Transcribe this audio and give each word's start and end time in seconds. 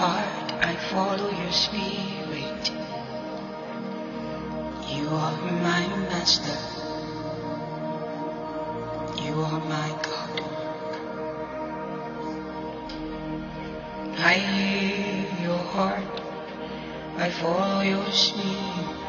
heart, 0.00 0.52
I 0.62 0.74
follow 0.90 1.30
your 1.30 1.52
spirit. 1.52 2.64
You 4.96 5.08
are 5.08 5.36
my 5.68 5.82
master. 6.08 6.58
You 9.22 9.34
are 9.48 9.60
my 9.76 9.90
God. 10.08 10.40
I 14.16 14.34
hear 14.34 15.48
your 15.48 15.62
heart. 15.74 16.22
I 17.18 17.28
follow 17.42 17.82
your 17.82 18.10
spirit. 18.10 19.00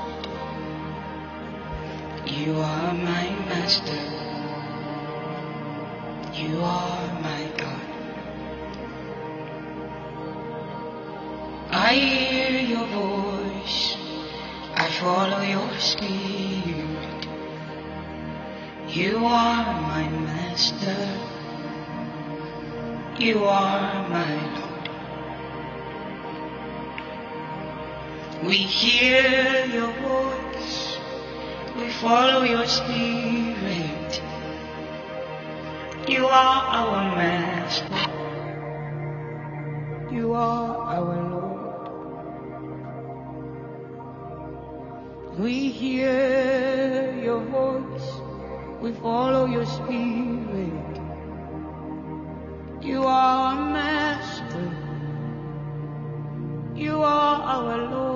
You 2.38 2.52
are 2.60 2.94
my 2.94 3.28
master. 3.52 4.02
You 6.34 6.60
are 6.62 7.22
my 7.30 7.44
God. 7.58 7.81
You 18.94 19.26
are 19.26 19.82
my 19.82 20.10
master. 20.10 20.98
You 23.20 23.46
are 23.46 24.10
my 24.10 24.36
Lord. 24.58 24.90
We 28.44 28.58
hear 28.58 29.66
your 29.68 29.92
voice. 30.02 30.98
We 31.78 31.90
follow 32.02 32.42
your 32.44 32.66
spirit. 32.66 34.22
You 36.08 36.26
are 36.26 36.64
our 36.80 37.16
master. 37.16 38.12
You 40.12 40.34
are 40.34 40.78
our 40.98 41.31
We 45.38 45.70
hear 45.70 47.14
your 47.24 47.40
voice, 47.40 48.22
we 48.82 48.92
follow 48.92 49.46
your 49.46 49.66
spirit. 49.66 51.00
You 52.82 53.04
are 53.04 53.56
our 53.56 53.56
master, 53.56 54.72
you 56.76 57.02
are 57.02 57.42
our 57.44 57.78
Lord. 57.90 58.11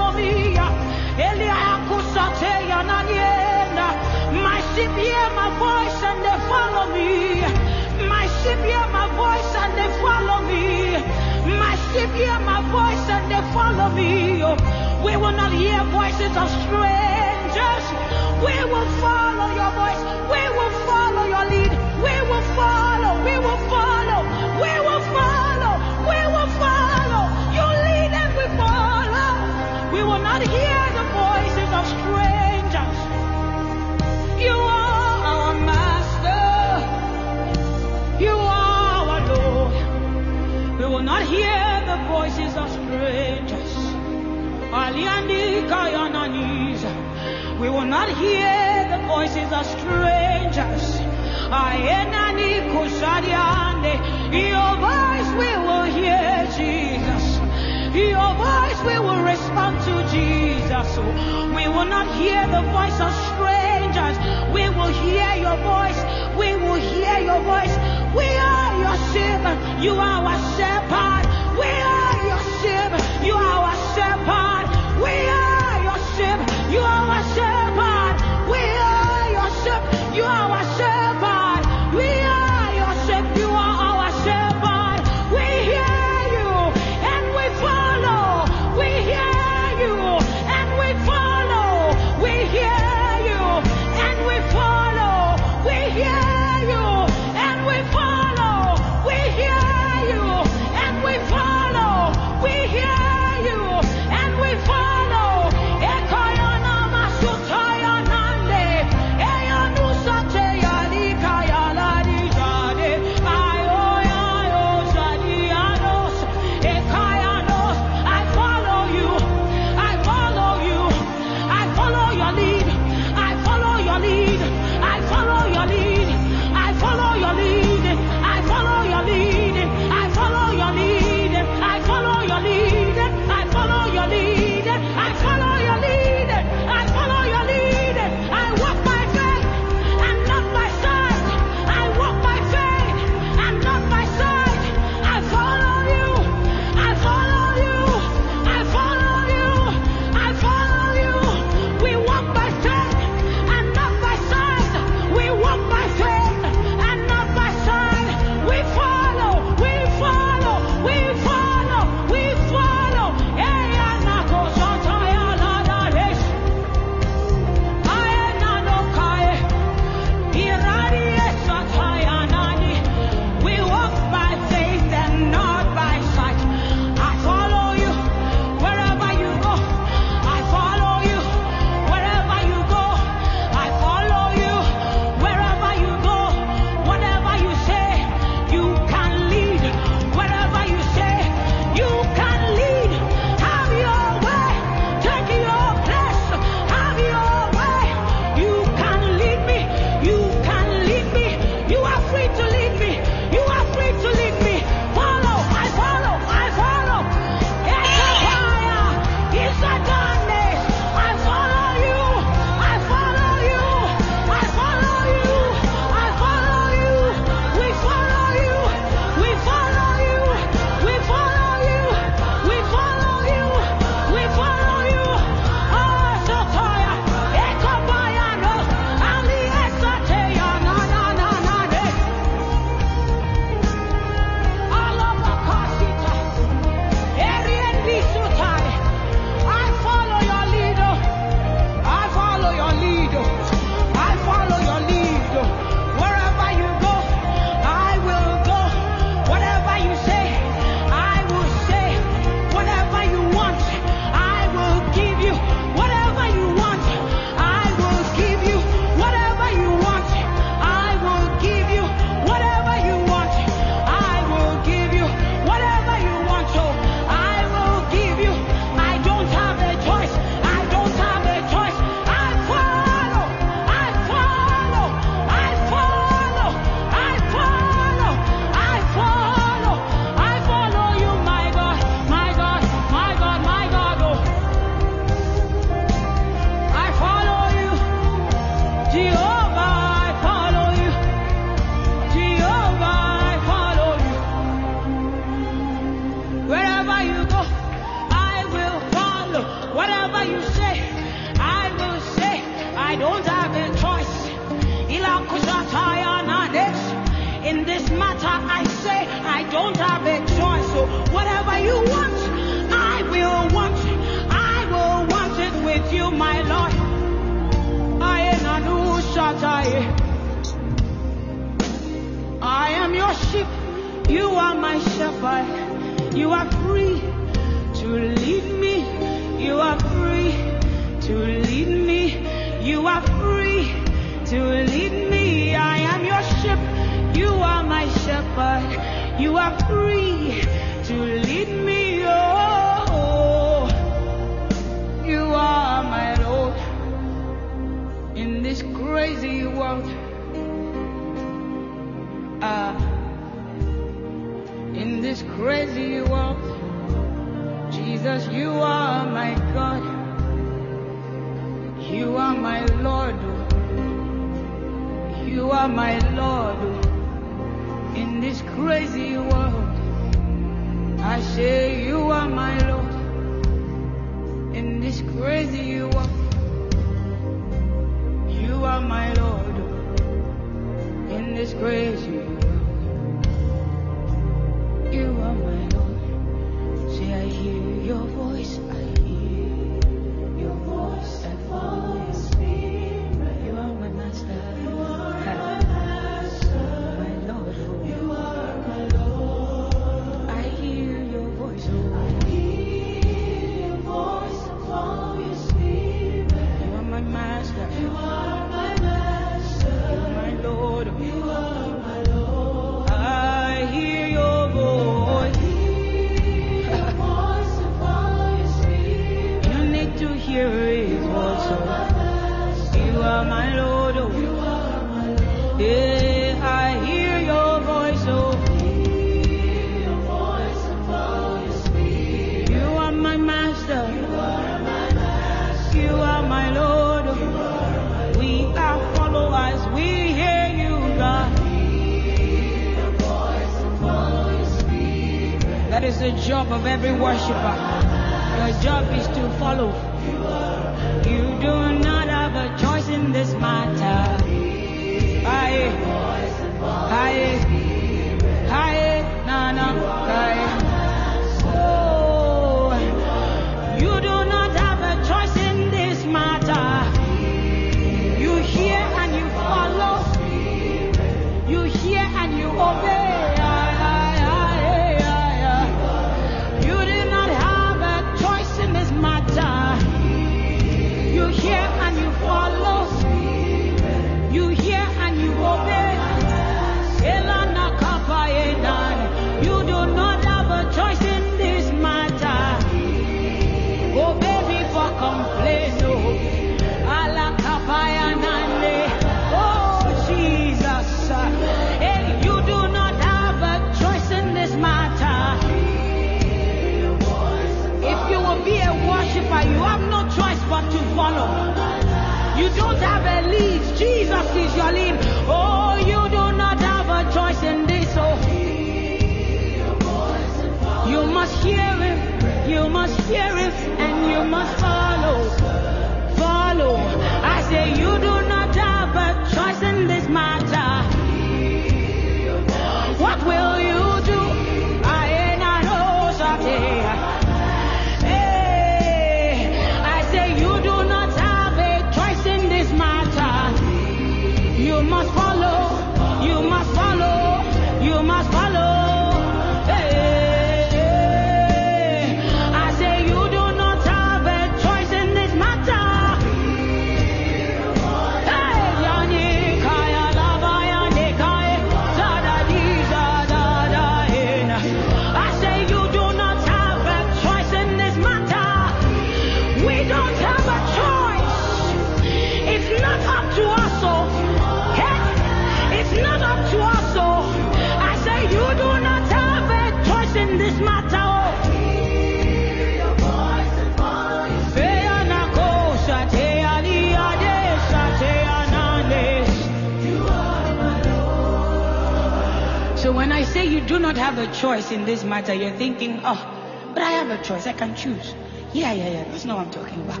matter. 595.10 595.34
You're 595.34 595.56
thinking, 595.58 596.00
oh, 596.04 596.70
but 596.72 596.82
I 596.82 596.92
have 596.92 597.10
a 597.10 597.22
choice. 597.22 597.46
I 597.46 597.52
can 597.52 597.74
choose. 597.74 598.14
Yeah, 598.54 598.72
yeah, 598.72 598.88
yeah. 598.88 599.04
That's 599.04 599.26
not 599.26 599.36
what 599.36 599.46
I'm 599.46 599.52
talking 599.52 599.80
about. 599.82 600.00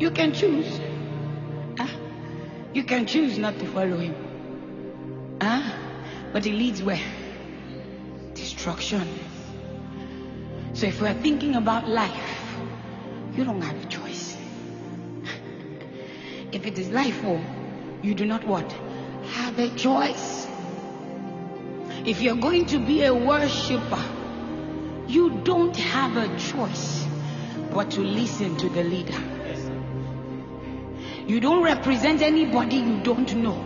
You 0.00 0.10
can 0.10 0.32
choose. 0.32 0.80
Huh? 1.76 1.88
You 2.72 2.84
can 2.84 3.06
choose 3.06 3.36
not 3.36 3.58
to 3.58 3.66
follow 3.66 3.98
him. 3.98 4.14
Huh? 5.42 5.62
But 6.32 6.46
it 6.46 6.52
leads 6.52 6.82
where? 6.82 7.04
Destruction. 8.34 9.06
So 10.72 10.86
if 10.86 11.00
we're 11.00 11.20
thinking 11.20 11.56
about 11.56 11.88
life, 11.88 12.46
you 13.34 13.44
don't 13.44 13.60
have 13.60 13.84
a 13.84 13.88
choice. 13.88 14.36
if 16.52 16.66
it 16.66 16.78
is 16.78 16.90
life, 16.90 17.20
oh, 17.24 17.40
you 18.02 18.14
do 18.14 18.24
not 18.24 18.46
what? 18.46 18.70
Have 19.32 19.58
a 19.58 19.70
choice. 19.70 20.27
If 22.08 22.22
you're 22.22 22.36
going 22.36 22.64
to 22.68 22.78
be 22.78 23.04
a 23.04 23.12
worshiper, 23.12 24.02
you 25.08 25.28
don't 25.44 25.76
have 25.76 26.16
a 26.16 26.38
choice 26.38 27.06
but 27.70 27.90
to 27.90 28.00
listen 28.00 28.56
to 28.56 28.68
the 28.70 28.82
leader. 28.82 29.20
You 31.26 31.38
don't 31.38 31.62
represent 31.62 32.22
anybody 32.22 32.76
you 32.76 33.02
don't 33.02 33.36
know. 33.36 33.62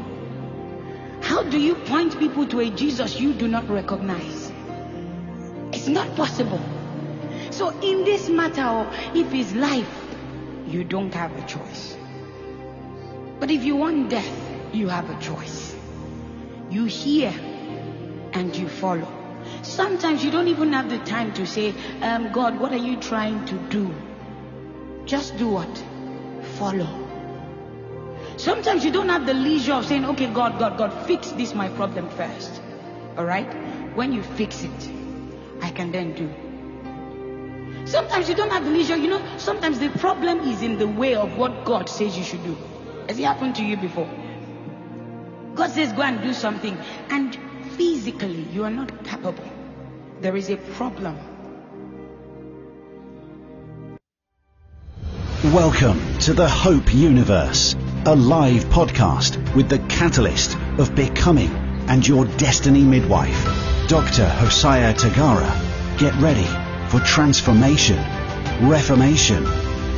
How 1.21 1.45
do 1.45 1.57
you 1.57 1.77
point 1.77 2.19
people 2.19 2.45
to 2.49 2.59
a 2.59 2.71
Jesus 2.71 3.21
you 3.21 3.33
do 3.33 3.47
not 3.47 3.71
recognize? 3.71 4.51
It's 5.73 5.87
not 5.87 6.17
possible. 6.17 6.61
So, 7.53 7.69
in 7.79 8.03
this 8.03 8.29
matter, 8.29 8.65
oh, 8.65 8.93
if 9.15 9.33
it's 9.33 9.53
life, 9.53 10.17
you 10.67 10.83
don't 10.83 11.15
have 11.15 11.31
a 11.39 11.47
choice. 11.47 11.97
But 13.39 13.53
if 13.53 13.63
you 13.63 13.77
want 13.77 14.11
death, 14.11 14.35
you 14.73 14.89
have 14.89 15.09
a 15.11 15.21
choice. 15.21 15.77
You 16.71 16.87
hear 16.87 17.33
and 18.33 18.55
you 18.57 18.69
follow. 18.69 19.09
Sometimes 19.63 20.25
you 20.25 20.31
don't 20.31 20.49
even 20.49 20.73
have 20.73 20.89
the 20.89 20.99
time 20.99 21.33
to 21.35 21.47
say, 21.47 21.75
um, 22.01 22.33
God, 22.33 22.59
what 22.59 22.73
are 22.73 22.85
you 22.89 22.97
trying 22.97 23.45
to 23.47 23.55
do? 23.69 23.95
Just 25.05 25.37
do 25.37 25.49
what? 25.49 25.85
Follow. 26.59 26.89
Sometimes 28.37 28.85
you 28.85 28.91
don't 28.91 29.09
have 29.09 29.27
the 29.27 29.35
leisure 29.35 29.75
of 29.75 29.87
saying, 29.87 30.05
okay, 30.05 30.27
God, 30.33 30.59
God, 30.59 30.79
God, 30.79 31.07
fix 31.07 31.31
this 31.33 31.55
my 31.55 31.69
problem 31.71 32.09
first. 32.11 32.61
All 33.17 33.25
right? 33.25 33.53
When 33.95 34.13
you 34.13 34.23
fix 34.23 34.65
it, 34.65 34.91
I 35.61 35.71
can 35.71 35.93
then 35.93 36.15
do. 36.15 36.33
Sometimes 37.87 38.29
you 38.29 38.35
don't 38.35 38.51
have 38.51 38.65
the 38.65 38.71
leisure. 38.71 38.97
You 38.97 39.11
know, 39.11 39.23
sometimes 39.39 39.79
the 39.79 39.91
problem 39.91 40.41
is 40.41 40.63
in 40.63 40.79
the 40.79 40.89
way 40.89 41.15
of 41.15 41.37
what 41.37 41.65
God 41.65 41.89
says 41.89 42.17
you 42.17 42.25
should 42.25 42.43
do. 42.45 42.57
Has 43.09 43.19
it 43.19 43.25
happened 43.25 43.57
to 43.57 43.65
you 43.65 43.77
before? 43.77 44.09
God 45.55 45.71
says, 45.71 45.93
go 45.93 46.03
and 46.03 46.23
do 46.23 46.33
something. 46.33 46.77
And 47.11 47.39
physically, 47.77 48.43
you 48.53 48.65
are 48.65 48.71
not 48.71 49.05
capable. 49.05 49.45
There 50.21 50.37
is 50.37 50.51
a 50.51 50.57
problem. 50.57 51.17
Welcome 55.53 56.19
to 56.21 56.35
the 56.35 56.49
Hope 56.49 56.95
Universe, 56.95 57.75
a 58.07 58.15
live 58.15 58.65
podcast 58.67 59.55
with 59.57 59.69
the 59.69 59.81
catalyst 59.89 60.57
of 60.79 60.95
becoming 60.95 61.51
and 61.89 62.07
your 62.07 62.27
destiny 62.37 62.85
midwife, 62.85 63.45
Dr. 63.89 64.29
Hosiah 64.29 64.95
Tagara. 64.95 65.51
Get 65.99 66.15
ready 66.17 66.47
for 66.89 67.01
transformation, 67.01 67.99
reformation, 68.69 69.45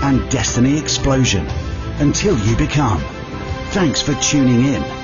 and 0.02 0.30
destiny 0.30 0.78
explosion 0.78 1.46
until 1.98 2.38
you 2.38 2.56
become. 2.56 3.00
Thanks 3.70 4.00
for 4.00 4.14
tuning 4.14 4.64
in. 4.64 5.03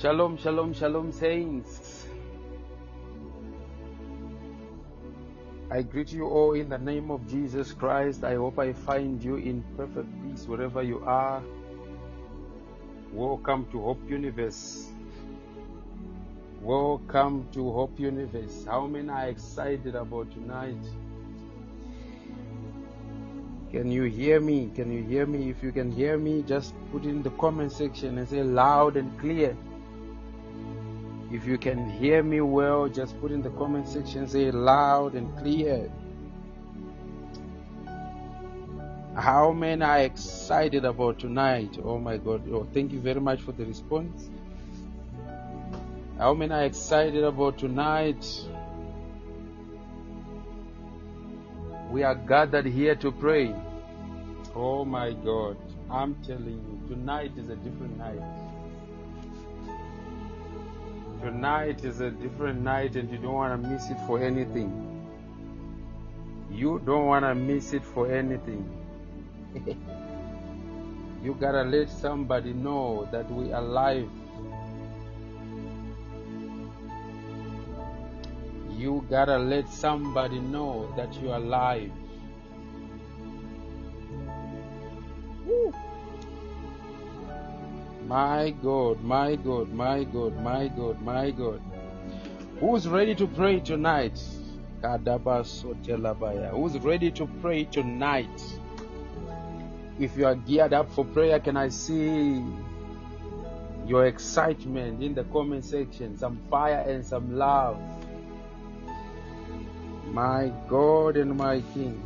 Shalom, 0.00 0.38
shalom, 0.38 0.72
shalom, 0.72 1.12
saints. 1.12 2.06
I 5.70 5.82
greet 5.82 6.10
you 6.10 6.24
all 6.26 6.54
in 6.54 6.70
the 6.70 6.78
name 6.78 7.10
of 7.10 7.28
Jesus 7.28 7.72
Christ. 7.74 8.24
I 8.24 8.36
hope 8.36 8.58
I 8.58 8.72
find 8.72 9.22
you 9.22 9.36
in 9.36 9.62
perfect 9.76 10.08
peace 10.22 10.46
wherever 10.46 10.82
you 10.82 11.02
are. 11.04 11.42
Welcome 13.12 13.66
to 13.72 13.82
Hope 13.82 14.00
Universe. 14.08 14.88
Welcome 16.62 17.46
to 17.52 17.70
Hope 17.70 18.00
Universe. 18.00 18.64
How 18.64 18.86
many 18.86 19.10
are 19.10 19.28
excited 19.28 19.96
about 19.96 20.32
tonight? 20.32 20.82
Can 23.70 23.92
you 23.92 24.04
hear 24.04 24.40
me? 24.40 24.70
Can 24.74 24.90
you 24.90 25.02
hear 25.02 25.26
me? 25.26 25.50
If 25.50 25.62
you 25.62 25.72
can 25.72 25.92
hear 25.92 26.16
me, 26.16 26.42
just 26.42 26.72
put 26.90 27.04
in 27.04 27.22
the 27.22 27.30
comment 27.32 27.70
section 27.70 28.16
and 28.16 28.26
say 28.26 28.42
loud 28.42 28.96
and 28.96 29.20
clear. 29.20 29.54
If 31.30 31.46
you 31.46 31.58
can 31.58 31.88
hear 31.88 32.24
me 32.24 32.40
well, 32.40 32.88
just 32.88 33.18
put 33.20 33.30
in 33.30 33.40
the 33.40 33.50
comment 33.50 33.86
section, 33.88 34.26
say 34.26 34.50
loud 34.50 35.14
and 35.14 35.36
clear. 35.38 35.88
How 39.14 39.52
many 39.52 39.82
are 39.82 40.00
excited 40.00 40.84
about 40.84 41.20
tonight? 41.20 41.78
Oh 41.84 41.98
my 41.98 42.16
God. 42.16 42.42
Oh, 42.52 42.66
thank 42.74 42.90
you 42.92 43.00
very 43.00 43.20
much 43.20 43.42
for 43.42 43.52
the 43.52 43.64
response. 43.64 44.28
How 46.18 46.34
many 46.34 46.52
are 46.52 46.64
excited 46.64 47.22
about 47.22 47.58
tonight? 47.58 48.26
We 51.90 52.02
are 52.02 52.14
gathered 52.14 52.66
here 52.66 52.96
to 52.96 53.12
pray. 53.12 53.54
Oh 54.54 54.84
my 54.84 55.12
God. 55.12 55.56
I'm 55.90 56.14
telling 56.22 56.44
you, 56.44 56.94
tonight 56.94 57.32
is 57.36 57.48
a 57.50 57.56
different 57.56 57.98
night. 57.98 58.49
Tonight 61.22 61.84
is 61.84 62.00
a 62.00 62.10
different 62.10 62.62
night, 62.62 62.96
and 62.96 63.10
you 63.10 63.18
don't 63.18 63.34
want 63.34 63.62
to 63.62 63.68
miss 63.68 63.90
it 63.90 63.98
for 64.06 64.18
anything. 64.18 64.70
You 66.50 66.80
don't 66.86 67.04
want 67.04 67.26
to 67.26 67.34
miss 67.34 67.74
it 67.74 67.84
for 67.84 68.10
anything. 68.10 68.64
you 71.22 71.34
gotta 71.34 71.62
let 71.62 71.90
somebody 71.90 72.54
know 72.54 73.06
that 73.12 73.30
we 73.30 73.52
are 73.52 73.60
alive. 73.60 74.08
You 78.70 79.04
gotta 79.10 79.36
let 79.36 79.68
somebody 79.68 80.40
know 80.40 80.90
that 80.96 81.12
you 81.20 81.32
are 81.32 81.36
alive. 81.36 81.92
Woo. 85.44 85.74
My 88.10 88.50
God, 88.50 89.04
my 89.04 89.36
God, 89.36 89.72
my 89.72 90.02
God, 90.02 90.42
my 90.42 90.66
God, 90.66 91.00
my 91.00 91.30
God. 91.30 91.62
Who's 92.58 92.88
ready 92.88 93.14
to 93.14 93.28
pray 93.28 93.60
tonight? 93.60 94.20
Who's 94.82 96.78
ready 96.80 97.12
to 97.12 97.26
pray 97.40 97.64
tonight? 97.66 98.58
If 100.00 100.16
you 100.16 100.26
are 100.26 100.34
geared 100.34 100.72
up 100.72 100.90
for 100.90 101.04
prayer, 101.04 101.38
can 101.38 101.56
I 101.56 101.68
see 101.68 102.42
your 103.86 104.06
excitement 104.06 105.04
in 105.04 105.14
the 105.14 105.22
comment 105.22 105.64
section? 105.64 106.18
Some 106.18 106.40
fire 106.50 106.84
and 106.88 107.06
some 107.06 107.36
love. 107.38 107.78
My 110.06 110.52
God 110.68 111.16
and 111.16 111.36
my 111.36 111.60
King. 111.74 112.02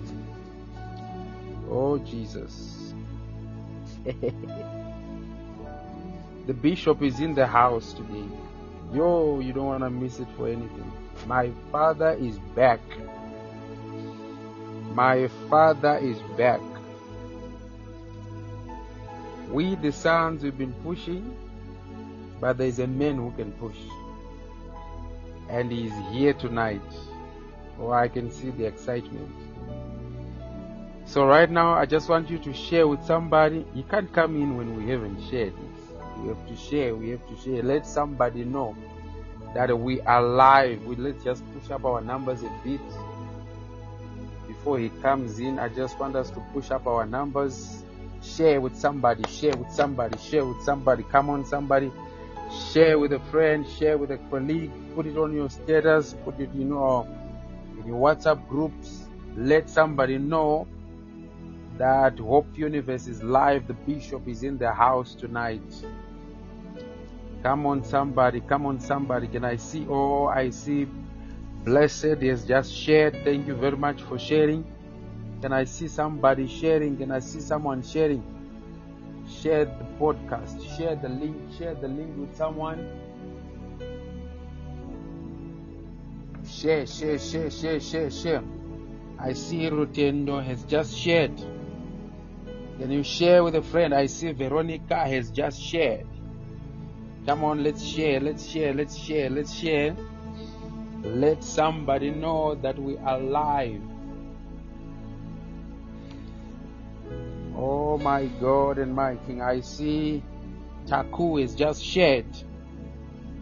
Oh, 1.71 1.97
Jesus. 1.97 2.93
the 6.47 6.53
bishop 6.55 7.03
is 7.03 7.21
in 7.21 7.35
the 7.35 7.47
house 7.47 7.95
today. 7.95 8.29
Yo, 8.93 9.41
you 9.41 9.53
don't 9.53 9.67
want 9.67 9.83
to 9.83 9.91
miss 9.91 10.21
it 10.21 10.29
for 10.37 10.47
anything. 10.47 10.93
My 11.27 11.51
father 11.73 12.13
is 12.13 12.39
back. 12.55 12.81
My 14.93 15.29
father 15.49 15.99
is 15.99 16.19
back. 16.37 16.61
We, 19.51 19.75
the 19.77 19.91
sons, 19.91 20.43
we've 20.43 20.57
been 20.57 20.75
pushing, 20.85 21.37
but 22.41 22.59
there's 22.59 22.79
a 22.79 22.87
man 22.87 23.17
who 23.17 23.31
can 23.33 23.53
push. 23.53 23.77
And 25.49 25.73
he's 25.73 25.93
here 26.13 26.35
tonight. 26.35 26.83
Oh, 27.81 27.91
I 27.91 28.09
can 28.09 28.31
see 28.31 28.51
the 28.51 28.67
excitement. 28.67 29.31
So, 31.07 31.27
right 31.27 31.51
now, 31.51 31.75
I 31.75 31.87
just 31.87 32.09
want 32.09 32.31
you 32.31 32.39
to 32.39 32.53
share 32.53 32.87
with 32.87 33.05
somebody. 33.05 33.67
You 33.75 33.83
can't 33.85 34.13
come 34.13 34.37
in 34.37 34.57
when 34.57 34.77
we 34.77 34.91
haven't 34.91 35.21
shared. 35.31 35.53
We 36.21 36.29
have 36.29 36.47
to 36.49 36.57
share, 36.57 36.95
we 36.95 37.11
have 37.11 37.27
to 37.29 37.37
share. 37.37 37.63
Let 37.63 37.87
somebody 37.87 38.45
know 38.45 38.77
that 39.55 39.79
we 39.79 40.01
are 40.03 40.23
live. 40.23 40.85
We 40.85 40.97
let's 40.97 41.23
just 41.23 41.43
push 41.53 41.71
up 41.71 41.85
our 41.85 42.01
numbers 42.01 42.43
a 42.43 42.51
bit. 42.65 42.81
Before 44.47 44.79
he 44.79 44.89
comes 45.03 45.39
in, 45.39 45.59
I 45.59 45.69
just 45.69 45.99
want 45.99 46.17
us 46.17 46.31
to 46.31 46.41
push 46.53 46.71
up 46.71 46.87
our 46.87 47.07
numbers. 47.07 47.83
Share 48.23 48.61
with 48.61 48.77
somebody, 48.77 49.23
share 49.29 49.57
with 49.57 49.71
somebody, 49.71 50.19
share 50.19 50.45
with 50.45 50.63
somebody. 50.63 51.03
Come 51.05 51.31
on, 51.31 51.45
somebody. 51.45 51.93
Share 52.73 52.99
with 52.99 53.13
a 53.13 53.21
friend, 53.31 53.67
share 53.69 53.99
with 53.99 54.11
a 54.11 54.19
colleague, 54.31 54.71
put 54.95 55.07
it 55.07 55.17
on 55.17 55.35
your 55.35 55.51
status, 55.51 56.15
put 56.25 56.39
it, 56.41 56.51
you 56.55 56.65
know, 56.65 57.07
in 57.81 57.87
your 57.87 57.99
WhatsApp 57.99 58.49
groups. 58.49 59.09
Let 59.37 59.69
somebody 59.69 60.19
know 60.19 60.67
that 61.79 62.19
Hope 62.19 62.47
Universe 62.57 63.07
is 63.07 63.23
live. 63.23 63.67
The 63.67 63.75
bishop 63.75 64.29
is 64.29 64.43
in 64.43 64.59
the 64.59 64.73
house 64.73 65.15
tonight. 65.15 65.63
Come 67.45 67.67
on, 67.67 67.85
somebody. 67.85 68.41
Come 68.41 68.65
on, 68.65 68.81
somebody. 68.81 69.29
Can 69.29 69.45
I 69.45 69.57
see? 69.57 69.87
Oh, 69.87 70.29
I 70.29 70.49
see. 70.49 70.87
Blessed 71.63 72.23
has 72.23 72.47
just 72.47 72.75
shared. 72.75 73.23
Thank 73.23 73.47
you 73.47 73.55
very 73.55 73.77
much 73.77 74.01
for 74.01 74.19
sharing. 74.19 74.65
Can 75.43 75.53
I 75.53 75.65
see 75.65 75.89
somebody 75.89 76.49
sharing? 76.49 76.97
Can 76.97 77.11
I 77.11 77.19
see 77.19 77.41
someone 77.41 77.83
sharing? 77.83 78.25
Share 79.29 79.67
the 79.67 79.85
podcast. 80.01 80.57
Share 80.79 80.97
the 80.97 81.11
link. 81.11 81.37
Share 81.59 81.75
the 81.75 81.87
link 81.87 82.17
with 82.17 82.35
someone. 82.35 82.81
Share, 86.49 86.87
share, 86.87 87.19
share, 87.19 87.51
share, 87.51 87.79
share, 87.79 88.11
share. 88.11 88.43
I 89.19 89.35
see 89.35 89.69
Rutendo 89.69 90.43
has 90.43 90.65
just 90.65 90.97
shared. 90.97 91.37
Can 92.79 92.91
you 92.91 93.03
share 93.03 93.45
with 93.45 93.55
a 93.55 93.63
friend? 93.63 93.93
I 93.93 94.07
see 94.07 94.33
Veronica 94.33 94.97
has 94.97 95.31
just 95.31 95.61
shared. 95.61 96.07
Come 97.27 97.43
on, 97.43 97.65
let's 97.65 97.83
share, 97.83 98.21
let's 98.21 98.47
share, 98.47 98.75
let's 98.75 98.99
share, 98.99 99.31
let's 99.31 99.55
share. 99.55 99.97
Let 101.03 101.43
somebody 101.43 102.11
know 102.11 102.55
that 102.57 102.79
we 102.79 102.99
are 102.99 103.19
alive. 103.19 103.81
Oh 107.57 107.97
my 107.99 108.27
God 108.41 108.79
and 108.79 108.95
my 108.95 109.17
King, 109.27 109.41
I 109.41 109.61
see 109.61 110.23
Taku 110.87 111.39
is 111.39 111.55
just 111.55 111.83
shared. 111.83 112.27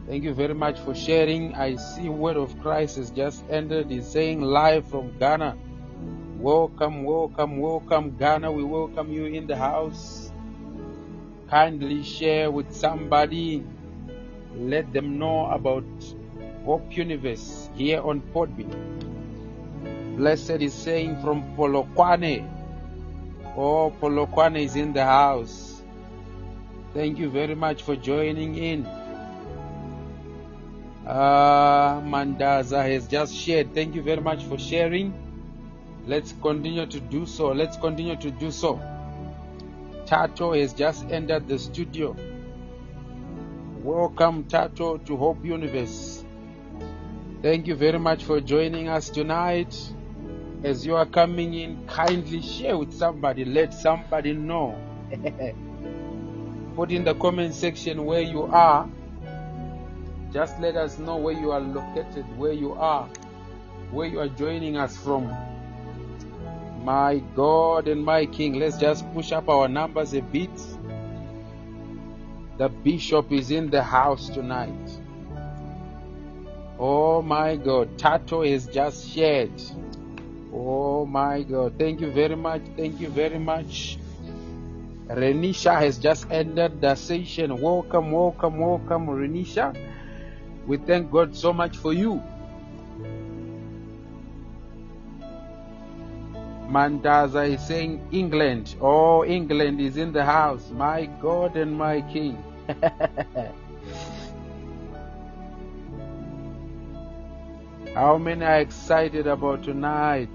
Thank 0.06 0.24
you 0.24 0.34
very 0.34 0.54
much 0.54 0.78
for 0.80 0.94
sharing. 0.94 1.54
I 1.54 1.76
see 1.76 2.08
Word 2.08 2.36
of 2.36 2.56
Christ 2.60 2.96
has 2.96 3.10
just 3.10 3.44
ended. 3.50 3.90
He's 3.90 4.06
saying 4.06 4.42
live 4.42 4.86
from 4.86 5.16
Ghana. 5.18 5.56
Welcome, 6.38 7.04
welcome, 7.04 7.58
welcome, 7.58 8.16
Ghana. 8.16 8.50
We 8.50 8.64
welcome 8.64 9.12
you 9.12 9.26
in 9.26 9.46
the 9.46 9.56
house. 9.56 10.31
Kindly 11.52 12.02
share 12.02 12.50
with 12.50 12.72
somebody. 12.72 13.62
Let 14.56 14.90
them 14.94 15.18
know 15.18 15.50
about 15.50 15.84
Hope 16.64 16.96
Universe 16.96 17.68
here 17.74 18.00
on 18.00 18.22
Podbean. 18.34 18.72
Blessed 20.16 20.62
is 20.62 20.72
saying 20.72 21.20
from 21.20 21.54
Polokwane. 21.54 22.48
Oh, 23.54 23.92
Polokwane 24.00 24.64
is 24.64 24.76
in 24.76 24.94
the 24.94 25.04
house. 25.04 25.82
Thank 26.94 27.18
you 27.18 27.28
very 27.28 27.54
much 27.54 27.82
for 27.82 27.96
joining 27.96 28.56
in. 28.56 28.86
Uh, 31.06 32.00
Mandaza 32.00 32.82
has 32.82 33.06
just 33.06 33.36
shared. 33.36 33.74
Thank 33.74 33.94
you 33.94 34.00
very 34.00 34.22
much 34.22 34.42
for 34.44 34.56
sharing. 34.56 35.12
Let's 36.06 36.32
continue 36.40 36.86
to 36.86 36.98
do 36.98 37.26
so. 37.26 37.48
Let's 37.48 37.76
continue 37.76 38.16
to 38.16 38.30
do 38.30 38.50
so. 38.50 38.80
Tato 40.06 40.52
has 40.52 40.72
just 40.72 41.04
entered 41.10 41.48
the 41.48 41.58
studio. 41.58 42.16
Welcome, 43.82 44.44
Tato, 44.44 44.98
to 44.98 45.16
Hope 45.16 45.44
Universe. 45.44 46.24
Thank 47.40 47.66
you 47.66 47.74
very 47.74 47.98
much 47.98 48.24
for 48.24 48.40
joining 48.40 48.88
us 48.88 49.10
tonight. 49.10 49.74
As 50.64 50.86
you 50.86 50.96
are 50.96 51.06
coming 51.06 51.54
in, 51.54 51.86
kindly 51.86 52.42
share 52.42 52.76
with 52.76 52.92
somebody. 52.92 53.44
Let 53.44 53.74
somebody 53.74 54.32
know. 54.32 54.76
Put 56.76 56.90
in 56.90 57.04
the 57.04 57.14
comment 57.14 57.54
section 57.54 58.04
where 58.04 58.22
you 58.22 58.44
are. 58.44 58.88
Just 60.32 60.58
let 60.60 60.76
us 60.76 60.98
know 60.98 61.16
where 61.16 61.34
you 61.34 61.50
are 61.50 61.60
located, 61.60 62.24
where 62.38 62.52
you 62.52 62.72
are, 62.72 63.06
where 63.90 64.06
you 64.08 64.20
are 64.20 64.28
joining 64.28 64.76
us 64.76 64.96
from. 64.96 65.34
My 66.82 67.22
God 67.36 67.86
and 67.86 68.04
my 68.04 68.26
King, 68.26 68.54
let's 68.54 68.76
just 68.76 69.10
push 69.14 69.30
up 69.30 69.48
our 69.48 69.68
numbers 69.68 70.14
a 70.14 70.20
bit. 70.20 70.50
The 72.58 72.68
bishop 72.68 73.30
is 73.30 73.52
in 73.52 73.70
the 73.70 73.82
house 73.82 74.28
tonight. 74.28 75.00
Oh 76.80 77.22
my 77.22 77.54
God. 77.54 77.96
Tato 77.98 78.42
is 78.42 78.66
just 78.66 79.08
shared. 79.08 79.52
Oh 80.52 81.06
my 81.06 81.42
God. 81.42 81.74
Thank 81.78 82.00
you 82.00 82.10
very 82.10 82.34
much. 82.34 82.62
Thank 82.76 83.00
you 83.00 83.08
very 83.08 83.38
much. 83.38 83.98
Renisha 85.06 85.78
has 85.78 85.98
just 85.98 86.26
ended 86.30 86.80
the 86.80 86.96
session. 86.96 87.60
Welcome, 87.60 88.10
welcome, 88.10 88.58
welcome, 88.58 89.06
Renisha. 89.06 89.76
We 90.66 90.78
thank 90.78 91.12
God 91.12 91.36
so 91.36 91.52
much 91.52 91.76
for 91.76 91.92
you. 91.92 92.20
Mandaza 96.72 97.46
is 97.52 97.60
saying 97.66 98.00
England. 98.12 98.74
Oh, 98.80 99.24
England 99.26 99.78
is 99.78 99.98
in 99.98 100.10
the 100.10 100.24
house. 100.24 100.70
My 100.70 101.04
God 101.20 101.54
and 101.58 101.76
my 101.76 102.00
King. 102.00 102.42
How 107.94 108.16
many 108.16 108.42
are 108.42 108.60
excited 108.60 109.26
about 109.26 109.62
tonight? 109.64 110.30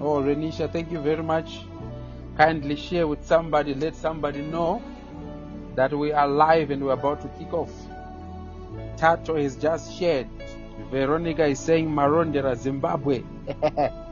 Oh, 0.00 0.22
Renisha, 0.22 0.72
thank 0.72 0.92
you 0.92 1.00
very 1.00 1.24
much. 1.24 1.58
Kindly 2.36 2.76
share 2.76 3.08
with 3.08 3.26
somebody, 3.26 3.74
let 3.74 3.96
somebody 3.96 4.42
know 4.42 4.80
that 5.74 5.92
we 5.92 6.12
are 6.12 6.28
live 6.28 6.70
and 6.70 6.84
we're 6.84 6.92
about 6.92 7.20
to 7.22 7.28
kick 7.36 7.52
off. 7.52 7.72
Tato 8.96 9.34
is 9.34 9.56
just 9.56 9.98
shared. 9.98 10.28
Veronica 10.92 11.46
is 11.46 11.58
saying 11.58 11.88
Marondera, 11.90 12.54
Zimbabwe. 12.54 13.24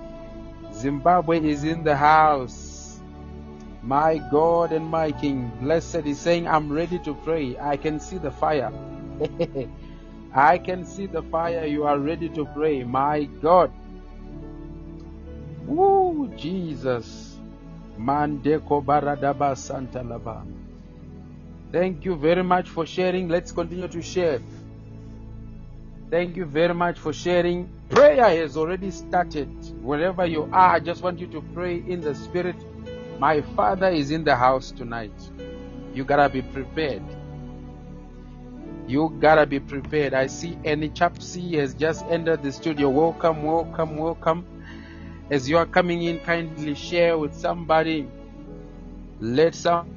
Zimbabwe 0.83 1.39
is 1.49 1.63
in 1.63 1.85
the 1.85 1.95
house. 1.95 2.99
My 3.83 4.19
God 4.19 4.73
and 4.73 4.85
my 4.85 5.13
King, 5.13 5.51
blessed 5.61 6.07
is 6.07 6.19
saying, 6.19 6.49
I'm 6.49 6.73
ready 6.73 6.99
to 7.01 7.15
pray. 7.15 7.57
I 7.57 7.77
can 7.77 8.01
see 8.01 8.19
the 8.19 8.33
fire. 8.33 8.73
I 10.35 10.59
can 10.59 10.85
see 10.85 11.07
the 11.07 11.23
fire. 11.23 11.67
You 11.67 11.85
are 11.85 11.99
ready 11.99 12.29
to 12.31 12.45
pray. 12.47 12.83
My 12.83 13.25
God. 13.47 13.71
Woo, 15.67 16.29
Jesus. 16.37 17.37
Mandeko 17.97 18.85
Baradaba 18.85 19.57
Santa 19.57 20.01
Laba. 20.01 20.45
Thank 21.71 22.05
you 22.05 22.17
very 22.17 22.43
much 22.43 22.69
for 22.69 22.87
sharing. 22.87 23.29
Let's 23.29 23.53
continue 23.53 23.89
to 23.89 24.03
share. 24.03 24.41
Thank 26.11 26.37
you 26.37 26.45
very 26.45 26.75
much 26.75 26.99
for 26.99 27.13
sharing. 27.13 27.69
Prayer 27.93 28.25
has 28.31 28.57
already 28.57 28.91
started. 28.91 29.51
Wherever 29.83 30.27
you 30.27 30.49
are, 30.51 30.77
I 30.77 30.81
just 30.81 31.03
want 31.03 31.21
you 31.21 31.29
to 31.29 31.43
pray 31.43 31.77
in 31.77 32.03
the 32.03 32.15
Spirit. 32.15 32.65
My 33.19 33.43
Father 33.43 33.91
is 33.91 34.11
in 34.11 34.25
the 34.25 34.35
house 34.35 34.73
tonight. 34.73 35.31
You 35.93 36.07
gotta 36.07 36.31
be 36.31 36.43
prepared. 36.43 37.05
You 38.87 39.15
gotta 39.21 39.47
be 39.47 39.61
prepared. 39.61 40.15
I 40.15 40.29
see 40.29 40.59
any 40.65 40.91
Chapsy 40.91 41.59
has 41.59 41.75
just 41.75 42.07
entered 42.07 42.43
the 42.43 42.53
studio. 42.53 42.91
Welcome, 42.91 43.43
welcome, 43.43 43.99
welcome. 43.99 44.47
As 45.31 45.49
you 45.51 45.59
are 45.59 45.67
coming 45.67 46.03
in, 46.03 46.21
kindly 46.21 46.75
share 46.75 47.19
with 47.19 47.35
somebody. 47.35 48.11
Let 49.21 49.55
some 49.55 49.92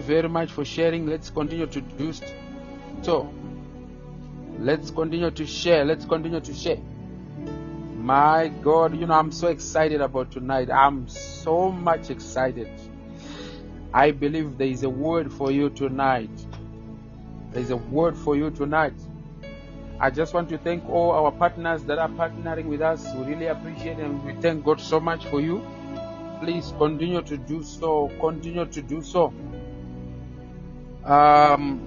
very 0.00 0.28
much 0.28 0.50
for 0.50 0.64
sharing. 0.64 1.06
Let's 1.06 1.30
continue 1.30 1.66
to 1.66 1.80
do 1.80 2.12
so. 3.02 3.32
Let's 4.58 4.90
continue 4.90 5.30
to 5.30 5.46
share. 5.46 5.84
Let's 5.84 6.04
continue 6.04 6.40
to 6.40 6.54
share. 6.54 6.78
My 7.96 8.48
God, 8.48 8.98
you 8.98 9.06
know, 9.06 9.14
I'm 9.14 9.32
so 9.32 9.48
excited 9.48 10.00
about 10.00 10.32
tonight. 10.32 10.70
I'm 10.70 11.08
so 11.08 11.70
much 11.70 12.10
excited. 12.10 12.68
I 13.92 14.10
believe 14.10 14.58
there 14.58 14.68
is 14.68 14.82
a 14.82 14.90
word 14.90 15.32
for 15.32 15.50
you 15.50 15.70
tonight. 15.70 16.30
There 17.50 17.62
is 17.62 17.70
a 17.70 17.76
word 17.76 18.16
for 18.16 18.36
you 18.36 18.50
tonight. 18.50 18.94
I 19.98 20.10
just 20.10 20.32
want 20.32 20.48
to 20.48 20.58
thank 20.58 20.88
all 20.88 21.10
our 21.10 21.30
partners 21.30 21.84
that 21.84 21.98
are 21.98 22.08
partnering 22.08 22.66
with 22.66 22.80
us. 22.80 23.06
We 23.16 23.34
really 23.34 23.46
appreciate 23.46 23.98
and 23.98 24.24
we 24.24 24.32
thank 24.40 24.64
God 24.64 24.80
so 24.80 24.98
much 24.98 25.26
for 25.26 25.40
you. 25.40 25.62
Please 26.40 26.72
continue 26.78 27.20
to 27.22 27.36
do 27.36 27.62
so. 27.62 28.10
Continue 28.18 28.64
to 28.64 28.80
do 28.80 29.02
so. 29.02 29.34
Um, 31.10 31.80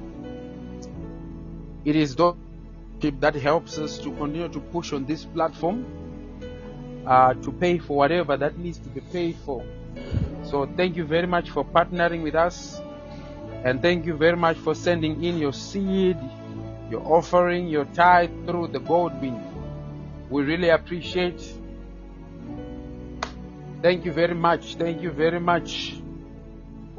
it 1.85 1.95
is 1.95 2.15
that 2.15 3.35
helps 3.35 3.77
us 3.77 3.97
to 3.99 4.11
continue 4.11 4.49
to 4.49 4.59
push 4.59 4.91
on 4.91 5.05
this 5.05 5.23
platform 5.25 5.85
uh, 7.07 7.33
to 7.33 7.51
pay 7.51 7.77
for 7.77 7.97
whatever 7.97 8.35
that 8.37 8.57
needs 8.57 8.79
to 8.79 8.89
be 8.89 8.99
paid 8.99 9.37
for. 9.45 9.63
So 10.43 10.65
thank 10.65 10.97
you 10.97 11.05
very 11.05 11.27
much 11.27 11.49
for 11.51 11.63
partnering 11.63 12.23
with 12.23 12.35
us, 12.35 12.81
and 13.63 13.81
thank 13.81 14.05
you 14.05 14.15
very 14.15 14.35
much 14.35 14.57
for 14.57 14.75
sending 14.75 15.23
in 15.23 15.37
your 15.37 15.53
seed, 15.53 16.17
your 16.89 17.01
offering, 17.05 17.67
your 17.67 17.85
tithe 17.85 18.31
through 18.45 18.67
the 18.67 18.79
Podbean. 18.79 19.41
We 20.29 20.43
really 20.43 20.69
appreciate. 20.69 21.41
Thank 23.81 24.05
you 24.05 24.11
very 24.11 24.35
much. 24.35 24.75
Thank 24.75 25.01
you 25.01 25.11
very 25.11 25.39
much. 25.39 26.02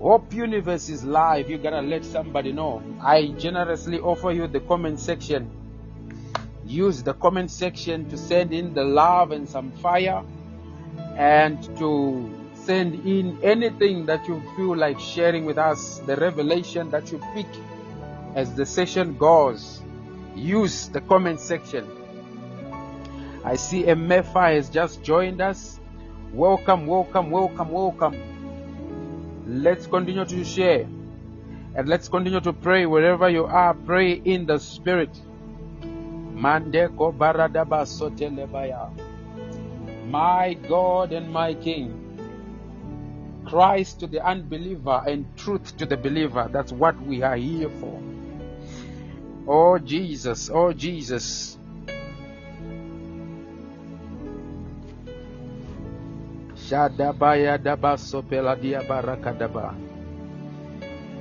Hope 0.05 0.35
Universe 0.35 0.91
is 0.91 1.03
live. 1.03 1.49
You 1.49 1.57
gotta 1.57 1.81
let 1.81 2.05
somebody 2.05 2.53
know. 2.53 2.83
I 3.01 3.29
generously 3.39 4.01
offer 4.01 4.33
you 4.33 4.47
the 4.47 4.61
comment 4.61 5.01
section. 5.01 5.51
Use 6.67 7.03
the 7.03 7.15
comment 7.15 7.51
section 7.51 8.11
to 8.11 8.19
send 8.19 8.53
in 8.53 8.75
the 8.75 8.85
love 8.85 9.31
and 9.31 9.49
some 9.49 9.73
fire 9.73 10.23
and 11.17 11.63
to 11.79 12.31
send 12.53 13.07
in 13.07 13.39
anything 13.43 14.05
that 14.05 14.29
you 14.29 14.43
feel 14.59 14.77
like 14.77 15.01
sharing 15.01 15.47
with 15.47 15.57
us, 15.57 16.01
the 16.01 16.17
revelation 16.17 16.91
that 16.91 17.11
you 17.11 17.19
pick 17.33 17.47
as 18.35 18.55
the 18.55 18.67
session 18.67 19.17
goes. 19.17 19.81
Use 20.37 20.89
the 20.89 21.01
comment 21.01 21.41
section. 21.41 21.89
I 23.43 23.57
see 23.57 23.85
Emefa 23.85 24.55
has 24.55 24.69
just 24.69 25.03
joined 25.03 25.41
us. 25.41 25.81
Welcome, 26.35 26.87
welcome, 26.87 27.31
welcome, 27.31 27.71
welcome. 27.71 28.34
Let's 29.47 29.87
continue 29.87 30.25
to 30.25 30.45
share 30.45 30.87
and 31.77 31.89
let's 31.89 32.09
continue 32.09 32.41
to 32.41 32.53
pray 32.53 32.87
wherever 32.87 33.29
you 33.29 33.47
are. 33.47 33.75
Pray 33.75 34.13
in 34.13 34.47
the 34.47 34.59
Spirit. 34.59 35.11
My 36.35 36.61
God 40.69 41.13
and 41.13 41.31
my 41.33 41.55
King. 41.55 42.01
Christ 43.45 44.01
to 44.01 44.07
the 44.07 44.25
unbeliever 44.25 45.03
and 45.07 45.27
truth 45.37 45.77
to 45.79 45.87
the 45.87 45.97
believer. 45.97 46.49
That's 46.51 46.73
what 46.73 47.01
we 47.03 47.23
are 47.23 47.37
here 47.37 47.69
for. 47.69 48.01
Oh 49.47 49.79
Jesus, 49.79 50.49
oh 50.51 50.73
Jesus. 50.73 51.59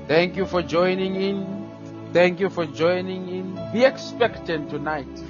Thank 0.07 0.37
you 0.37 0.45
for 0.45 0.61
joining 0.61 1.15
in. 1.15 2.09
Thank 2.13 2.39
you 2.39 2.49
for 2.49 2.65
joining 2.65 3.27
in. 3.27 3.71
Be 3.73 3.83
expectant 3.83 4.69
tonight. 4.69 5.23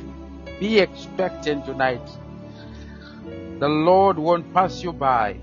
Be 0.60 0.80
expectant 0.80 1.66
tonight. 1.66 2.08
The 3.60 3.68
Lord 3.68 4.20
won't 4.20 4.54
pass 4.54 4.84
you 4.84 4.94
by. 4.94 5.38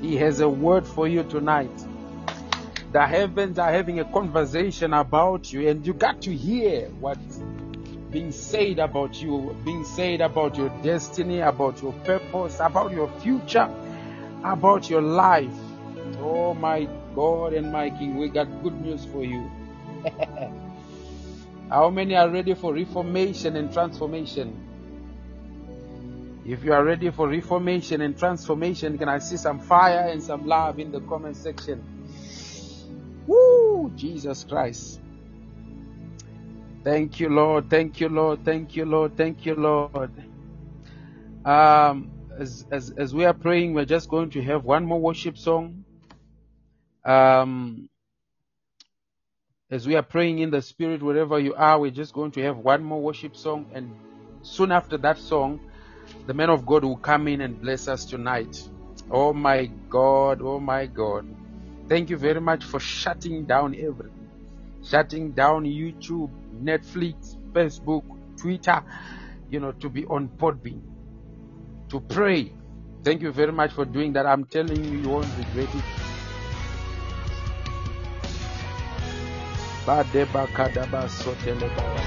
He 0.00 0.16
has 0.16 0.40
a 0.40 0.48
word 0.48 0.84
for 0.84 1.06
you 1.06 1.22
tonight. 1.22 1.70
The 2.90 3.06
heavens 3.06 3.58
are 3.58 3.70
having 3.70 4.00
a 4.00 4.04
conversation 4.04 4.92
about 4.94 5.52
you, 5.52 5.68
and 5.68 5.86
you 5.86 5.94
got 5.94 6.22
to 6.22 6.34
hear 6.34 6.88
what's 6.98 7.40
being 8.14 8.30
said 8.30 8.78
about 8.78 9.20
you, 9.20 9.56
being 9.64 9.84
said 9.84 10.20
about 10.20 10.56
your 10.56 10.68
destiny, 10.84 11.40
about 11.40 11.82
your 11.82 11.92
purpose, 12.04 12.60
about 12.60 12.92
your 12.92 13.08
future, 13.18 13.68
about 14.44 14.88
your 14.88 15.02
life. 15.02 15.52
Oh 16.20 16.54
my 16.54 16.88
God 17.16 17.54
and 17.54 17.72
my 17.72 17.90
King, 17.90 18.16
we 18.16 18.28
got 18.28 18.46
good 18.62 18.80
news 18.80 19.04
for 19.04 19.24
you. 19.24 19.50
How 21.68 21.90
many 21.90 22.14
are 22.14 22.30
ready 22.30 22.54
for 22.54 22.72
reformation 22.72 23.56
and 23.56 23.72
transformation? 23.72 24.60
If 26.46 26.62
you 26.62 26.72
are 26.72 26.84
ready 26.84 27.10
for 27.10 27.28
reformation 27.28 28.00
and 28.00 28.16
transformation, 28.16 28.96
can 28.96 29.08
I 29.08 29.18
see 29.18 29.38
some 29.38 29.58
fire 29.58 30.08
and 30.08 30.22
some 30.22 30.46
love 30.46 30.78
in 30.78 30.92
the 30.92 31.00
comment 31.00 31.36
section? 31.36 31.82
Woo! 33.26 33.90
Jesus 33.96 34.44
Christ. 34.44 35.00
Thank 36.84 37.18
you, 37.18 37.30
Lord. 37.30 37.70
Thank 37.70 38.00
you, 38.00 38.10
Lord. 38.10 38.44
Thank 38.44 38.76
you, 38.76 38.84
Lord. 38.84 39.16
Thank 39.16 39.46
you, 39.46 39.54
Lord. 39.54 40.12
Um, 41.44 42.10
as, 42.38 42.66
as, 42.70 42.90
as 42.90 43.14
we 43.14 43.24
are 43.24 43.34
praying, 43.34 43.74
we're 43.74 43.86
just 43.86 44.08
going 44.10 44.30
to 44.30 44.42
have 44.42 44.64
one 44.64 44.84
more 44.84 45.00
worship 45.00 45.38
song. 45.38 45.84
Um, 47.04 47.88
as 49.70 49.86
we 49.86 49.96
are 49.96 50.02
praying 50.02 50.40
in 50.40 50.50
the 50.50 50.62
Spirit, 50.62 51.02
wherever 51.02 51.38
you 51.38 51.54
are, 51.54 51.78
we're 51.80 51.90
just 51.90 52.12
going 52.12 52.32
to 52.32 52.42
have 52.42 52.58
one 52.58 52.84
more 52.84 53.00
worship 53.00 53.34
song. 53.36 53.66
And 53.74 53.94
soon 54.42 54.70
after 54.70 54.98
that 54.98 55.18
song, 55.18 55.60
the 56.26 56.34
man 56.34 56.50
of 56.50 56.66
God 56.66 56.84
will 56.84 56.98
come 56.98 57.28
in 57.28 57.40
and 57.40 57.60
bless 57.60 57.88
us 57.88 58.04
tonight. 58.04 58.68
Oh 59.10 59.32
my 59.32 59.66
God, 59.88 60.40
oh 60.42 60.60
my 60.60 60.86
God. 60.86 61.26
Thank 61.88 62.10
you 62.10 62.16
very 62.18 62.40
much 62.40 62.64
for 62.64 62.80
shutting 62.80 63.44
down 63.44 63.74
everything. 63.74 64.28
Shutting 64.82 65.32
down 65.32 65.64
YouTube, 65.64 66.30
Netflix, 66.62 67.36
Facebook, 67.52 68.04
Twitter, 68.40 68.82
you 69.50 69.60
know, 69.60 69.72
to 69.72 69.90
be 69.90 70.06
on 70.06 70.30
Podbean, 70.30 70.82
to 71.90 72.00
pray. 72.00 72.54
Thank 73.04 73.22
you 73.22 73.32
very 73.32 73.52
much 73.52 73.72
for 73.72 73.84
doing 73.86 74.14
that. 74.14 74.26
I'm 74.26 74.46
telling 74.46 74.84
you, 74.84 74.98
you 74.98 75.08
won't 75.10 75.36
regret 75.36 75.74
it. 75.74 75.86
Badeba 79.86 80.48
kadaba 80.52 81.08
sotelebaya. 81.08 82.06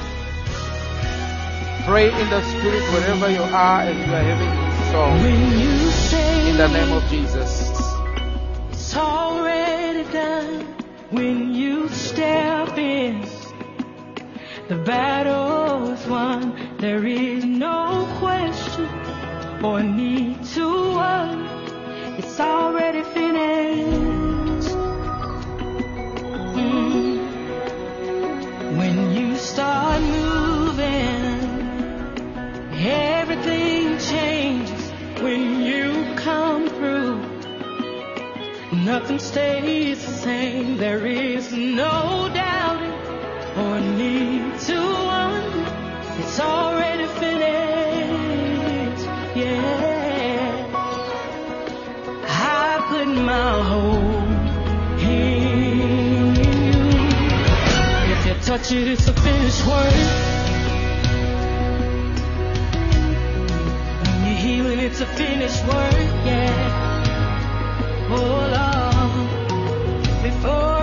Pray 1.85 2.07
in 2.21 2.29
the 2.29 2.41
spirit 2.43 2.83
wherever 2.93 3.29
you 3.31 3.43
are 3.43 3.81
and 3.83 3.99
you 3.99 4.13
are 4.13 4.23
having 4.23 4.55
this 4.57 4.91
song. 4.91 5.21
When 5.21 5.59
you 5.59 5.91
say 5.91 6.51
In 6.51 6.57
the 6.57 6.67
name 6.69 6.93
of 6.93 7.03
Jesus. 7.09 7.71
it's 8.71 8.95
already 8.97 10.03
done, 10.11 10.61
when 11.11 11.53
you 11.55 11.89
step 11.89 12.77
in, 12.77 13.23
the 14.67 14.75
battle 14.75 15.93
is 15.93 16.05
won. 16.07 16.77
There 16.77 17.05
is 17.05 17.45
no 17.45 18.05
question 18.19 18.89
or 19.63 19.81
need 19.81 20.43
to 20.55 20.67
worry. 20.95 21.47
It's 22.17 22.37
already 22.39 23.03
finished. 23.03 24.75
Mm. 26.59 27.17
When 28.77 29.11
you 29.11 29.37
start 29.37 30.01
moving, 30.01 31.39
everything 32.73 33.97
changes 33.99 34.91
when 35.21 35.61
you 35.61 36.13
come 36.17 36.67
through. 36.67 37.21
Nothing 38.83 39.19
stays 39.19 40.05
the 40.05 40.11
same. 40.11 40.77
There 40.77 41.05
is 41.07 41.53
no 41.53 42.29
doubting 42.33 43.06
or 43.57 43.79
need 43.79 44.59
to 44.59 44.77
wonder. 45.09 45.65
It's 46.19 46.39
already 46.39 47.07
finished. 47.21 49.05
Yeah. 49.35 50.67
I 52.27 52.85
put 52.89 53.07
my 53.07 53.51
hope 53.71 55.01
in 55.01 56.35
you. 56.35 56.67
If 58.13 58.19
you 58.27 58.35
touch 58.45 58.71
it, 58.71 58.87
it's 58.87 59.07
a 59.07 59.13
finished 59.13 59.65
work. 59.65 59.93
When 64.03 64.19
you're 64.25 64.41
healing, 64.45 64.79
it's 64.79 65.01
a 65.01 65.07
finished 65.07 65.63
work. 65.65 66.09
Yeah. 66.29 66.85
Oh 68.09 68.39
Lord, 68.55 70.23
before 70.23 70.76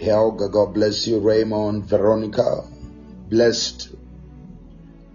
Helga, 0.00 0.48
God 0.48 0.74
bless 0.74 1.06
you. 1.06 1.18
Raymond, 1.18 1.84
Veronica, 1.86 2.64
blessed. 3.28 3.90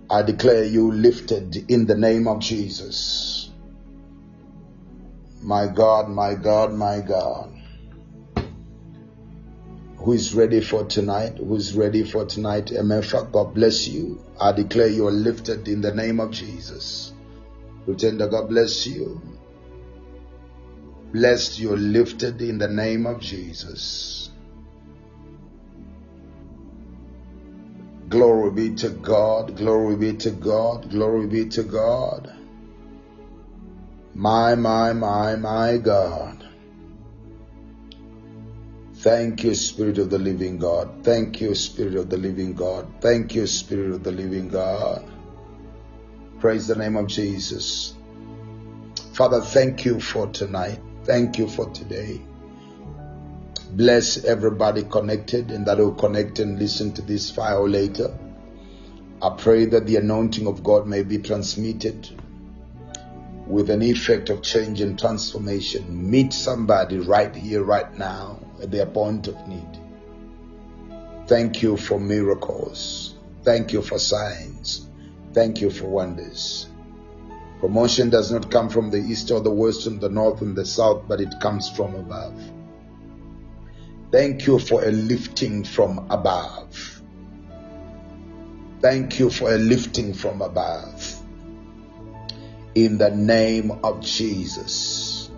I 0.09 0.21
declare 0.21 0.65
you 0.65 0.91
lifted 0.91 1.71
in 1.71 1.85
the 1.85 1.95
name 1.95 2.27
of 2.27 2.39
Jesus. 2.39 3.49
My 5.41 5.67
God, 5.67 6.09
my 6.09 6.35
God, 6.35 6.73
my 6.73 6.99
God. 6.99 7.49
Who 9.97 10.11
is 10.11 10.35
ready 10.35 10.59
for 10.59 10.83
tonight? 10.83 11.37
Who 11.37 11.55
is 11.55 11.73
ready 11.75 12.03
for 12.03 12.25
tonight? 12.25 12.65
Emefa, 12.67 13.31
God 13.31 13.53
bless 13.53 13.87
you. 13.87 14.21
I 14.39 14.51
declare 14.51 14.87
you 14.87 15.07
are 15.07 15.11
lifted 15.11 15.69
in 15.69 15.79
the 15.79 15.93
name 15.93 16.19
of 16.19 16.31
Jesus. 16.31 17.13
Pretender, 17.85 18.27
God 18.27 18.49
bless 18.49 18.85
you. 18.85 19.21
Blessed, 21.13 21.59
you're 21.59 21.77
lifted 21.77 22.41
in 22.41 22.57
the 22.57 22.67
name 22.67 23.05
of 23.05 23.21
Jesus. 23.21 24.12
Glory 28.13 28.51
be 28.51 28.75
to 28.75 28.89
God. 28.89 29.57
Glory 29.57 29.95
be 29.95 30.13
to 30.17 30.29
God. 30.29 30.91
Glory 30.91 31.25
be 31.25 31.49
to 31.49 31.63
God. 31.63 32.31
My, 34.13 34.53
my, 34.53 34.93
my, 34.93 35.35
my 35.35 35.77
God. 35.77 36.47
Thank 38.97 39.43
you, 39.43 39.55
Spirit 39.55 39.97
of 39.97 40.11
the 40.11 40.19
living 40.19 40.59
God. 40.59 41.03
Thank 41.03 41.41
you, 41.41 41.55
Spirit 41.55 41.95
of 41.95 42.11
the 42.11 42.17
living 42.17 42.53
God. 42.53 42.85
Thank 43.01 43.33
you, 43.33 43.47
Spirit 43.47 43.93
of 43.93 44.03
the 44.03 44.11
living 44.11 44.47
God. 44.47 45.03
Praise 46.39 46.67
the 46.67 46.75
name 46.75 46.95
of 46.97 47.07
Jesus. 47.07 47.95
Father, 49.13 49.41
thank 49.41 49.85
you 49.85 49.99
for 49.99 50.27
tonight. 50.27 50.79
Thank 51.03 51.39
you 51.39 51.47
for 51.47 51.67
today. 51.71 52.21
Bless 53.75 54.23
everybody 54.23 54.83
connected 54.83 55.49
and 55.49 55.65
that 55.65 55.79
will 55.79 55.95
connect 55.95 56.37
and 56.37 56.59
listen 56.59 56.93
to 56.93 57.01
this 57.01 57.31
file 57.31 57.67
later. 57.67 58.15
I 59.19 59.31
pray 59.35 59.65
that 59.65 59.87
the 59.87 59.95
anointing 59.95 60.45
of 60.45 60.63
God 60.63 60.85
may 60.85 61.01
be 61.01 61.17
transmitted 61.17 62.07
with 63.47 63.71
an 63.71 63.81
effect 63.81 64.29
of 64.29 64.43
change 64.43 64.79
and 64.79 64.99
transformation. 64.99 66.11
Meet 66.11 66.33
somebody 66.33 66.99
right 66.99 67.35
here, 67.35 67.63
right 67.63 67.91
now, 67.97 68.37
at 68.61 68.69
their 68.69 68.85
point 68.85 69.27
of 69.27 69.47
need. 69.47 69.79
Thank 71.25 71.63
you 71.63 71.75
for 71.75 71.99
miracles. 71.99 73.15
Thank 73.41 73.73
you 73.73 73.81
for 73.81 73.97
signs. 73.97 74.87
Thank 75.33 75.61
you 75.61 75.71
for 75.71 75.85
wonders. 75.85 76.67
Promotion 77.59 78.11
does 78.11 78.31
not 78.31 78.51
come 78.51 78.69
from 78.69 78.91
the 78.91 78.99
east 78.99 79.31
or 79.31 79.39
the 79.39 79.49
west 79.49 79.87
and 79.87 79.99
the 79.99 80.09
north 80.09 80.41
and 80.41 80.55
the 80.55 80.65
south, 80.65 81.05
but 81.07 81.19
it 81.19 81.33
comes 81.41 81.71
from 81.71 81.95
above. 81.95 82.39
Thank 84.13 84.45
you 84.45 84.59
for 84.59 84.83
a 84.83 84.91
lifting 84.91 85.63
from 85.63 86.05
above. 86.11 87.01
Thank 88.79 89.17
you 89.17 89.31
for 89.31 89.51
a 89.51 89.57
lifting 89.57 90.13
from 90.13 90.43
above. 90.43 91.17
In 92.75 92.99
the 92.99 93.09
name 93.09 93.71
of 93.83 94.01
Jesus. 94.01 95.31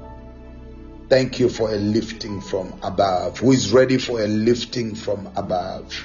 Thank 1.08 1.40
you 1.40 1.48
for 1.48 1.72
a 1.72 1.78
lifting 1.78 2.42
from 2.42 2.78
above. 2.84 3.40
Who 3.40 3.54
is 3.54 3.72
ready 3.72 3.98
for 3.98 4.20
a 4.20 4.28
lifting 4.28 4.94
from 4.94 5.30
above? 5.38 5.96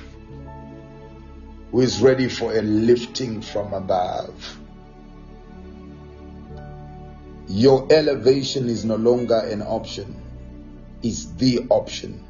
Who 1.73 1.81
is 1.81 2.01
ready 2.01 2.29
for 2.29 2.57
a 2.57 2.63
lifting 2.63 3.43
from 3.43 3.75
above? 3.75 4.59
Your 7.49 7.93
elevation 7.93 8.69
is 8.69 8.85
no 8.85 8.95
longer 8.95 9.41
an 9.41 9.61
option, 9.61 10.15
it's 11.03 11.25
the 11.33 11.67
option. 11.69 12.29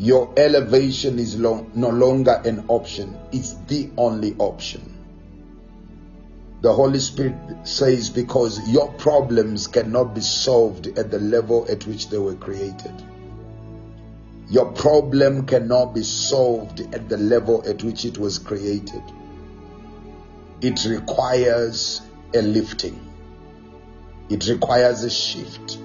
Your 0.00 0.32
elevation 0.38 1.18
is 1.18 1.38
lo- 1.38 1.66
no 1.74 1.90
longer 1.90 2.40
an 2.46 2.64
option, 2.68 3.14
it's 3.32 3.52
the 3.68 3.90
only 3.98 4.34
option. 4.38 4.80
The 6.62 6.72
Holy 6.72 7.00
Spirit 7.00 7.34
says, 7.64 8.08
because 8.08 8.66
your 8.66 8.90
problems 8.92 9.66
cannot 9.66 10.14
be 10.14 10.22
solved 10.22 10.86
at 10.98 11.10
the 11.10 11.18
level 11.18 11.66
at 11.68 11.86
which 11.86 12.08
they 12.08 12.16
were 12.16 12.34
created. 12.34 12.94
Your 14.48 14.72
problem 14.72 15.44
cannot 15.44 15.94
be 15.94 16.02
solved 16.02 16.80
at 16.94 17.10
the 17.10 17.18
level 17.18 17.62
at 17.68 17.84
which 17.84 18.06
it 18.06 18.16
was 18.16 18.38
created. 18.38 19.02
It 20.62 20.82
requires 20.86 22.00
a 22.32 22.40
lifting, 22.40 22.98
it 24.30 24.48
requires 24.48 25.04
a 25.04 25.10
shift. 25.10 25.76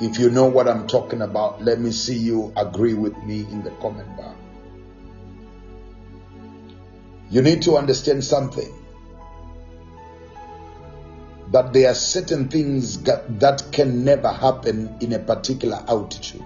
If 0.00 0.18
you 0.18 0.30
know 0.30 0.46
what 0.46 0.66
I'm 0.66 0.86
talking 0.86 1.20
about, 1.20 1.62
let 1.62 1.78
me 1.78 1.90
see 1.90 2.16
you 2.16 2.52
agree 2.56 2.94
with 2.94 3.16
me 3.18 3.40
in 3.40 3.62
the 3.62 3.70
comment 3.82 4.16
bar. 4.16 4.34
You 7.30 7.42
need 7.42 7.62
to 7.62 7.76
understand 7.76 8.24
something 8.24 8.72
that 11.50 11.72
there 11.72 11.90
are 11.90 11.94
certain 11.94 12.48
things 12.48 13.02
that 13.02 13.68
can 13.72 14.04
never 14.04 14.28
happen 14.32 14.96
in 15.00 15.12
a 15.12 15.18
particular 15.18 15.84
altitude. 15.86 16.42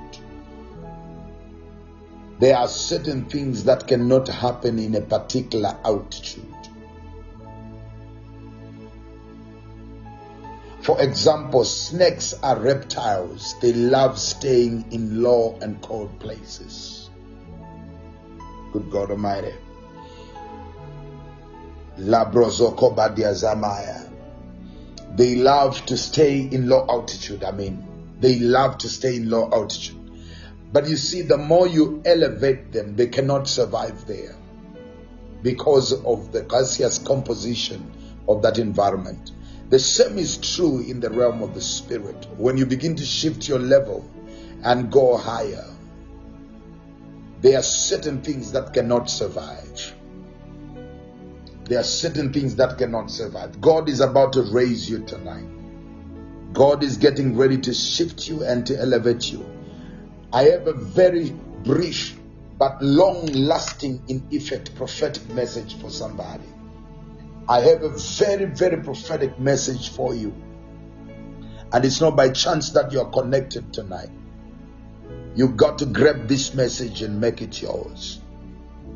There 2.40 2.56
are 2.56 2.68
certain 2.68 3.26
things 3.26 3.64
that 3.64 3.86
cannot 3.86 4.28
happen 4.28 4.78
in 4.78 4.94
a 4.96 5.00
particular 5.00 5.76
altitude. 5.84 6.53
For 10.84 11.00
example, 11.00 11.64
snakes 11.64 12.34
are 12.42 12.58
reptiles. 12.58 13.54
They 13.62 13.72
love 13.72 14.18
staying 14.18 14.92
in 14.92 15.22
low 15.22 15.58
and 15.62 15.80
cold 15.80 16.20
places. 16.20 17.08
Good 18.70 18.90
God 18.90 19.10
Almighty. 19.10 19.54
They 21.96 22.04
love 25.36 25.86
to 25.86 25.96
stay 25.96 26.40
in 26.40 26.68
low 26.68 26.86
altitude. 26.86 27.44
I 27.44 27.52
mean, 27.52 27.88
they 28.20 28.38
love 28.40 28.76
to 28.78 28.88
stay 28.90 29.16
in 29.16 29.30
low 29.30 29.50
altitude. 29.50 29.96
But 30.70 30.86
you 30.86 30.98
see, 30.98 31.22
the 31.22 31.38
more 31.38 31.66
you 31.66 32.02
elevate 32.04 32.72
them, 32.72 32.94
they 32.94 33.06
cannot 33.06 33.48
survive 33.48 34.06
there 34.06 34.36
because 35.40 35.94
of 36.04 36.30
the 36.32 36.42
gaseous 36.42 36.98
composition 36.98 37.90
of 38.28 38.42
that 38.42 38.58
environment. 38.58 39.30
The 39.70 39.78
same 39.78 40.18
is 40.18 40.36
true 40.36 40.80
in 40.80 41.00
the 41.00 41.10
realm 41.10 41.42
of 41.42 41.54
the 41.54 41.60
spirit. 41.60 42.26
When 42.36 42.56
you 42.56 42.66
begin 42.66 42.96
to 42.96 43.04
shift 43.04 43.48
your 43.48 43.58
level 43.58 44.08
and 44.62 44.92
go 44.92 45.16
higher, 45.16 45.64
there 47.40 47.58
are 47.58 47.62
certain 47.62 48.22
things 48.22 48.52
that 48.52 48.72
cannot 48.72 49.10
survive. 49.10 49.94
There 51.64 51.80
are 51.80 51.84
certain 51.84 52.32
things 52.32 52.56
that 52.56 52.76
cannot 52.78 53.10
survive. 53.10 53.60
God 53.60 53.88
is 53.88 54.00
about 54.00 54.34
to 54.34 54.42
raise 54.42 54.88
you 54.88 55.04
tonight. 55.04 55.46
God 56.52 56.84
is 56.84 56.98
getting 56.98 57.36
ready 57.36 57.58
to 57.58 57.74
shift 57.74 58.28
you 58.28 58.44
and 58.44 58.66
to 58.66 58.78
elevate 58.78 59.32
you. 59.32 59.44
I 60.32 60.44
have 60.44 60.66
a 60.66 60.74
very 60.74 61.30
brief 61.30 62.18
but 62.58 62.80
long 62.80 63.26
lasting, 63.26 64.02
in 64.08 64.26
effect, 64.30 64.74
prophetic 64.76 65.28
message 65.30 65.76
for 65.80 65.90
somebody. 65.90 66.44
I 67.48 67.60
have 67.60 67.82
a 67.82 67.90
very, 67.90 68.46
very 68.46 68.82
prophetic 68.82 69.38
message 69.38 69.90
for 69.90 70.14
you. 70.14 70.34
And 71.72 71.84
it's 71.84 72.00
not 72.00 72.16
by 72.16 72.30
chance 72.30 72.70
that 72.70 72.92
you're 72.92 73.10
connected 73.10 73.72
tonight. 73.72 74.10
You've 75.34 75.56
got 75.56 75.78
to 75.80 75.86
grab 75.86 76.26
this 76.28 76.54
message 76.54 77.02
and 77.02 77.20
make 77.20 77.42
it 77.42 77.60
yours. 77.60 78.20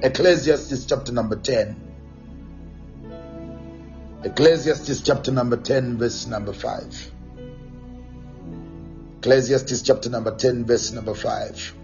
Ecclesiastes 0.01 0.87
chapter 0.87 1.13
number 1.13 1.37
10. 1.37 1.77
Ecclesiastes 4.25 5.03
chapter 5.03 5.31
number 5.31 5.57
10, 5.57 5.99
verse 5.99 6.27
number 6.27 6.53
5. 6.53 7.13
Ecclesiastes 9.19 9.83
chapter 9.83 10.09
number 10.09 10.35
10, 10.35 10.65
verse 10.65 10.93
number 10.93 11.15
5. 11.15 11.75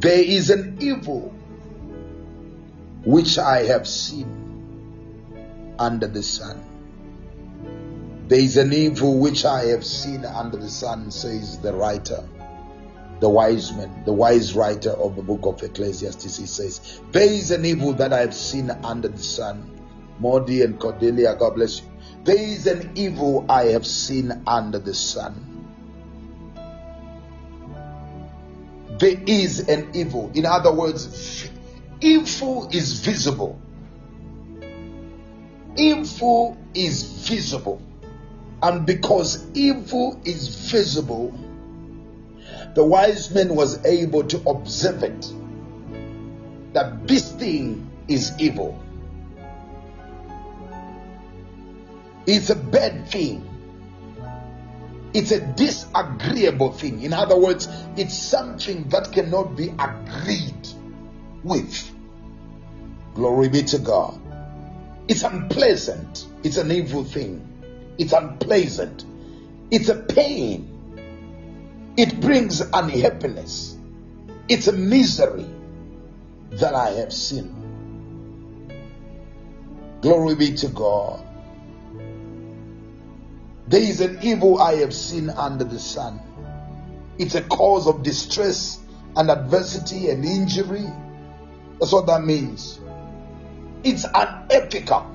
There 0.00 0.22
is 0.22 0.50
an 0.50 0.78
evil 0.80 1.34
which 3.04 3.38
I 3.38 3.64
have 3.64 3.86
seen 3.86 4.37
under 5.78 6.06
the 6.06 6.22
sun. 6.22 6.62
There 8.28 8.38
is 8.38 8.56
an 8.56 8.72
evil 8.72 9.18
which 9.18 9.44
I 9.44 9.66
have 9.66 9.84
seen 9.84 10.24
under 10.24 10.58
the 10.58 10.68
sun, 10.68 11.10
says 11.10 11.58
the 11.60 11.72
writer, 11.72 12.28
the 13.20 13.28
wise 13.28 13.72
man, 13.72 14.04
the 14.04 14.12
wise 14.12 14.54
writer 14.54 14.90
of 14.90 15.16
the 15.16 15.22
book 15.22 15.46
of 15.46 15.62
Ecclesiastes. 15.62 16.36
He 16.36 16.46
says, 16.46 17.00
There 17.10 17.30
is 17.30 17.50
an 17.50 17.64
evil 17.64 17.94
that 17.94 18.12
I 18.12 18.20
have 18.20 18.34
seen 18.34 18.70
under 18.70 19.08
the 19.08 19.22
sun. 19.22 19.74
Modi 20.18 20.62
and 20.62 20.78
Cordelia, 20.78 21.36
God 21.36 21.54
bless 21.54 21.80
you. 21.80 21.86
There 22.24 22.36
is 22.36 22.66
an 22.66 22.92
evil 22.96 23.46
I 23.48 23.66
have 23.66 23.86
seen 23.86 24.42
under 24.46 24.78
the 24.78 24.92
sun. 24.92 25.44
There 28.98 29.22
is 29.26 29.68
an 29.68 29.90
evil. 29.94 30.30
In 30.34 30.44
other 30.44 30.72
words, 30.72 31.48
evil 32.00 32.68
is 32.72 33.00
visible. 33.00 33.58
Evil 35.78 36.56
is 36.74 37.04
visible. 37.28 37.80
And 38.60 38.84
because 38.84 39.46
evil 39.54 40.20
is 40.24 40.70
visible, 40.70 41.32
the 42.74 42.84
wise 42.84 43.32
man 43.32 43.54
was 43.54 43.84
able 43.86 44.24
to 44.24 44.38
observe 44.48 45.04
it 45.04 45.32
that 46.72 47.06
this 47.06 47.32
thing 47.32 47.88
is 48.08 48.32
evil. 48.38 48.82
It's 52.26 52.50
a 52.50 52.56
bad 52.56 53.08
thing. 53.08 53.44
It's 55.14 55.30
a 55.30 55.40
disagreeable 55.40 56.72
thing. 56.72 57.02
In 57.02 57.12
other 57.12 57.38
words, 57.38 57.68
it's 57.96 58.14
something 58.14 58.88
that 58.90 59.12
cannot 59.12 59.56
be 59.56 59.72
agreed 59.78 60.68
with. 61.42 61.90
Glory 63.14 63.48
be 63.48 63.62
to 63.62 63.78
God. 63.78 64.20
It's 65.08 65.22
unpleasant. 65.22 66.26
It's 66.44 66.58
an 66.58 66.70
evil 66.70 67.02
thing. 67.04 67.44
It's 67.96 68.12
unpleasant. 68.12 69.04
It's 69.70 69.88
a 69.88 69.96
pain. 69.96 71.94
It 71.96 72.20
brings 72.20 72.60
unhappiness. 72.60 73.76
It's 74.48 74.68
a 74.68 74.72
misery 74.72 75.46
that 76.52 76.74
I 76.74 76.90
have 76.90 77.12
seen. 77.12 77.54
Glory 80.00 80.36
be 80.36 80.54
to 80.54 80.68
God. 80.68 81.24
There 83.66 83.82
is 83.82 84.00
an 84.00 84.18
evil 84.22 84.60
I 84.60 84.76
have 84.76 84.94
seen 84.94 85.28
under 85.30 85.64
the 85.64 85.78
sun. 85.78 86.20
It's 87.18 87.34
a 87.34 87.42
cause 87.42 87.86
of 87.86 88.02
distress 88.02 88.78
and 89.16 89.30
adversity 89.30 90.08
and 90.10 90.24
injury. 90.24 90.86
That's 91.80 91.92
what 91.92 92.06
that 92.06 92.22
means. 92.22 92.80
It's 93.84 94.04
an 94.04 94.10
unethical. 94.14 95.06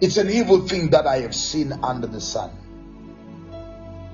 It's 0.00 0.16
an 0.16 0.30
evil 0.30 0.66
thing 0.66 0.90
that 0.90 1.06
I 1.06 1.20
have 1.20 1.34
seen 1.34 1.72
under 1.82 2.06
the 2.06 2.20
sun. 2.20 2.50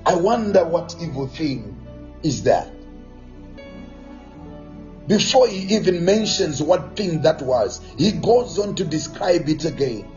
I 0.05 0.15
wonder 0.15 0.63
what 0.65 0.95
evil 1.01 1.27
thing 1.27 1.75
is 2.23 2.43
that. 2.43 2.71
Before 5.07 5.47
he 5.47 5.75
even 5.75 6.05
mentions 6.05 6.61
what 6.61 6.95
thing 6.95 7.23
that 7.23 7.41
was, 7.41 7.81
he 7.97 8.11
goes 8.11 8.59
on 8.59 8.75
to 8.75 8.85
describe 8.85 9.49
it 9.49 9.65
again. 9.65 10.07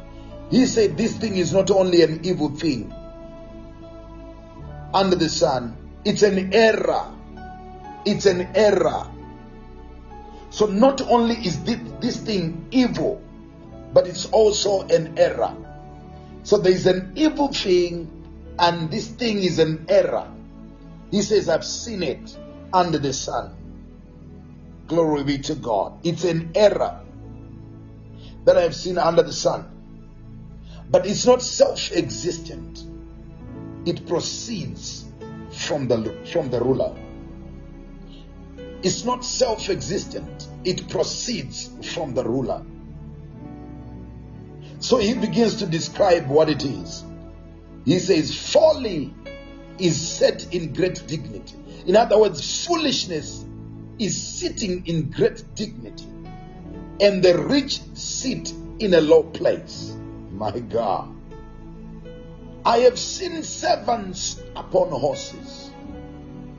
He 0.50 0.66
said, 0.66 0.98
This 0.98 1.16
thing 1.16 1.36
is 1.36 1.52
not 1.52 1.70
only 1.70 2.02
an 2.02 2.20
evil 2.24 2.50
thing 2.50 2.92
under 4.92 5.16
the 5.16 5.30
sun, 5.30 5.76
it's 6.04 6.22
an 6.22 6.52
error. 6.52 7.06
It's 8.04 8.26
an 8.26 8.48
error. 8.54 9.06
So, 10.52 10.66
not 10.66 11.00
only 11.00 11.36
is 11.36 11.64
this, 11.64 11.80
this 12.00 12.18
thing 12.18 12.68
evil, 12.70 13.22
but 13.94 14.06
it's 14.06 14.26
also 14.26 14.82
an 14.82 15.18
error. 15.18 15.56
So, 16.42 16.58
there 16.58 16.72
is 16.72 16.86
an 16.86 17.14
evil 17.16 17.48
thing, 17.48 18.10
and 18.58 18.90
this 18.90 19.08
thing 19.08 19.38
is 19.38 19.58
an 19.58 19.86
error. 19.88 20.30
He 21.10 21.22
says, 21.22 21.48
I've 21.48 21.64
seen 21.64 22.02
it 22.02 22.36
under 22.70 22.98
the 22.98 23.14
sun. 23.14 23.56
Glory 24.88 25.24
be 25.24 25.38
to 25.38 25.54
God. 25.54 26.04
It's 26.04 26.24
an 26.24 26.52
error 26.54 27.00
that 28.44 28.58
I've 28.58 28.74
seen 28.74 28.98
under 28.98 29.22
the 29.22 29.32
sun. 29.32 29.64
But 30.90 31.06
it's 31.06 31.24
not 31.24 31.40
self 31.40 31.92
existent, 31.92 32.84
it 33.86 34.06
proceeds 34.06 35.06
from 35.50 35.88
the, 35.88 36.26
from 36.30 36.50
the 36.50 36.60
ruler. 36.60 36.94
It's 38.82 39.04
not 39.04 39.24
self 39.24 39.68
existent, 39.68 40.48
it 40.64 40.88
proceeds 40.88 41.70
from 41.94 42.14
the 42.14 42.24
ruler. 42.24 42.64
So 44.80 44.98
he 44.98 45.14
begins 45.14 45.56
to 45.56 45.66
describe 45.66 46.28
what 46.28 46.48
it 46.50 46.64
is. 46.64 47.04
He 47.84 48.00
says, 48.00 48.36
Folly 48.52 49.14
is 49.78 49.96
set 49.96 50.52
in 50.52 50.72
great 50.72 51.06
dignity. 51.06 51.56
In 51.86 51.96
other 51.96 52.18
words, 52.18 52.66
foolishness 52.66 53.44
is 53.98 54.20
sitting 54.20 54.86
in 54.86 55.10
great 55.10 55.44
dignity, 55.54 56.06
and 57.00 57.22
the 57.22 57.38
rich 57.38 57.80
sit 57.94 58.52
in 58.80 58.94
a 58.94 59.00
low 59.00 59.22
place. 59.22 59.94
My 60.32 60.58
God. 60.58 61.14
I 62.64 62.78
have 62.78 62.98
seen 62.98 63.42
servants 63.42 64.40
upon 64.56 64.90
horses 64.90 65.70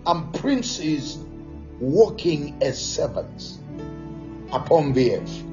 and 0.05 0.33
princes 0.33 1.17
walking 1.83 2.57
as 2.61 2.83
servants 2.83 3.59
upon 4.51 4.93
the 4.93 5.17
earth. 5.17 5.43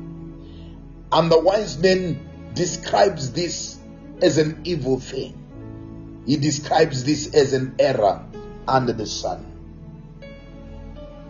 And 1.11 1.31
the 1.31 1.41
wise 1.41 1.76
man 1.78 2.28
describes 2.55 3.33
this 3.33 3.78
as 4.22 4.39
an 4.39 4.61
evil 4.64 5.01
thing. 5.01 5.37
He 6.26 6.37
describes 6.37 7.03
this 7.03 7.35
as 7.35 7.53
an 7.53 7.74
error 7.81 8.24
under 8.68 8.93
the 8.93 9.07
sun. 9.07 9.45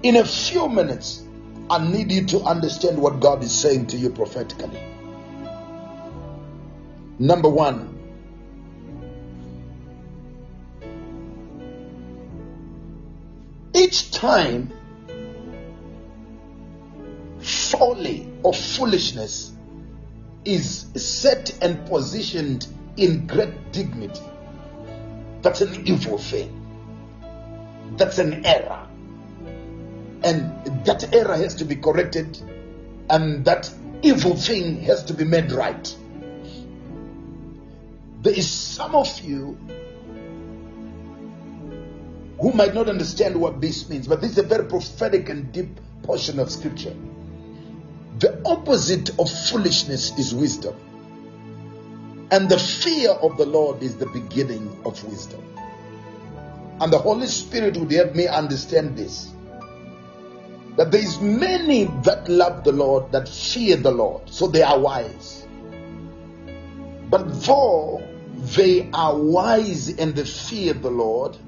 In 0.02 0.16
a 0.16 0.24
few 0.24 0.68
minutes, 0.68 1.22
I 1.70 1.86
need 1.86 2.12
you 2.12 2.26
to 2.26 2.40
understand 2.40 3.00
what 3.00 3.20
God 3.20 3.42
is 3.42 3.52
saying 3.52 3.86
to 3.88 3.96
you 3.96 4.10
prophetically. 4.10 4.82
Number 7.18 7.48
one, 7.48 7.96
each 13.74 14.10
time 14.10 14.72
folly 17.80 18.30
or 18.42 18.52
foolishness 18.52 19.52
is 20.44 20.86
set 20.94 21.56
and 21.62 21.86
positioned 21.86 22.66
in 22.98 23.26
great 23.26 23.72
dignity, 23.72 24.20
that's 25.40 25.62
an 25.62 25.86
evil 25.86 26.18
thing. 26.18 26.56
That's 27.96 28.18
an 28.18 28.44
error. 28.44 28.86
And 30.22 30.84
that 30.84 31.14
error 31.14 31.34
has 31.34 31.54
to 31.54 31.64
be 31.64 31.76
corrected, 31.76 32.38
and 33.08 33.46
that 33.46 33.72
evil 34.02 34.36
thing 34.36 34.82
has 34.82 35.02
to 35.04 35.14
be 35.14 35.24
made 35.24 35.50
right. 35.50 35.96
There 38.20 38.34
is 38.34 38.50
some 38.50 38.94
of 38.94 39.20
you 39.20 39.56
who 42.38 42.52
might 42.52 42.74
not 42.74 42.90
understand 42.90 43.40
what 43.40 43.62
this 43.62 43.88
means, 43.88 44.06
but 44.06 44.20
this 44.20 44.32
is 44.32 44.38
a 44.38 44.42
very 44.42 44.66
prophetic 44.66 45.30
and 45.30 45.50
deep 45.50 45.80
portion 46.02 46.38
of 46.38 46.50
scripture. 46.50 46.94
The 48.20 48.38
opposite 48.44 49.18
of 49.18 49.30
foolishness 49.30 50.18
is 50.18 50.34
wisdom. 50.34 50.74
And 52.30 52.50
the 52.50 52.58
fear 52.58 53.10
of 53.10 53.38
the 53.38 53.46
Lord 53.46 53.82
is 53.82 53.96
the 53.96 54.06
beginning 54.06 54.82
of 54.84 55.02
wisdom. 55.04 55.42
And 56.80 56.92
the 56.92 56.98
Holy 56.98 57.26
Spirit 57.26 57.78
would 57.78 57.90
help 57.90 58.14
me 58.14 58.26
understand 58.26 58.96
this. 58.96 59.32
That 60.76 60.92
there 60.92 61.02
is 61.02 61.18
many 61.18 61.84
that 62.04 62.28
love 62.28 62.62
the 62.62 62.72
Lord, 62.72 63.10
that 63.12 63.26
fear 63.26 63.76
the 63.76 63.90
Lord, 63.90 64.28
so 64.28 64.46
they 64.46 64.62
are 64.62 64.78
wise. 64.78 65.46
But 67.08 67.42
though 67.42 68.06
they 68.54 68.90
are 68.92 69.16
wise 69.16 69.88
and 69.88 70.14
they 70.14 70.24
fear 70.24 70.74
the 70.74 70.90
Lord, 70.90 71.38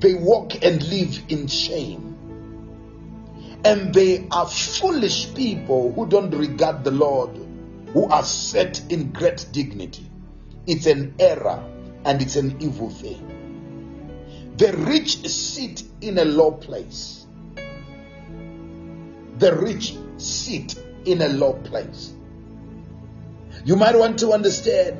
they 0.00 0.14
walk 0.14 0.64
and 0.64 0.82
live 0.82 1.22
in 1.28 1.46
shame. 1.46 2.13
And 3.64 3.94
they 3.94 4.26
are 4.30 4.46
foolish 4.46 5.32
people 5.34 5.92
who 5.92 6.06
don't 6.06 6.30
regard 6.30 6.84
the 6.84 6.90
Lord, 6.90 7.30
who 7.92 8.06
are 8.06 8.22
set 8.22 8.82
in 8.90 9.10
great 9.10 9.46
dignity. 9.52 10.10
It's 10.66 10.86
an 10.86 11.14
error 11.18 11.64
and 12.04 12.20
it's 12.20 12.36
an 12.36 12.56
evil 12.60 12.90
thing. 12.90 14.52
The 14.56 14.72
rich 14.76 15.26
sit 15.28 15.82
in 16.00 16.18
a 16.18 16.24
low 16.24 16.52
place. 16.52 17.26
The 19.38 19.56
rich 19.56 19.96
sit 20.18 20.78
in 21.06 21.22
a 21.22 21.28
low 21.28 21.54
place. 21.54 22.12
You 23.64 23.76
might 23.76 23.98
want 23.98 24.18
to 24.20 24.32
understand 24.32 24.98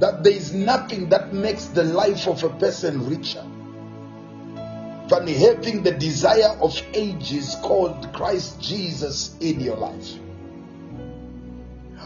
that 0.00 0.22
there 0.22 0.32
is 0.32 0.52
nothing 0.52 1.08
that 1.08 1.32
makes 1.32 1.66
the 1.66 1.84
life 1.84 2.26
of 2.26 2.42
a 2.44 2.50
person 2.50 3.08
richer 3.08 3.44
than 5.08 5.26
having 5.26 5.82
the 5.82 5.92
desire 5.92 6.56
of 6.60 6.80
ages 6.94 7.56
called 7.62 8.12
Christ 8.12 8.60
Jesus 8.60 9.36
in 9.40 9.60
your 9.60 9.76
life. 9.76 10.14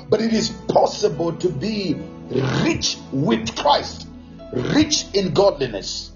But 0.09 0.21
it 0.21 0.33
is 0.33 0.49
possible 0.69 1.33
to 1.35 1.49
be 1.49 1.97
rich 2.65 2.99
with 3.13 3.55
Christ, 3.57 4.09
rich 4.53 5.07
in 5.15 5.33
godliness, 5.33 6.13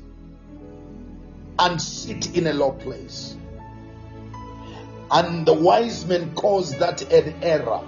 and 1.59 1.81
sit 1.81 2.37
in 2.37 2.47
a 2.47 2.53
low 2.53 2.73
place. 2.73 3.37
And 5.11 5.47
the 5.47 5.53
wise 5.53 6.07
men 6.07 6.35
cause 6.35 6.77
that 6.79 7.03
an 7.13 7.35
error 7.43 7.87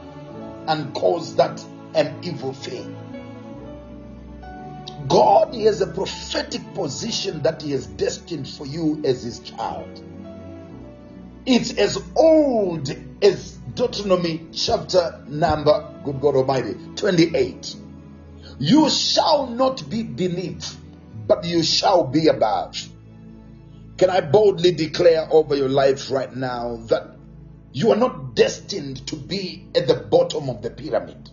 and 0.67 0.95
cause 0.95 1.37
that 1.37 1.65
an 1.95 2.19
evil 2.23 2.53
thing. 2.53 2.95
God 5.09 5.55
has 5.55 5.81
a 5.81 5.87
prophetic 5.87 6.63
position 6.75 7.43
that 7.43 7.63
He 7.63 7.73
has 7.73 7.87
destined 7.87 8.49
for 8.49 8.67
you 8.67 9.03
as 9.05 9.23
His 9.23 9.41
child. 9.41 10.03
It's 11.47 11.75
as 11.75 12.03
old 12.17 12.89
as 13.23 13.59
Deuteronomy 13.75 14.47
chapter 14.53 15.23
number, 15.27 15.95
good 16.05 16.21
God 16.21 16.37
Almighty, 16.37 16.75
28. 16.97 17.77
You 18.59 18.89
shall 18.89 19.49
not 19.49 19.89
be 19.91 20.03
beneath, 20.03 20.77
but 21.27 21.45
you 21.45 21.63
shall 21.63 22.05
be 22.05 22.29
above. 22.29 22.77
Can 23.99 24.11
I 24.11 24.21
boldly 24.23 24.73
declare 24.73 25.29
over 25.31 25.55
your 25.55 25.69
life 25.69 26.11
right 26.11 26.35
now 26.35 26.77
that 26.89 27.17
you 27.73 27.91
are 27.91 27.97
not 27.97 28.35
destined 28.35 29.07
to 29.09 29.17
be 29.17 29.69
at 29.75 29.87
the 29.87 29.95
bottom 29.95 30.49
of 30.49 30.63
the 30.63 30.71
pyramid? 30.71 31.31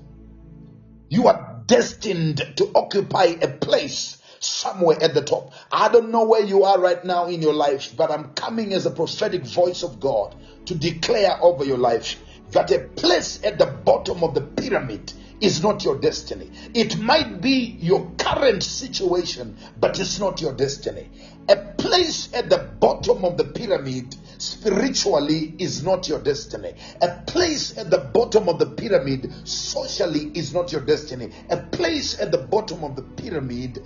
You 1.10 1.28
are 1.28 1.51
destined 1.66 2.38
to 2.58 2.72
occupy 2.76 3.36
a 3.42 3.48
place 3.48 4.18
somewhere 4.40 4.98
at 5.02 5.14
the 5.14 5.22
top. 5.22 5.54
I 5.72 5.90
don't 5.90 6.12
know 6.12 6.26
where 6.26 6.44
you 6.44 6.64
are 6.64 6.80
right 6.80 7.04
now 7.06 7.28
in 7.28 7.42
your 7.42 7.54
life, 7.54 7.96
but 7.96 8.12
I'm 8.12 8.34
coming 8.34 8.74
as 8.74 8.86
a 8.86 8.92
prophetic 8.92 9.46
voice 9.46 9.84
of 9.84 10.00
God 10.00 10.36
to 10.66 10.76
declare 10.76 11.38
over 11.42 11.64
your 11.64 11.78
life 11.78 12.18
that 12.52 12.72
a 12.72 12.80
place 12.80 13.40
at 13.44 13.58
the 13.58 13.66
bottom 13.66 14.24
of 14.24 14.34
the 14.34 14.42
pyramid 14.42 15.14
is 15.42 15.64
not 15.64 15.84
your 15.84 15.98
destiny. 15.98 16.52
It 16.74 17.00
might 17.00 17.42
be 17.42 17.78
your 17.80 18.12
current 18.18 18.64
situation, 18.64 19.58
but 19.80 20.00
it's 20.00 20.20
not 20.20 20.42
your 20.42 20.54
destiny. 20.54 21.10
A 21.50 21.56
place 21.56 22.30
at 22.34 22.50
the 22.50 22.58
bottom 22.80 23.26
of 23.26 23.38
the 23.38 23.46
pyramid 23.46 24.16
spiritually 24.38 25.54
is 25.58 25.84
not 25.84 26.08
your 26.08 26.20
destiny. 26.20 26.74
A 27.02 27.10
place 27.28 27.78
at 27.78 27.90
the 27.90 27.98
bottom 27.98 28.50
of 28.50 28.60
the 28.60 28.66
pyramid 28.66 29.32
socially 29.48 30.32
is 30.34 30.54
not 30.54 30.72
your 30.72 30.82
destiny. 30.82 31.32
A 31.50 31.58
place 31.58 32.20
at 32.20 32.32
the 32.32 32.38
bottom 32.38 32.84
of 32.84 32.96
the 32.96 33.02
pyramid 33.02 33.84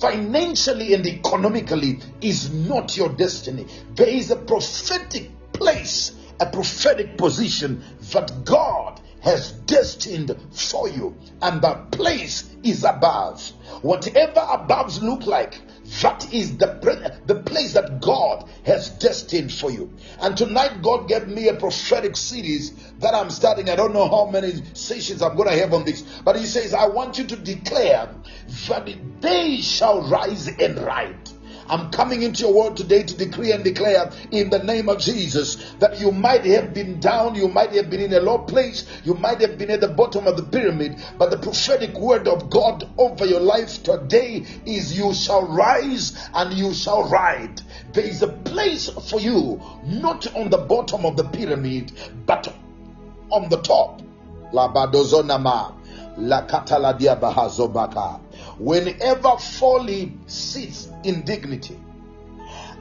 financially 0.00 0.94
and 0.94 1.06
economically 1.06 2.00
is 2.20 2.50
not 2.50 2.96
your 2.96 3.08
destiny. 3.10 3.66
There 3.94 4.08
is 4.08 4.30
a 4.30 4.36
prophetic 4.36 5.30
place, 5.52 6.12
a 6.40 6.46
prophetic 6.46 7.16
position 7.18 7.82
that 8.12 8.44
God 8.44 8.97
has 9.28 9.52
destined 9.52 10.34
for 10.52 10.88
you, 10.88 11.14
and 11.42 11.60
the 11.60 11.74
place 11.92 12.48
is 12.62 12.82
above. 12.82 13.46
Whatever 13.82 14.40
above 14.50 15.02
look 15.02 15.26
like, 15.26 15.60
that 16.00 16.32
is 16.32 16.56
the, 16.56 17.20
the 17.26 17.34
place 17.34 17.74
that 17.74 18.00
God 18.00 18.48
has 18.64 18.88
destined 18.88 19.52
for 19.52 19.70
you. 19.70 19.92
And 20.20 20.34
tonight, 20.36 20.80
God 20.82 21.08
gave 21.08 21.28
me 21.28 21.48
a 21.48 21.54
prophetic 21.54 22.16
series 22.16 22.72
that 23.00 23.14
I'm 23.14 23.28
starting. 23.28 23.68
I 23.68 23.76
don't 23.76 23.92
know 23.92 24.08
how 24.08 24.30
many 24.30 24.62
sessions 24.72 25.20
I'm 25.20 25.36
going 25.36 25.50
to 25.50 25.58
have 25.58 25.74
on 25.74 25.84
this, 25.84 26.02
but 26.24 26.36
He 26.36 26.46
says, 26.46 26.72
I 26.72 26.86
want 26.86 27.18
you 27.18 27.24
to 27.24 27.36
declare 27.36 28.08
that 28.68 29.20
they 29.20 29.56
shall 29.58 30.08
rise 30.08 30.48
and 30.48 30.78
ride. 30.78 31.28
I'm 31.68 31.90
coming 31.90 32.22
into 32.22 32.42
your 32.42 32.54
word 32.54 32.76
today 32.76 33.02
to 33.02 33.16
decree 33.16 33.52
and 33.52 33.62
declare 33.62 34.10
in 34.30 34.48
the 34.50 34.62
name 34.62 34.88
of 34.88 34.98
Jesus 34.98 35.56
that 35.80 36.00
you 36.00 36.12
might 36.12 36.44
have 36.46 36.72
been 36.72 36.98
down, 37.00 37.34
you 37.34 37.48
might 37.48 37.72
have 37.72 37.90
been 37.90 38.00
in 38.00 38.12
a 38.14 38.20
low 38.20 38.38
place, 38.38 38.86
you 39.04 39.14
might 39.14 39.40
have 39.40 39.58
been 39.58 39.70
at 39.70 39.80
the 39.80 39.88
bottom 39.88 40.26
of 40.26 40.36
the 40.36 40.42
pyramid, 40.42 40.96
but 41.18 41.30
the 41.30 41.38
prophetic 41.38 41.94
word 41.98 42.26
of 42.26 42.48
God 42.48 42.88
over 42.96 43.26
your 43.26 43.40
life 43.40 43.82
today 43.82 44.44
is 44.64 44.96
you 44.96 45.12
shall 45.12 45.46
rise 45.46 46.16
and 46.34 46.54
you 46.54 46.72
shall 46.72 47.08
ride. 47.08 47.60
There 47.92 48.04
is 48.04 48.22
a 48.22 48.28
place 48.28 48.88
for 48.88 49.20
you, 49.20 49.60
not 49.84 50.34
on 50.34 50.50
the 50.50 50.58
bottom 50.58 51.04
of 51.04 51.16
the 51.16 51.24
pyramid, 51.24 51.92
but 52.26 52.52
on 53.30 53.48
the 53.48 53.60
top. 53.60 54.00
Labadozonama. 54.52 55.77
Whenever 58.58 59.36
folly 59.38 60.12
sits 60.26 60.88
in 61.04 61.22
dignity, 61.22 61.78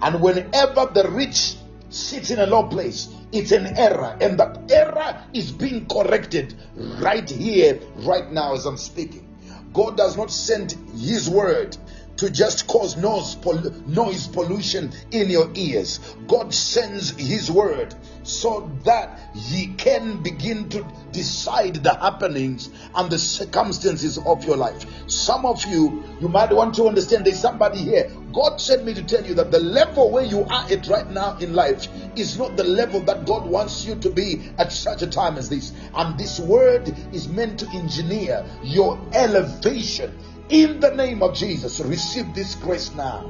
and 0.01 0.21
whenever 0.21 0.89
the 0.93 1.07
rich 1.11 1.55
sits 1.89 2.31
in 2.31 2.39
a 2.39 2.45
low 2.45 2.63
place, 2.63 3.09
it's 3.31 3.51
an 3.51 3.67
error, 3.77 4.17
and 4.19 4.39
that 4.39 4.71
error 4.71 5.21
is 5.33 5.51
being 5.51 5.85
corrected 5.85 6.55
right 6.99 7.29
here, 7.29 7.79
right 7.97 8.31
now, 8.31 8.53
as 8.53 8.65
I'm 8.65 8.77
speaking. 8.77 9.27
God 9.73 9.97
does 9.97 10.17
not 10.17 10.31
send 10.31 10.71
His 10.97 11.29
word 11.29 11.77
to 12.17 12.29
just 12.29 12.67
cause 12.67 12.97
noise, 12.97 13.35
pol- 13.35 13.71
noise 13.85 14.27
pollution 14.27 14.91
in 15.11 15.29
your 15.29 15.49
ears. 15.55 15.99
God 16.27 16.53
sends 16.53 17.11
His 17.11 17.49
word 17.49 17.95
so 18.23 18.71
that 18.83 19.19
He 19.33 19.67
can 19.75 20.21
begin 20.21 20.69
to 20.69 20.85
decide 21.11 21.75
the 21.75 21.93
happenings 21.93 22.69
and 22.95 23.09
the 23.09 23.17
circumstances 23.17 24.17
of 24.17 24.43
your 24.43 24.57
life. 24.57 24.85
Some 25.09 25.45
of 25.45 25.63
you, 25.65 26.03
you 26.19 26.27
might 26.27 26.51
want 26.51 26.75
to 26.75 26.87
understand 26.87 27.25
there's 27.25 27.39
somebody 27.39 27.79
here. 27.79 28.11
God 28.33 28.59
sent 28.59 28.85
me 28.85 28.93
to 28.93 29.03
tell 29.03 29.25
you 29.25 29.33
that 29.35 29.51
the 29.51 29.59
level 29.59 30.11
where 30.11 30.25
you 30.25 30.43
are 30.43 30.65
at 30.69 30.87
right 30.87 31.09
now 31.09 31.37
in 31.37 31.53
life 31.53 31.87
is 32.15 32.37
not 32.37 32.57
the 32.57 32.63
level 32.63 32.99
that 33.01 33.25
God 33.25 33.47
wants 33.47 33.85
you 33.85 33.95
to 33.95 34.09
be 34.09 34.51
at 34.57 34.71
such 34.71 35.01
a 35.01 35.07
time 35.07 35.37
as 35.37 35.49
this. 35.49 35.71
And 35.95 36.19
this 36.19 36.39
word 36.39 36.93
is 37.13 37.27
meant 37.27 37.59
to 37.59 37.67
engineer 37.69 38.45
your 38.63 38.99
elevation 39.13 40.17
in 40.49 40.79
the 40.79 40.91
name 40.91 41.21
of 41.23 41.33
Jesus. 41.33 41.79
Receive 41.81 42.33
this 42.33 42.55
grace 42.55 42.93
now. 42.95 43.25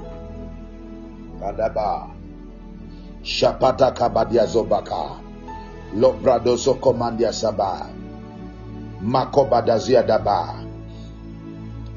Kadaba. 1.40 2.14
Shapata 3.24 3.92
kabadia 3.94 4.46
zobaka. 4.46 5.22
Lobrado 5.96 6.58
sokomandia 6.58 7.34
saba. 7.34 7.90
Makobadazia 9.02 10.04
daba. 10.06 10.66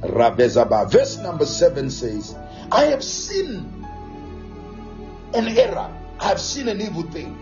Rabezaba. 0.03 0.91
Verse 0.91 1.19
number 1.19 1.47
seven 1.47 1.91
says, 1.91 2.35
I 2.73 2.85
have 2.87 3.05
seen 3.05 3.85
an 5.35 5.49
error. 5.49 5.91
I 6.19 6.29
have 6.29 6.41
seen 6.41 6.69
an 6.69 6.81
evil 6.81 7.03
thing. 7.03 7.35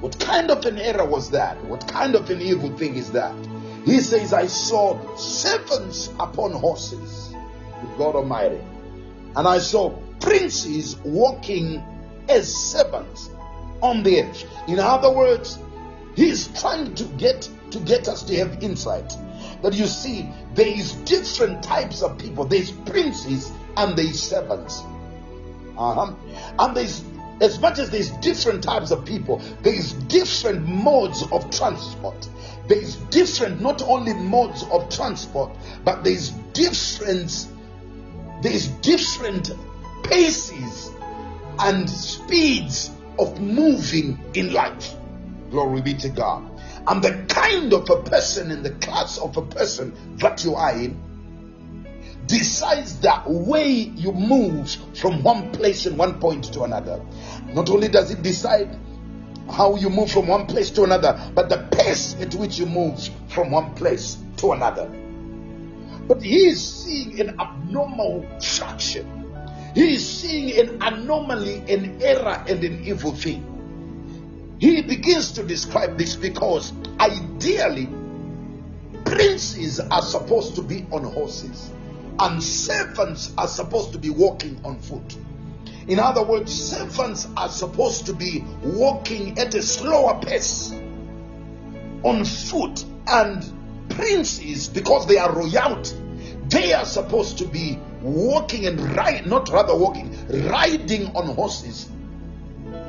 What 0.00 0.18
kind 0.20 0.50
of 0.50 0.64
an 0.66 0.78
error 0.78 1.06
was 1.06 1.30
that? 1.30 1.62
What 1.64 1.88
kind 1.88 2.14
of 2.14 2.28
an 2.30 2.40
evil 2.42 2.76
thing 2.76 2.96
is 2.96 3.12
that? 3.12 3.34
He 3.86 4.00
says, 4.00 4.32
I 4.32 4.48
saw 4.48 5.14
servants 5.14 6.08
upon 6.18 6.50
horses, 6.50 7.32
God 7.96 8.16
Almighty, 8.16 8.60
and 9.36 9.46
I 9.46 9.58
saw 9.58 9.96
princes 10.18 10.96
walking 11.04 11.80
as 12.28 12.52
servants 12.52 13.30
on 13.80 14.02
the 14.02 14.18
edge. 14.18 14.44
In 14.66 14.80
other 14.80 15.10
words, 15.12 15.60
he's 16.16 16.48
trying 16.60 16.96
to 16.96 17.04
get 17.04 17.48
to 17.70 17.78
get 17.78 18.08
us 18.08 18.24
to 18.24 18.36
have 18.36 18.60
insight. 18.60 19.12
That 19.62 19.74
you 19.74 19.86
see, 19.86 20.28
there 20.54 20.66
is 20.66 20.92
different 20.92 21.62
types 21.62 22.02
of 22.02 22.18
people. 22.18 22.44
There's 22.44 22.72
princes 22.72 23.52
and 23.76 23.96
there's 23.96 24.20
servants. 24.20 24.80
Uh-huh. 25.78 26.12
And 26.58 26.76
there's 26.76 27.04
as 27.40 27.60
much 27.60 27.78
as 27.78 27.90
there's 27.90 28.10
different 28.18 28.62
types 28.64 28.90
of 28.90 29.04
people, 29.04 29.42
there 29.62 29.74
is 29.74 29.92
different 29.92 30.66
modes 30.66 31.22
of 31.30 31.50
transport. 31.50 32.28
There 32.66 32.78
is 32.78 32.96
different, 33.10 33.60
not 33.60 33.82
only 33.82 34.14
modes 34.14 34.64
of 34.70 34.88
transport, 34.88 35.50
but 35.84 36.02
there 36.02 36.12
is 36.12 36.30
different, 36.52 37.46
there 38.42 38.52
is 38.52 38.68
different 38.68 39.50
paces 40.02 40.90
and 41.58 41.88
speeds 41.88 42.90
of 43.18 43.40
moving 43.40 44.18
in 44.34 44.52
life. 44.52 44.94
Glory 45.50 45.80
be 45.80 45.94
to 45.94 46.08
God. 46.08 46.50
And 46.86 47.02
the 47.02 47.24
kind 47.28 47.72
of 47.72 47.88
a 47.90 48.02
person 48.02 48.50
and 48.50 48.64
the 48.64 48.70
class 48.70 49.18
of 49.18 49.36
a 49.36 49.42
person 49.42 50.16
that 50.16 50.44
you 50.44 50.54
are 50.54 50.72
in 50.72 51.00
decides 52.26 52.98
the 53.00 53.22
way 53.26 53.68
you 53.68 54.12
move 54.12 54.70
from 54.96 55.22
one 55.22 55.52
place 55.52 55.86
and 55.86 55.96
one 55.96 56.18
point 56.20 56.44
to 56.52 56.62
another. 56.62 57.00
Not 57.52 57.70
only 57.70 57.88
does 57.88 58.10
it 58.10 58.22
decide 58.22 58.76
how 59.50 59.76
you 59.76 59.90
move 59.90 60.10
from 60.10 60.26
one 60.26 60.46
place 60.46 60.70
to 60.70 60.84
another, 60.84 61.30
but 61.34 61.48
the 61.48 61.58
pace 61.70 62.16
at 62.20 62.34
which 62.34 62.58
you 62.58 62.66
move 62.66 63.08
from 63.28 63.50
one 63.50 63.74
place 63.74 64.18
to 64.38 64.52
another. 64.52 64.90
But 66.08 66.22
he 66.22 66.46
is 66.46 66.84
seeing 66.84 67.20
an 67.20 67.40
abnormal 67.40 68.26
fraction. 68.40 69.24
He 69.74 69.94
is 69.94 70.08
seeing 70.08 70.58
an 70.58 70.82
anomaly, 70.82 71.62
an 71.68 72.00
error, 72.02 72.44
and 72.48 72.62
an 72.64 72.84
evil 72.84 73.12
thing. 73.12 74.56
He 74.58 74.82
begins 74.82 75.32
to 75.32 75.42
describe 75.42 75.98
this 75.98 76.16
because 76.16 76.72
ideally, 76.98 77.88
princes 79.04 79.80
are 79.80 80.02
supposed 80.02 80.54
to 80.56 80.62
be 80.62 80.86
on 80.90 81.04
horses, 81.04 81.70
and 82.18 82.42
servants 82.42 83.32
are 83.36 83.48
supposed 83.48 83.92
to 83.92 83.98
be 83.98 84.10
walking 84.10 84.60
on 84.64 84.78
foot. 84.78 85.16
In 85.88 86.00
other 86.00 86.24
words, 86.24 86.52
servants 86.52 87.28
are 87.36 87.48
supposed 87.48 88.06
to 88.06 88.12
be 88.12 88.44
walking 88.62 89.38
at 89.38 89.54
a 89.54 89.62
slower 89.62 90.20
pace 90.20 90.72
on 92.02 92.24
foot, 92.24 92.84
and 93.08 93.52
princes, 93.90 94.68
because 94.68 95.06
they 95.06 95.18
are 95.18 95.32
royalty, 95.32 95.96
they 96.48 96.72
are 96.72 96.84
supposed 96.84 97.38
to 97.38 97.46
be 97.46 97.78
walking 98.02 98.66
and 98.66 98.80
ride, 98.96 99.26
not 99.26 99.48
rather 99.48 99.76
walking, 99.76 100.14
riding 100.48 101.14
on 101.16 101.34
horses. 101.34 101.88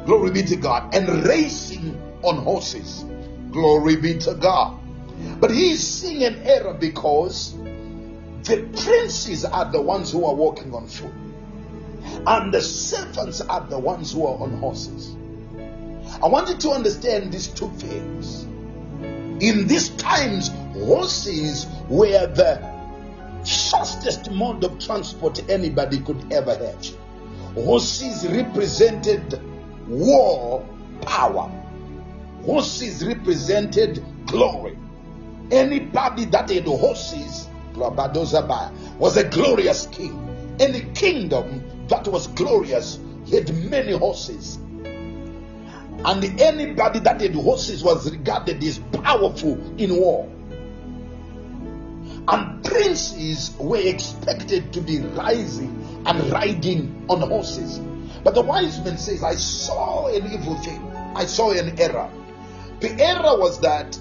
Glory 0.05 0.31
be 0.31 0.43
to 0.43 0.55
God, 0.55 0.93
and 0.93 1.25
racing 1.25 1.99
on 2.23 2.37
horses. 2.37 3.05
Glory 3.51 3.95
be 3.95 4.17
to 4.19 4.35
God. 4.35 4.79
But 5.39 5.51
he's 5.51 5.85
seeing 5.85 6.23
an 6.23 6.41
error 6.43 6.73
because 6.73 7.53
the 8.43 8.67
princes 8.83 9.45
are 9.45 9.71
the 9.71 9.81
ones 9.81 10.11
who 10.11 10.25
are 10.25 10.35
walking 10.35 10.73
on 10.73 10.87
foot 10.87 11.11
and 12.25 12.53
the 12.53 12.61
servants 12.61 13.41
are 13.41 13.65
the 13.67 13.79
ones 13.79 14.13
who 14.13 14.25
are 14.25 14.37
on 14.41 14.51
horses. 14.57 15.15
I 16.21 16.27
want 16.27 16.49
you 16.49 16.57
to 16.57 16.71
understand 16.71 17.31
these 17.31 17.47
two 17.47 17.69
things. 17.71 18.43
In 19.43 19.67
these 19.67 19.89
times, 19.89 20.49
horses 20.73 21.67
were 21.89 22.27
the 22.27 22.77
fastest 23.45 24.31
mode 24.31 24.63
of 24.63 24.79
transport 24.79 25.49
anybody 25.49 25.99
could 25.99 26.31
ever 26.31 26.55
have. 26.55 26.85
Horses 27.53 28.27
represented 28.27 29.39
war 29.87 30.67
power, 31.01 31.49
horses 32.43 33.05
represented 33.05 34.03
glory. 34.25 34.77
Anybody 35.51 36.25
that 36.25 36.49
had 36.49 36.65
horses 36.65 37.47
was 37.77 39.17
a 39.17 39.23
glorious 39.23 39.87
king. 39.87 40.55
Any 40.59 40.81
kingdom 40.93 41.63
that 41.87 42.07
was 42.07 42.27
glorious 42.27 42.99
he 43.27 43.35
had 43.35 43.53
many 43.69 43.91
horses. 43.91 44.55
And 46.05 46.41
anybody 46.41 46.99
that 46.99 47.19
had 47.19 47.35
horses 47.35 47.83
was 47.83 48.09
regarded 48.09 48.63
as 48.63 48.79
powerful 49.03 49.57
in 49.77 49.95
war. 49.95 50.29
And 52.29 52.63
princes 52.63 53.55
were 53.59 53.77
expected 53.77 54.71
to 54.73 54.81
be 54.81 54.99
rising 54.99 56.03
and 56.05 56.31
riding 56.31 57.05
on 57.09 57.21
horses. 57.21 57.79
But 58.23 58.33
the 58.33 58.41
wise 58.41 58.79
man 58.83 58.97
says, 58.97 59.23
I 59.23 59.35
saw 59.35 60.07
an 60.07 60.31
evil 60.31 60.55
thing. 60.57 60.81
I 61.15 61.25
saw 61.25 61.51
an 61.51 61.79
error. 61.79 62.09
The 62.79 62.91
error 62.99 63.37
was 63.39 63.59
that 63.61 63.97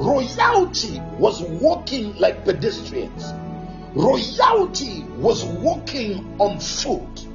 royalty 0.00 1.00
was 1.18 1.42
walking 1.42 2.16
like 2.16 2.44
pedestrians 2.44 3.32
Royalty 3.94 5.02
was 5.18 5.44
walking 5.44 6.36
on 6.38 6.60
foot. 6.60 7.26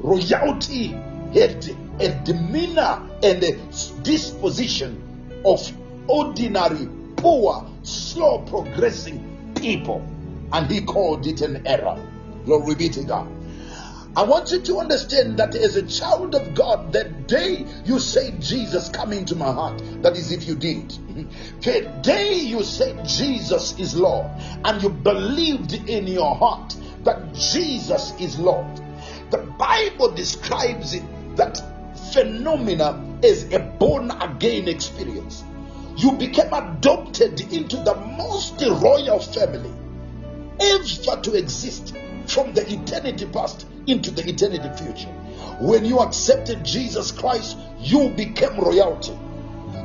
Royalty 0.00 0.88
had 1.32 1.64
a 2.00 2.08
demeanor 2.24 3.08
and 3.22 3.42
a 3.44 3.52
disposition 4.02 5.00
of 5.44 5.60
ordinary, 6.08 6.88
poor, 7.16 7.64
slow 7.84 8.38
progressing 8.40 9.52
people. 9.54 10.04
And 10.52 10.68
he 10.68 10.80
called 10.80 11.24
it 11.28 11.40
an 11.40 11.64
error. 11.68 11.96
Glory 12.44 12.74
be 12.74 12.88
to 12.88 13.04
God. 13.04 13.28
I 14.14 14.24
want 14.24 14.50
you 14.50 14.60
to 14.60 14.78
understand 14.78 15.38
that 15.38 15.54
as 15.54 15.76
a 15.76 15.86
child 15.86 16.34
of 16.34 16.54
God, 16.54 16.92
that 16.92 17.26
day 17.28 17.64
you 17.86 17.98
say, 17.98 18.32
Jesus, 18.40 18.90
come 18.90 19.10
into 19.10 19.34
my 19.34 19.50
heart, 19.50 19.82
that 20.02 20.18
is 20.18 20.32
if 20.32 20.46
you 20.46 20.54
did. 20.54 20.92
The 21.62 21.90
day 22.02 22.34
you 22.34 22.62
said, 22.62 23.06
Jesus 23.06 23.78
is 23.78 23.96
Lord, 23.96 24.26
and 24.64 24.82
you 24.82 24.90
believed 24.90 25.72
in 25.88 26.06
your 26.06 26.34
heart 26.34 26.76
that 27.04 27.32
Jesus 27.32 28.12
is 28.20 28.38
Lord, 28.38 28.82
the 29.30 29.38
Bible 29.38 30.10
describes 30.10 30.92
it 30.92 31.04
that 31.36 31.62
phenomena 32.12 33.18
as 33.24 33.50
a 33.50 33.60
born 33.60 34.10
again 34.10 34.68
experience. 34.68 35.42
You 35.96 36.12
became 36.12 36.52
adopted 36.52 37.40
into 37.52 37.76
the 37.76 37.94
most 37.94 38.60
royal 38.60 39.20
family 39.20 39.72
ever 40.60 41.22
to 41.22 41.34
exist 41.34 41.94
from 42.26 42.52
the 42.52 42.70
eternity 42.72 43.26
past 43.26 43.66
into 43.86 44.10
the 44.10 44.28
eternity 44.28 44.68
future. 44.82 45.10
When 45.60 45.84
you 45.84 46.00
accepted 46.00 46.64
Jesus 46.64 47.12
Christ, 47.12 47.56
you 47.78 48.10
became 48.10 48.58
royalty. 48.58 49.16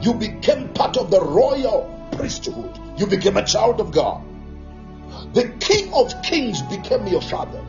You 0.02 0.14
became 0.14 0.70
part 0.74 0.98
of 0.98 1.12
the 1.12 1.22
royal 1.22 1.94
priesthood. 2.14 2.80
You 2.98 3.08
became 3.08 3.38
a 3.38 3.46
child 3.46 3.80
of 3.80 3.92
God. 3.92 4.24
The 5.34 5.50
King 5.60 5.94
of 5.94 6.14
Kings 6.24 6.62
became 6.64 7.08
your 7.08 7.22
father, 7.22 7.64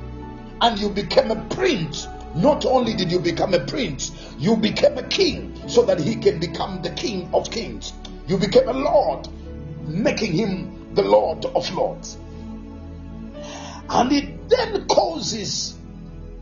and 0.60 0.78
you 0.78 0.90
became 0.90 1.30
a 1.30 1.44
prince. 1.54 2.06
Not 2.34 2.64
only 2.66 2.94
did 2.94 3.10
you 3.10 3.18
become 3.18 3.54
a 3.54 3.60
prince, 3.60 4.12
you 4.38 4.56
became 4.56 4.98
a 4.98 5.02
king 5.02 5.60
so 5.66 5.82
that 5.84 5.98
he 5.98 6.14
can 6.16 6.38
become 6.38 6.82
the 6.82 6.90
King 6.90 7.28
of 7.32 7.50
Kings. 7.50 7.94
You 8.26 8.36
became 8.36 8.68
a 8.68 8.72
Lord, 8.72 9.28
making 9.86 10.32
him 10.32 10.94
the 10.94 11.02
Lord 11.02 11.44
of 11.46 11.72
Lords. 11.74 12.18
And 13.89 14.12
it 14.12 14.49
then 14.49 14.86
causes 14.86 15.76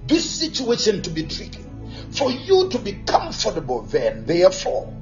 this 0.06 0.28
situation 0.28 1.02
to 1.02 1.10
be 1.10 1.24
tricky. 1.24 1.64
For 2.10 2.30
you 2.30 2.68
to 2.68 2.78
be 2.78 2.92
comfortable, 3.06 3.82
then, 3.82 4.26
therefore, 4.26 4.92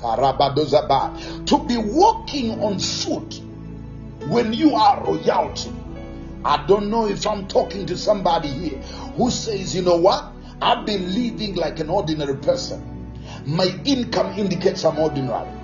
to 0.00 1.64
be 1.66 1.76
walking 1.76 2.62
on 2.62 2.78
foot 2.78 3.40
when 4.28 4.52
you 4.52 4.74
are 4.74 5.04
royalty. 5.04 5.72
I 6.44 6.64
don't 6.66 6.88
know 6.90 7.06
if 7.08 7.26
I'm 7.26 7.48
talking 7.48 7.86
to 7.86 7.96
somebody 7.96 8.48
here 8.48 8.78
who 9.16 9.30
says, 9.30 9.74
you 9.74 9.82
know 9.82 9.96
what? 9.96 10.32
I've 10.62 10.86
been 10.86 11.12
living 11.12 11.56
like 11.56 11.80
an 11.80 11.90
ordinary 11.90 12.36
person. 12.36 13.12
My 13.44 13.66
income 13.84 14.38
indicates 14.38 14.84
I'm 14.84 14.98
ordinary. 14.98 15.57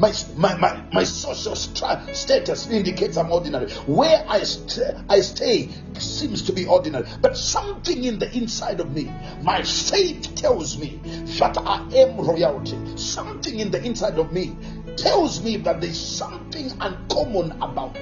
My, 0.00 0.14
my, 0.34 0.54
my, 0.56 0.82
my 0.94 1.04
social 1.04 1.54
status 1.54 2.70
indicates 2.70 3.18
I'm 3.18 3.30
ordinary. 3.30 3.70
Where 3.84 4.24
I, 4.26 4.44
st- 4.44 4.96
I 5.10 5.20
stay 5.20 5.68
seems 5.98 6.40
to 6.44 6.54
be 6.54 6.64
ordinary. 6.64 7.06
But 7.20 7.36
something 7.36 8.02
in 8.04 8.18
the 8.18 8.34
inside 8.34 8.80
of 8.80 8.94
me, 8.94 9.12
my 9.42 9.62
faith 9.62 10.34
tells 10.36 10.78
me 10.78 11.02
that 11.38 11.58
I 11.58 11.86
am 11.96 12.16
royalty. 12.16 12.78
Something 12.96 13.58
in 13.58 13.70
the 13.70 13.84
inside 13.84 14.18
of 14.18 14.32
me 14.32 14.56
tells 14.96 15.42
me 15.42 15.58
that 15.58 15.82
there's 15.82 16.00
something 16.00 16.72
uncommon 16.80 17.52
about 17.60 17.92
me. 17.92 18.00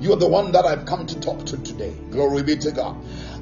You 0.00 0.14
are 0.14 0.18
the 0.18 0.26
one 0.26 0.52
that 0.52 0.64
I've 0.64 0.86
come 0.86 1.04
to 1.04 1.20
talk 1.20 1.44
to 1.44 1.58
today. 1.58 1.94
Glory 2.10 2.42
be 2.44 2.56
to 2.56 2.70
God. 2.70 2.96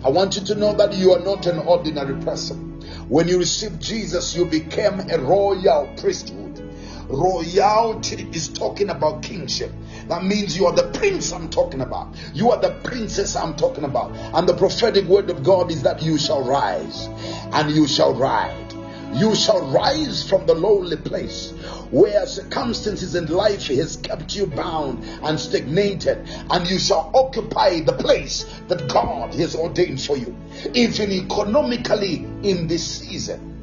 I 0.04 0.08
want 0.10 0.34
you 0.34 0.44
to 0.46 0.56
know 0.56 0.74
that 0.74 0.94
you 0.94 1.12
are 1.12 1.20
not 1.20 1.46
an 1.46 1.60
ordinary 1.60 2.20
person. 2.24 2.80
When 3.08 3.28
you 3.28 3.38
received 3.38 3.80
Jesus, 3.80 4.34
you 4.34 4.46
became 4.46 4.98
a 5.10 5.18
royal 5.18 5.94
priesthood. 5.96 6.65
Royalty 7.08 8.28
is 8.32 8.48
talking 8.48 8.90
about 8.90 9.22
kingship. 9.22 9.72
That 10.08 10.24
means 10.24 10.56
you 10.56 10.66
are 10.66 10.72
the 10.72 10.90
prince 10.98 11.32
I'm 11.32 11.50
talking 11.50 11.80
about. 11.80 12.14
You 12.34 12.50
are 12.50 12.60
the 12.60 12.72
princess 12.82 13.36
I'm 13.36 13.56
talking 13.56 13.84
about. 13.84 14.14
And 14.34 14.48
the 14.48 14.54
prophetic 14.54 15.04
word 15.06 15.30
of 15.30 15.42
God 15.42 15.70
is 15.70 15.82
that 15.82 16.02
you 16.02 16.18
shall 16.18 16.42
rise 16.42 17.06
and 17.52 17.70
you 17.70 17.86
shall 17.86 18.14
ride. 18.14 18.72
You 19.14 19.34
shall 19.34 19.64
rise 19.70 20.28
from 20.28 20.46
the 20.46 20.54
lowly 20.54 20.96
place 20.96 21.52
where 21.90 22.26
circumstances 22.26 23.14
in 23.14 23.26
life 23.26 23.68
has 23.68 23.96
kept 23.96 24.34
you 24.34 24.46
bound 24.46 25.04
and 25.22 25.38
stagnated, 25.38 26.28
and 26.50 26.68
you 26.68 26.78
shall 26.78 27.10
occupy 27.14 27.80
the 27.80 27.92
place 27.92 28.44
that 28.66 28.88
God 28.88 29.32
has 29.34 29.54
ordained 29.54 30.02
for 30.02 30.16
you, 30.16 30.36
even 30.74 31.12
economically 31.12 32.26
in 32.42 32.66
this 32.66 32.84
season 32.84 33.56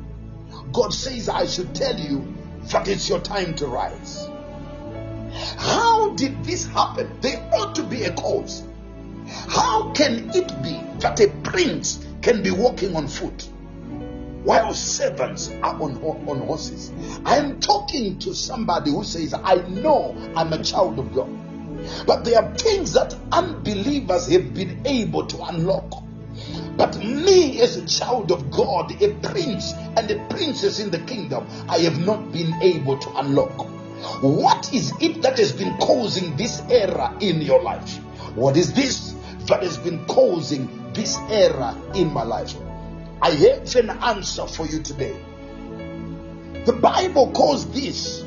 God 0.74 0.92
says, 0.92 1.30
I 1.30 1.46
should 1.46 1.76
tell 1.76 2.00
you 2.00 2.26
that 2.72 2.88
it's 2.88 3.10
your 3.10 3.20
time 3.20 3.54
to 3.56 3.68
rise. 3.68 4.28
How 5.58 6.12
did 6.12 6.44
this 6.44 6.66
happen? 6.66 7.10
There 7.22 7.50
ought 7.54 7.76
to 7.76 7.84
be 7.84 8.04
a 8.04 8.14
cause. 8.14 8.64
How 9.28 9.92
can 9.94 10.30
it 10.34 10.48
be 10.62 10.82
that 11.00 11.20
a 11.20 11.30
prince 11.44 12.06
can 12.22 12.44
be 12.44 12.52
walking 12.52 12.96
on 12.96 13.08
foot 13.08 13.48
while 14.44 14.74
servants 14.74 15.50
are 15.62 15.82
on, 15.82 15.98
on 16.04 16.40
horses? 16.40 16.92
I 17.26 17.38
am 17.38 17.60
talking 17.60 18.20
to 18.20 18.34
somebody 18.36 18.92
who 18.92 19.04
says, 19.04 19.34
I 19.34 19.56
know 19.70 20.16
I'm 20.36 20.54
a 20.54 20.64
child 20.64 21.00
of 21.00 21.14
God. 21.14 21.30
But 22.06 22.24
there 22.24 22.42
are 22.42 22.54
things 22.56 22.94
that 22.94 23.16
unbelievers 23.32 24.28
have 24.28 24.54
been 24.54 24.86
able 24.86 25.26
to 25.28 25.44
unlock. 25.44 26.03
But 26.78 26.98
me, 26.98 27.62
as 27.62 27.78
a 27.78 27.86
child 27.86 28.32
of 28.32 28.50
God, 28.50 28.92
a 29.02 29.14
prince 29.16 29.74
and 29.96 30.10
a 30.10 30.28
princess 30.28 30.80
in 30.80 30.90
the 30.90 31.00
kingdom, 31.00 31.48
I 31.70 31.80
have 31.80 32.00
not 32.06 32.32
been 32.32 32.54
able 32.62 32.98
to 32.98 33.18
unlock. 33.18 33.68
What 34.22 34.74
is 34.74 34.94
it 35.00 35.22
that 35.22 35.38
has 35.38 35.52
been 35.52 35.78
causing 35.78 36.36
this 36.36 36.62
error 36.70 37.16
in 37.20 37.42
your 37.42 37.62
life? 37.62 37.98
What 38.36 38.58
is 38.58 38.74
this 38.74 39.14
that 39.48 39.64
has 39.64 39.78
been 39.78 40.06
causing 40.06 40.94
this 40.94 41.18
error 41.30 41.76
in 41.94 42.12
my 42.12 42.24
life? 42.24 42.56
I 43.22 43.32
have 43.32 43.76
an 43.76 43.90
answer 43.90 44.48
for 44.48 44.66
you 44.66 44.82
today. 44.82 45.16
The 46.66 46.74
Bible 46.74 47.32
calls 47.32 47.70
this 47.72 48.22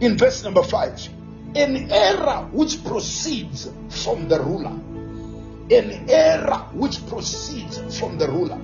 in 0.00 0.18
verse 0.18 0.42
number 0.44 0.62
5 0.62 1.08
an 1.56 1.90
error 1.90 2.48
which 2.52 2.84
proceeds 2.84 3.70
from 3.88 4.28
the 4.28 4.38
ruler. 4.38 4.78
An 5.70 6.08
error 6.08 6.68
which 6.72 7.04
proceeds 7.08 7.98
from 7.98 8.18
the 8.18 8.28
ruler. 8.28 8.60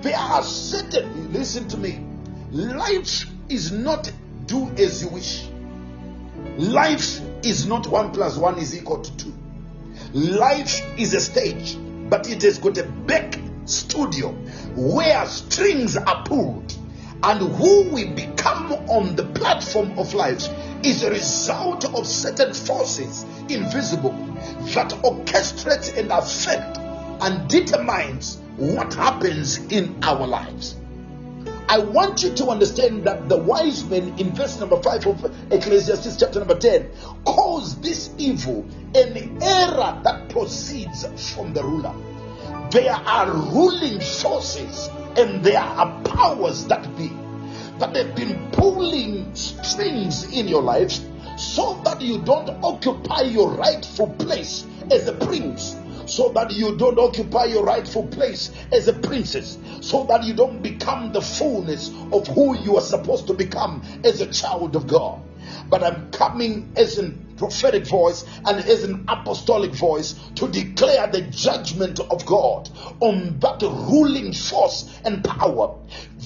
There 0.00 0.16
are 0.16 0.42
certain, 0.42 1.32
listen 1.32 1.68
to 1.68 1.76
me, 1.76 2.00
life 2.50 3.26
is 3.48 3.72
not 3.72 4.10
do 4.46 4.70
as 4.78 5.02
you 5.02 5.08
wish. 5.08 5.46
Life 6.58 7.20
is 7.42 7.66
not 7.66 7.86
one 7.86 8.12
plus 8.12 8.36
one 8.36 8.58
is 8.58 8.76
equal 8.76 9.02
to 9.02 9.16
two. 9.16 9.34
Life 10.12 10.80
is 10.98 11.12
a 11.12 11.20
stage, 11.20 11.76
but 12.08 12.28
it 12.30 12.42
has 12.42 12.58
got 12.58 12.78
a 12.78 12.84
back 12.84 13.38
studio 13.66 14.30
where 14.74 15.26
strings 15.26 15.96
are 15.96 16.24
pulled, 16.24 16.74
and 17.22 17.40
who 17.56 17.90
we 17.90 18.04
become 18.06 18.72
on 18.88 19.16
the 19.16 19.24
platform 19.24 19.98
of 19.98 20.14
life 20.14 20.48
is 20.84 21.02
a 21.02 21.10
result 21.10 21.84
of 21.94 22.06
certain 22.06 22.52
forces 22.52 23.24
invisible 23.48 24.12
that 24.74 24.90
orchestrate 25.02 25.96
and 25.96 26.10
affect 26.12 26.78
and 27.22 27.48
determines 27.48 28.38
what 28.56 28.92
happens 28.94 29.58
in 29.72 29.98
our 30.02 30.26
lives. 30.26 30.76
I 31.68 31.78
want 31.78 32.22
you 32.22 32.32
to 32.34 32.46
understand 32.46 33.04
that 33.04 33.28
the 33.28 33.36
wise 33.36 33.84
men 33.84 34.14
in 34.18 34.32
verse 34.32 34.60
number 34.60 34.80
5 34.80 35.06
of 35.06 35.52
Ecclesiastes 35.52 36.16
chapter 36.16 36.38
number 36.38 36.56
10 36.56 36.90
calls 37.24 37.80
this 37.80 38.10
evil 38.18 38.64
an 38.94 39.42
error 39.42 40.00
that 40.04 40.28
proceeds 40.28 41.04
from 41.34 41.52
the 41.52 41.64
ruler. 41.64 41.94
There 42.70 42.92
are 42.92 43.32
ruling 43.32 44.00
forces 44.00 44.90
and 45.16 45.44
there 45.44 45.60
are 45.60 46.02
powers 46.02 46.66
that 46.66 46.96
be 46.96 47.10
that 47.78 47.94
have 47.94 48.14
been 48.14 48.50
pulling 48.52 49.34
strings 49.34 50.24
in 50.32 50.48
your 50.48 50.62
life 50.62 50.98
so 51.36 51.80
that 51.84 52.00
you 52.00 52.22
don't 52.22 52.48
occupy 52.64 53.20
your 53.22 53.50
rightful 53.50 54.08
place 54.14 54.66
as 54.90 55.08
a 55.08 55.12
prince 55.12 55.76
so 56.06 56.30
that 56.30 56.52
you 56.52 56.76
don't 56.76 56.98
occupy 56.98 57.44
your 57.44 57.64
rightful 57.64 58.06
place 58.06 58.50
as 58.72 58.88
a 58.88 58.92
princess, 58.92 59.58
so 59.80 60.04
that 60.04 60.24
you 60.24 60.34
don't 60.34 60.62
become 60.62 61.12
the 61.12 61.20
fullness 61.20 61.90
of 62.12 62.26
who 62.28 62.56
you 62.58 62.76
are 62.76 62.82
supposed 62.82 63.26
to 63.26 63.34
become 63.34 63.82
as 64.04 64.20
a 64.20 64.32
child 64.32 64.76
of 64.76 64.86
God. 64.86 65.20
But 65.68 65.82
I'm 65.82 66.10
coming 66.12 66.72
as 66.76 66.98
a 66.98 67.12
prophetic 67.36 67.86
voice 67.86 68.24
and 68.44 68.58
as 68.58 68.84
an 68.84 69.04
apostolic 69.08 69.72
voice 69.72 70.14
to 70.34 70.48
declare 70.48 71.06
the 71.06 71.22
judgment 71.22 72.00
of 72.00 72.24
God 72.26 72.70
on 73.00 73.38
that 73.40 73.62
ruling 73.62 74.32
force 74.32 75.00
and 75.04 75.24
power 75.24 75.78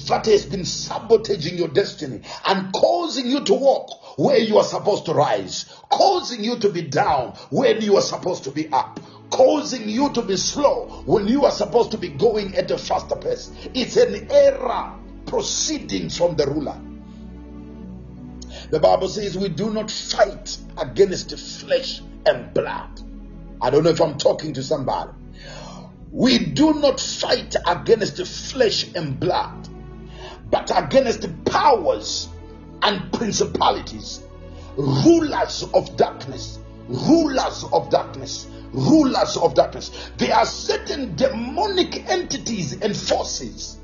that 0.09 0.27
has 0.27 0.47
been 0.47 0.65
sabotaging 0.65 1.57
your 1.57 1.69
destiny 1.69 2.23
and 2.47 2.73
causing 2.73 3.27
you 3.27 3.45
to 3.45 3.55
walk 3.55 4.19
where 4.19 4.39
you 4.39 4.59
are 4.59 4.65
supposed 4.65 5.07
to 5.07 5.15
rise, 5.15 5.67
causing 5.89 6.45
you 6.45 6.59
to 6.59 6.69
be 6.69 6.83
down 6.83 7.35
when 7.51 7.81
you 7.81 7.97
are 7.97 8.03
supposed 8.03 8.45
to 8.45 8.51
be 8.51 8.69
up, 8.69 9.01
causing 9.31 9.89
you 9.89 10.13
to 10.13 10.23
be 10.23 10.37
slow 10.37 11.03
when 11.07 11.27
you 11.27 11.45
are 11.45 11.51
supposed 11.51 11.91
to 11.93 11.99
be 11.99 12.09
going 12.09 12.55
at 12.57 12.71
a 12.71 12.79
faster 12.79 13.17
pace. 13.17 13.51
It's 13.75 13.97
an 13.97 14.31
error 14.31 14.93
proceeding 15.27 16.11
from 16.11 16.37
the 16.37 16.47
ruler. 16.47 16.90
The 18.71 18.79
Bible 18.79 19.09
says 19.09 19.37
we 19.37 19.49
do 19.49 19.71
not 19.71 19.91
fight 19.91 20.57
against 20.79 21.31
the 21.31 21.37
flesh 21.37 22.01
and 22.25 22.55
blood. 22.55 23.01
I 23.61 23.69
don't 23.69 23.83
know 23.83 23.91
if 23.91 24.01
I'm 24.01 24.17
talking 24.17 24.53
to 24.55 24.63
somebody. 24.63 25.11
We 26.13 26.39
do 26.39 26.75
not 26.75 27.01
fight 27.01 27.57
against 27.67 28.17
the 28.17 28.25
flesh 28.25 28.87
and 28.95 29.19
blood, 29.19 29.69
but 30.51 30.71
against 30.73 31.23
the 31.23 31.29
powers 31.51 32.29
and 32.83 33.13
principalities, 33.13 34.23
rulers 34.77 35.65
of 35.75 35.97
darkness, 35.97 36.61
rulers 36.89 37.65
of 37.73 37.91
darkness, 37.91 38.47
rulers 38.73 39.37
of 39.37 39.55
darkness. 39.55 40.11
There 40.17 40.35
are 40.35 40.47
certain 40.47 41.17
demonic 41.17 42.09
entities 42.09 42.81
and 42.81 42.97
forces 42.97 43.79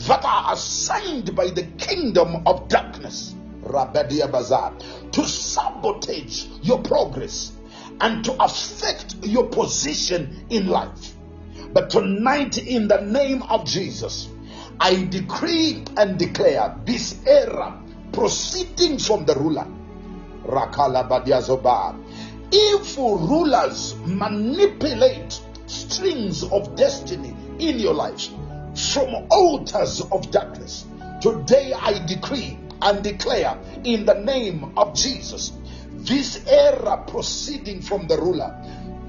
that 0.00 0.24
are 0.24 0.52
assigned 0.52 1.34
by 1.34 1.48
the 1.48 1.64
kingdom 1.78 2.46
of 2.46 2.68
darkness, 2.68 3.34
Rabadia 3.66 5.12
to 5.12 5.24
sabotage 5.24 6.46
your 6.62 6.82
progress 6.82 7.52
and 8.00 8.24
to 8.24 8.32
affect 8.42 9.16
your 9.22 9.48
position 9.48 10.46
in 10.50 10.68
life. 10.68 11.14
But 11.72 11.90
tonight, 11.90 12.58
in 12.58 12.88
the 12.88 13.00
name 13.00 13.42
of 13.42 13.64
Jesus, 13.64 14.28
I 14.78 15.04
decree 15.04 15.84
and 15.96 16.18
declare 16.18 16.76
this 16.84 17.22
error 17.26 17.82
proceeding 18.12 18.98
from 18.98 19.24
the 19.24 19.34
ruler. 19.34 19.66
Rakala 20.44 21.08
Badiazobar 21.08 21.96
evil 22.52 23.18
rulers 23.18 23.96
manipulate 24.06 25.40
strings 25.66 26.44
of 26.44 26.76
destiny 26.76 27.34
in 27.58 27.78
your 27.78 27.94
life 27.94 28.28
from 28.92 29.26
altars 29.30 30.00
of 30.12 30.30
darkness. 30.30 30.86
Today 31.20 31.72
I 31.72 32.04
decree 32.06 32.58
and 32.82 33.02
declare 33.02 33.58
in 33.84 34.04
the 34.04 34.14
name 34.14 34.72
of 34.76 34.94
Jesus 34.94 35.52
this 35.90 36.46
error 36.46 37.02
proceeding 37.06 37.80
from 37.80 38.06
the 38.06 38.16
ruler 38.16 38.54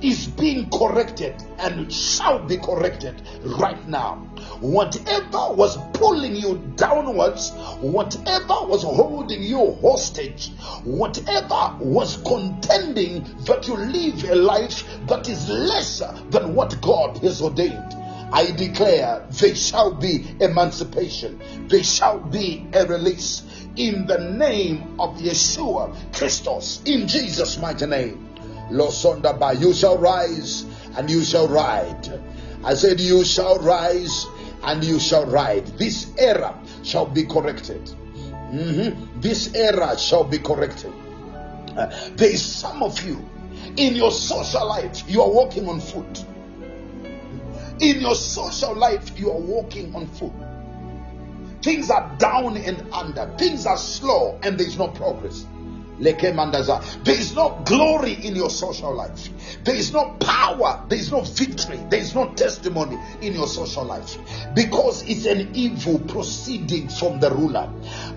is 0.01 0.27
being 0.27 0.69
corrected 0.69 1.35
and 1.57 1.91
shall 1.91 2.39
be 2.39 2.57
corrected 2.57 3.21
right 3.59 3.87
now. 3.87 4.15
Whatever 4.59 5.53
was 5.53 5.77
pulling 5.93 6.35
you 6.35 6.57
downwards, 6.75 7.51
whatever 7.81 8.55
was 8.61 8.83
holding 8.83 9.41
you 9.41 9.73
hostage, 9.81 10.51
whatever 10.83 11.75
was 11.79 12.17
contending 12.17 13.23
that 13.45 13.67
you 13.67 13.75
live 13.75 14.23
a 14.29 14.35
life 14.35 14.83
that 15.07 15.27
is 15.27 15.49
lesser 15.49 16.13
than 16.29 16.53
what 16.53 16.79
God 16.81 17.17
has 17.19 17.41
ordained. 17.41 17.95
I 18.31 18.51
declare 18.51 19.25
there 19.29 19.55
shall 19.55 19.93
be 19.93 20.35
emancipation, 20.41 21.41
there 21.67 21.83
shall 21.83 22.19
be 22.19 22.67
a 22.73 22.85
release 22.85 23.43
in 23.75 24.05
the 24.05 24.17
name 24.17 24.99
of 24.99 25.17
Yeshua 25.17 25.95
Christos, 26.13 26.81
in 26.85 27.07
Jesus' 27.07 27.57
mighty 27.57 27.85
name. 27.85 28.27
Losondaba, 28.69 29.59
you 29.59 29.73
shall 29.73 29.97
rise 29.97 30.65
and 30.97 31.09
you 31.09 31.23
shall 31.23 31.47
ride. 31.47 32.21
I 32.63 32.73
said, 32.73 32.99
You 32.99 33.23
shall 33.23 33.59
rise 33.59 34.25
and 34.63 34.83
you 34.83 34.99
shall 34.99 35.25
ride. 35.25 35.67
This 35.77 36.11
error 36.17 36.53
shall 36.83 37.05
be 37.05 37.23
corrected. 37.23 37.81
Mm-hmm. 38.51 39.21
This 39.21 39.53
error 39.53 39.97
shall 39.97 40.23
be 40.23 40.39
corrected. 40.39 40.91
Uh, 41.77 41.87
there 42.15 42.31
is 42.31 42.43
some 42.43 42.81
of 42.83 43.01
you 43.05 43.23
in 43.77 43.95
your 43.95 44.11
social 44.11 44.67
life, 44.67 45.03
you 45.07 45.21
are 45.21 45.29
walking 45.29 45.67
on 45.69 45.79
foot. 45.79 46.25
In 47.79 48.01
your 48.01 48.15
social 48.15 48.75
life, 48.75 49.19
you 49.19 49.31
are 49.31 49.39
walking 49.39 49.93
on 49.95 50.07
foot. 50.07 50.31
Things 51.61 51.89
are 51.89 52.15
down 52.17 52.57
and 52.57 52.83
under, 52.91 53.33
things 53.37 53.65
are 53.65 53.77
slow, 53.77 54.39
and 54.43 54.57
there 54.57 54.67
is 54.67 54.77
no 54.77 54.87
progress. 54.87 55.45
There 55.99 56.15
is 57.07 57.35
no 57.35 57.59
glory 57.65 58.13
in 58.13 58.35
your 58.35 58.51
social 58.51 58.95
life. 58.95 59.29
There 59.63 59.75
is 59.75 59.91
no 59.91 60.11
power. 60.19 60.85
There 60.87 60.99
is 60.99 61.11
no 61.11 61.21
victory. 61.21 61.79
There 61.89 61.99
is 61.99 62.13
no 62.13 62.33
testimony 62.35 62.99
in 63.21 63.33
your 63.33 63.47
social 63.47 63.83
life 63.83 64.15
because 64.53 65.01
it's 65.09 65.25
an 65.25 65.55
evil 65.55 65.97
proceeding 65.99 66.87
from 66.87 67.19
the 67.19 67.31
ruler. 67.31 67.67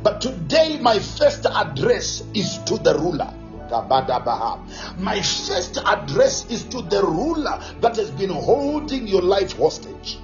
But 0.03 0.21
today, 0.21 0.79
my 0.79 0.99
first 0.99 1.47
address 1.47 2.23
is 2.35 2.59
to 2.65 2.77
the 2.77 2.99
ruler. 2.99 3.33
My 3.71 5.23
first 5.23 5.79
address 5.85 6.51
is 6.51 6.65
to 6.65 6.83
the 6.83 7.03
ruler 7.03 7.61
that 7.81 7.97
has 7.97 8.11
been 8.11 8.31
holding 8.31 9.07
your 9.07 9.23
life 9.23 9.57
hostage. 9.57 10.19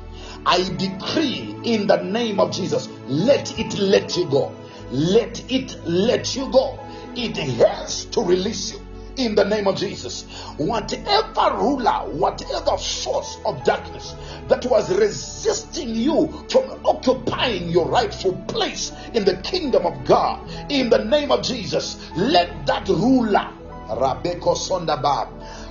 I 0.45 0.63
decree 0.77 1.57
in 1.65 1.87
the 1.87 2.03
name 2.03 2.39
of 2.39 2.53
Jesus, 2.53 2.89
let 3.09 3.59
it 3.59 3.79
let 3.79 4.17
you 4.17 4.27
go. 4.27 4.55
Let 4.91 5.51
it 5.51 5.77
let 5.85 6.37
you 6.37 6.51
go. 6.53 6.79
It 7.17 7.37
has 7.37 8.05
to 8.07 8.23
release 8.23 8.73
you 8.73 8.86
in 9.17 9.35
the 9.35 9.45
name 9.45 9.67
of 9.67 9.77
Jesus. 9.77 10.25
Whatever 10.57 11.57
ruler, 11.57 12.11
whatever 12.13 12.77
force 12.77 13.39
of 13.45 13.63
darkness 13.65 14.15
that 14.49 14.65
was 14.67 14.95
resisting 14.95 15.95
you 15.95 16.33
from 16.49 16.81
occupying 16.85 17.69
your 17.69 17.87
rightful 17.89 18.35
place 18.49 18.93
in 19.15 19.25
the 19.25 19.37
kingdom 19.39 19.87
of 19.87 20.05
God, 20.05 20.41
in 20.71 20.91
the 20.91 21.05
name 21.05 21.31
of 21.31 21.43
Jesus, 21.43 22.11
let 22.17 22.67
that 22.67 22.89
ruler, 22.89 23.53
Rabeko 23.89 24.57
Sondabab, 24.57 25.29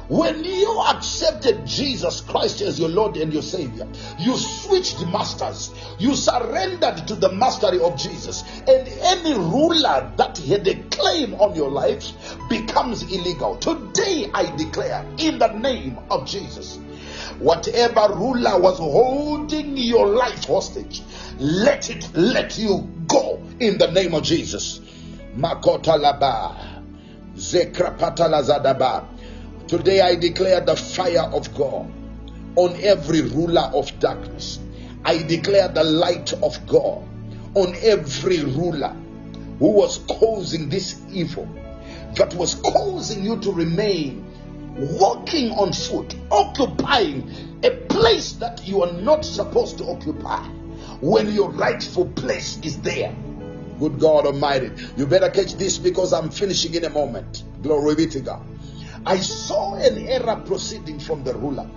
when 0.07 0.43
you 0.43 0.81
accepted 0.81 1.65
Jesus 1.65 2.21
Christ 2.21 2.61
as 2.61 2.79
your 2.79 2.89
Lord 2.89 3.17
and 3.17 3.33
your 3.33 3.41
Savior, 3.41 3.87
you 4.19 4.37
switched 4.37 5.01
masters. 5.07 5.71
You 5.97 6.15
surrendered 6.15 7.07
to 7.07 7.15
the 7.15 7.31
mastery 7.31 7.79
of 7.79 7.97
Jesus. 7.97 8.43
And 8.67 8.87
any 8.87 9.33
ruler 9.33 10.11
that 10.17 10.37
had 10.37 10.67
a 10.67 10.75
claim 10.89 11.33
on 11.35 11.55
your 11.55 11.71
life 11.71 12.11
becomes 12.49 13.01
illegal. 13.03 13.57
Today 13.57 14.29
I 14.33 14.55
declare 14.55 15.05
in 15.17 15.39
the 15.39 15.51
name 15.53 15.97
of 16.11 16.27
Jesus. 16.27 16.77
Whatever 17.39 18.13
ruler 18.13 18.59
was 18.59 18.77
holding 18.77 19.75
your 19.75 20.07
life 20.07 20.45
hostage, 20.45 21.01
let 21.39 21.89
it 21.89 22.15
let 22.15 22.57
you 22.57 22.87
go 23.07 23.41
in 23.59 23.77
the 23.77 23.89
name 23.91 24.13
of 24.13 24.23
Jesus. 24.23 24.79
Makota 25.35 25.97
laba. 25.99 26.75
Today 29.68 29.99
I 29.99 30.13
declare 30.13 30.61
the 30.61 30.76
fire 30.76 31.24
of 31.34 31.51
God 31.57 31.91
on 32.55 32.76
every 32.84 33.22
ruler 33.22 33.72
of 33.74 33.99
darkness. 33.99 34.59
I 35.03 35.24
declare 35.24 35.70
the 35.70 35.84
light 35.84 36.34
of 36.34 36.68
God 36.68 37.03
on 37.55 37.74
every 37.82 38.43
ruler 38.43 38.95
who 39.57 39.72
was 39.72 39.97
causing 40.07 40.70
this 40.70 41.01
evil, 41.11 41.47
that 42.13 42.36
was 42.36 42.53
causing 42.55 43.24
you 43.24 43.39
to 43.39 43.51
remain 43.51 44.24
walking 44.78 45.51
on 45.53 45.74
foot, 45.74 46.16
occupying 46.30 47.59
a 47.63 47.72
place 47.72 48.34
that 48.34 48.68
you 48.68 48.84
are 48.84 48.93
not 48.93 49.26
supposed 49.26 49.80
to 49.80 49.86
occupy 49.86 50.43
when 51.01 51.34
your 51.34 51.49
rightful 51.49 52.05
place 52.09 52.59
is 52.61 52.80
there. 52.82 53.16
Good 53.80 53.99
God 53.99 54.28
Almighty, 54.28 54.72
you 54.95 55.07
better 55.07 55.32
catch 55.32 55.55
this 55.55 55.80
because 55.80 56.13
I'm 56.13 56.30
finishing 56.30 56.76
in 56.76 56.86
a 56.86 56.89
moment. 56.91 57.43
Glory 57.63 57.95
be 57.95 58.05
to 58.07 58.20
God. 58.20 58.45
I 59.05 59.19
saw 59.19 59.75
an 59.75 60.07
error 60.07 60.41
proceeding 60.45 60.99
from 60.99 61.23
the 61.23 61.35
ruler. 61.35 61.69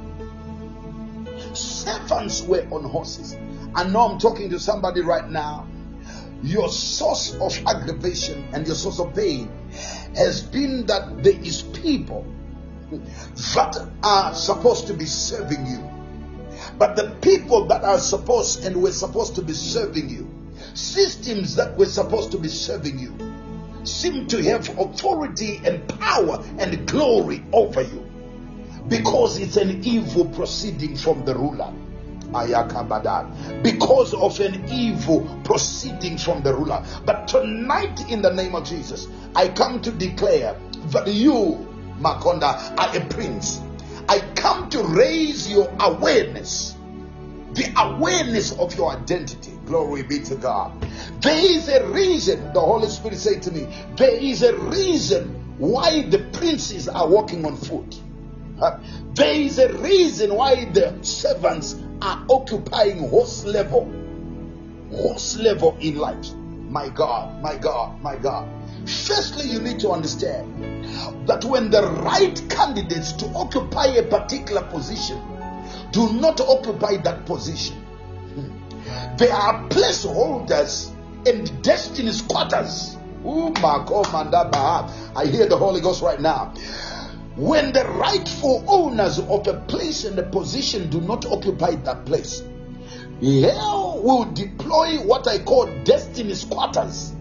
Servants 1.53 2.43
were 2.43 2.67
on 2.71 2.85
horses. 2.85 3.37
I 3.75 3.85
know 3.85 4.09
I'm 4.09 4.19
talking 4.19 4.49
to 4.51 4.59
somebody 4.59 5.03
right 5.03 5.29
now. 5.29 5.67
Your 6.43 6.71
source 6.71 7.35
of 7.35 7.59
aggravation 7.67 8.49
and 8.53 8.67
your 8.67 8.77
source 8.77 8.99
of 8.99 9.15
pain 9.15 9.51
has 10.17 10.41
been 10.41 10.87
that 10.87 11.23
there 11.23 11.39
is 11.39 11.63
people 11.63 12.25
that 12.91 13.89
are 14.03 14.35
supposed 14.35 14.87
to 14.87 14.95
be 14.95 15.05
serving 15.05 15.67
you. 15.67 15.87
But 16.79 16.97
the 16.97 17.15
people 17.21 17.67
that 17.67 17.85
are 17.85 17.99
supposed 17.99 18.65
and 18.65 18.83
were 18.83 18.93
supposed 18.93 19.35
to 19.35 19.43
be 19.43 19.53
serving 19.53 20.09
you, 20.09 20.31
systems 20.73 21.57
that 21.57 21.77
were 21.77 21.87
supposed 21.87 22.31
to 22.33 22.39
be 22.39 22.49
serving 22.49 22.99
you, 22.99 23.28
seem 23.89 24.27
to 24.29 24.43
have 24.45 24.79
authority 24.79 25.61
and 25.65 25.87
power 26.01 26.45
and 26.59 26.87
glory 26.87 27.45
over 27.53 27.83
you 27.83 28.09
because 28.89 29.39
it's 29.39 29.57
an 29.57 29.85
evil 29.85 30.27
proceeding 30.27 30.97
from 30.97 31.25
the 31.25 31.35
ruler. 31.35 31.73
Because 33.63 34.15
of 34.15 34.41
an 34.41 34.71
evil 34.71 35.41
proceeding 35.45 36.19
from 36.19 36.43
the 36.43 36.55
ruler. 36.55 36.85
But 37.07 37.27
tonight, 37.29 38.11
in 38.11 38.21
the 38.21 38.33
name 38.33 38.55
of 38.55 38.65
Jesus, 38.65 39.09
I 39.35 39.49
come 39.49 39.81
to 39.83 39.91
declare 39.91 40.59
that 40.89 41.07
you, 41.09 41.67
Makonda, 41.99 42.79
are 42.79 42.97
a 42.97 43.05
prince. 43.07 43.61
I 44.09 44.21
come 44.35 44.69
to 44.71 44.83
raise 44.83 45.51
your 45.51 45.75
awareness, 45.81 46.75
the 47.53 47.73
awareness 47.77 48.53
of 48.59 48.75
your 48.77 48.93
identity. 48.93 49.58
Glory 49.69 50.03
be 50.03 50.21
to 50.21 50.35
God. 50.35 50.73
There 51.21 51.45
is 51.45 51.69
a 51.69 51.87
reason, 51.89 52.55
the 52.55 52.61
Holy 52.61 52.89
Spirit 52.89 53.19
said 53.19 53.43
to 53.43 53.51
me, 53.51 53.69
there 53.97 54.17
is 54.17 54.43
a 54.43 54.57
reason 54.57 55.59
why 55.59 56.09
the 56.09 56.21
princes 56.33 56.89
are 56.89 57.07
walking 57.07 57.45
on 57.45 57.55
foot. 57.55 58.01
There 59.15 59.35
is 59.35 59.59
a 59.59 59.71
reason 59.75 60.35
why 60.35 60.65
the 60.65 60.97
servants 61.03 61.77
are 62.01 62.25
occupying 62.31 63.11
horse 63.11 63.45
level, 63.45 63.93
horse 64.91 65.37
level 65.37 65.77
in 65.81 65.99
life. 65.99 66.33
My 66.33 66.89
God, 66.89 67.43
my 67.43 67.57
God, 67.59 68.01
my 68.01 68.17
God. 68.17 68.49
Firstly, 68.89 69.51
you 69.51 69.61
need 69.61 69.81
to 69.81 69.91
understand 69.91 71.29
that 71.29 71.45
when 71.45 71.69
the 71.69 71.83
right 71.83 72.43
candidates 72.49 73.13
to 73.13 73.27
occupy 73.35 73.89
a 73.89 74.03
particular 74.03 74.63
position 74.63 75.21
do 75.93 76.11
not 76.15 76.41
occupy 76.41 76.97
that 77.03 77.27
position, 77.27 77.85
there 79.17 79.33
are 79.33 79.69
placeholders 79.69 80.91
and 81.27 81.63
destiny 81.63 82.13
squatters. 82.13 82.97
Ooh, 83.27 83.53
I 83.57 85.27
hear 85.27 85.47
the 85.47 85.57
Holy 85.57 85.81
Ghost 85.81 86.03
right 86.03 86.21
now. 86.21 86.55
When 87.37 87.73
the 87.73 87.85
rightful 87.85 88.65
owners 88.67 89.19
of 89.19 89.47
a 89.47 89.55
place 89.69 90.05
and 90.05 90.19
a 90.19 90.23
position 90.23 90.91
do 90.91 91.01
not 91.01 91.27
occupy 91.27 91.77
that 91.77 92.05
place, 92.05 92.43
hell 93.21 94.01
will 94.03 94.25
deploy 94.33 94.97
what 95.05 95.27
I 95.27 95.39
call 95.39 95.67
destiny 95.85 96.35
squatters. 96.35 97.15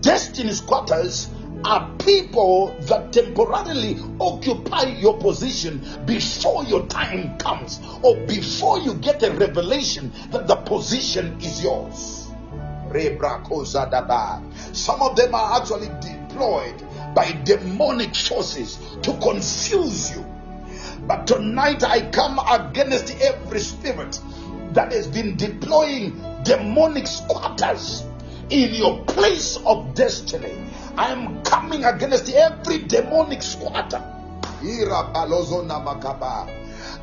Destiny 0.00 0.52
squatters 0.52 1.28
are 1.64 1.90
people 1.98 2.74
that 2.82 3.12
temporarily 3.12 3.98
occupy 4.20 4.82
your 4.82 5.18
position 5.18 5.82
before 6.04 6.64
your 6.64 6.86
time 6.86 7.38
comes 7.38 7.80
or 8.02 8.16
before 8.26 8.78
you 8.80 8.94
get 8.94 9.22
a 9.22 9.30
revelation 9.32 10.12
that 10.30 10.46
the 10.46 10.56
position 10.56 11.38
is 11.40 11.62
yours. 11.62 12.20
Some 14.72 15.02
of 15.02 15.16
them 15.16 15.34
are 15.34 15.60
actually 15.60 15.88
deployed 16.00 16.82
by 17.14 17.32
demonic 17.44 18.14
forces 18.14 18.78
to 19.02 19.12
confuse 19.18 20.14
you. 20.14 20.24
But 21.06 21.26
tonight 21.26 21.82
I 21.82 22.10
come 22.10 22.38
against 22.38 23.14
every 23.20 23.60
spirit 23.60 24.20
that 24.72 24.92
has 24.92 25.06
been 25.06 25.36
deploying 25.36 26.20
demonic 26.44 27.06
squatters 27.06 28.04
in 28.50 28.74
your 28.74 29.04
place 29.04 29.56
of 29.64 29.94
destiny. 29.94 30.52
I 30.96 31.12
am 31.12 31.42
coming 31.42 31.84
against 31.84 32.32
every 32.32 32.78
demonic 32.78 33.42
squatter. 33.42 34.02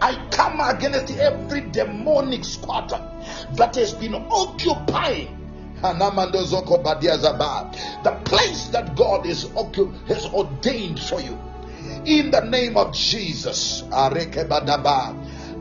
I 0.03 0.27
come 0.31 0.59
against 0.61 1.15
every 1.17 1.61
demonic 1.61 2.45
squatter 2.45 2.99
that 3.53 3.75
has 3.75 3.93
been 3.93 4.15
occupying 4.15 5.41
the 5.81 5.89
place 8.25 8.67
that 8.67 8.95
God 8.95 9.25
is, 9.25 9.49
has 10.07 10.25
ordained 10.27 10.99
for 10.99 11.19
you. 11.19 11.37
In 12.05 12.29
the 12.31 12.41
name 12.41 12.77
of 12.77 12.93
Jesus. 12.93 13.83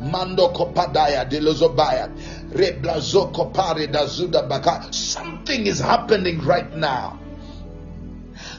Mando 0.00 0.48
kopadaya 0.48 1.28
delozobaya 1.28 2.10
reblazo 2.52 3.32
kopare 3.32 3.86
dazuda 3.86 4.48
baka. 4.48 4.92
Something 4.92 5.66
is 5.66 5.78
happening 5.78 6.40
right 6.42 6.74
now. 6.74 7.18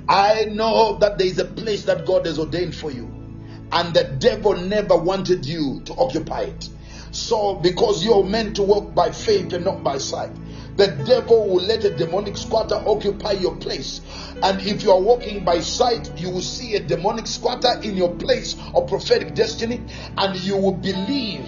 I 0.08 0.46
know 0.46 0.98
that 1.00 1.18
there 1.18 1.28
is 1.28 1.40
a 1.40 1.46
place 1.46 1.86
that 1.86 2.06
God 2.06 2.26
has 2.26 2.38
ordained 2.38 2.76
for 2.76 2.92
you, 2.92 3.06
and 3.72 3.94
the 3.94 4.04
devil 4.20 4.56
never 4.56 4.96
wanted 4.96 5.46
you 5.46 5.82
to 5.86 5.94
occupy 5.96 6.42
it. 6.42 6.70
So, 7.12 7.56
because 7.56 8.06
you're 8.06 8.24
meant 8.24 8.56
to 8.56 8.64
walk 8.64 8.96
by 8.96 9.12
faith 9.12 9.54
and 9.54 9.66
not 9.66 9.84
by 9.84 9.98
sight, 9.98 10.32
the 10.82 10.88
devil 11.06 11.48
will 11.48 11.62
let 11.62 11.84
a 11.86 11.96
demonic 11.96 12.36
squatter 12.36 12.74
occupy 12.88 13.34
your 13.34 13.56
place. 13.58 14.02
And 14.42 14.60
if 14.62 14.82
you 14.82 14.92
are 14.92 15.00
walking 15.00 15.46
by 15.46 15.60
sight, 15.60 16.12
you 16.20 16.32
will 16.32 16.42
see 16.42 16.74
a 16.74 16.80
demonic 16.80 17.28
squatter 17.28 17.80
in 17.84 17.96
your 17.96 18.16
place 18.16 18.56
of 18.74 18.88
prophetic 18.88 19.36
destiny, 19.36 19.80
and 20.18 20.36
you 20.38 20.58
will 20.58 20.72
believe 20.72 21.46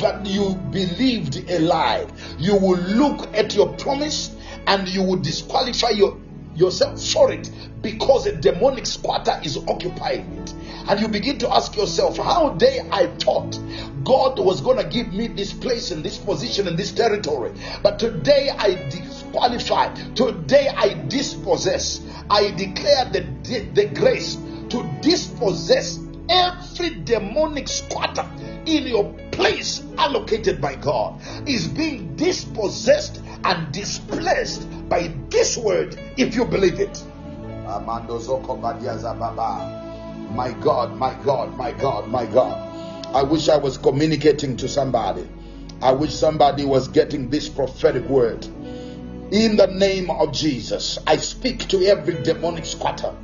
that 0.00 0.26
you 0.26 0.56
believed 0.72 1.48
a 1.48 1.60
lie. 1.60 2.08
You 2.40 2.56
will 2.56 2.78
look 2.78 3.32
at 3.36 3.54
your 3.54 3.72
promise 3.74 4.34
and 4.66 4.88
you 4.88 5.04
will 5.04 5.18
disqualify 5.18 5.90
your, 5.90 6.18
yourself 6.56 7.00
for 7.00 7.30
it 7.30 7.48
because 7.82 8.26
a 8.26 8.34
demonic 8.34 8.86
squatter 8.86 9.40
is 9.44 9.58
occupying 9.68 10.26
it. 10.38 10.54
And 10.88 11.00
you 11.00 11.08
begin 11.08 11.38
to 11.38 11.52
ask 11.52 11.76
yourself, 11.76 12.16
How 12.16 12.50
dare 12.50 12.86
I 12.92 13.08
thought 13.18 13.58
God 14.04 14.38
was 14.38 14.60
going 14.60 14.78
to 14.78 14.88
give 14.88 15.12
me 15.12 15.26
this 15.26 15.52
place 15.52 15.90
and 15.90 16.04
this 16.04 16.16
position 16.16 16.68
and 16.68 16.78
this 16.78 16.92
territory? 16.92 17.52
But 17.82 17.98
today 17.98 18.50
I 18.50 18.88
disqualify, 18.88 19.94
today 20.14 20.68
I 20.68 20.94
dispossess, 21.08 22.00
I 22.30 22.50
declare 22.52 23.06
the, 23.06 23.70
the 23.74 23.86
grace 23.94 24.36
to 24.70 24.98
dispossess 25.02 25.98
every 26.28 26.90
demonic 27.02 27.68
squatter 27.68 28.28
in 28.66 28.86
your 28.86 29.12
place 29.32 29.82
allocated 29.98 30.60
by 30.60 30.74
God 30.76 31.20
is 31.46 31.68
being 31.68 32.16
dispossessed 32.16 33.20
and 33.44 33.72
displaced 33.72 34.66
by 34.88 35.14
this 35.30 35.56
word 35.56 35.98
if 36.16 36.34
you 36.34 36.44
believe 36.44 36.80
it. 36.80 37.02
My 40.30 40.52
God, 40.52 40.96
my 40.96 41.14
God, 41.24 41.56
my 41.56 41.72
God, 41.72 42.08
my 42.08 42.26
God. 42.26 42.66
I 43.14 43.22
wish 43.22 43.48
I 43.48 43.56
was 43.56 43.78
communicating 43.78 44.56
to 44.58 44.68
somebody. 44.68 45.28
I 45.80 45.92
wish 45.92 46.14
somebody 46.14 46.64
was 46.64 46.88
getting 46.88 47.30
this 47.30 47.48
prophetic 47.48 48.04
word. 48.04 48.44
In 49.30 49.56
the 49.56 49.66
name 49.66 50.10
of 50.10 50.32
Jesus, 50.32 50.98
I 51.06 51.16
speak 51.16 51.68
to 51.68 51.84
every 51.86 52.22
demonic 52.22 52.64
squatter 52.64 53.14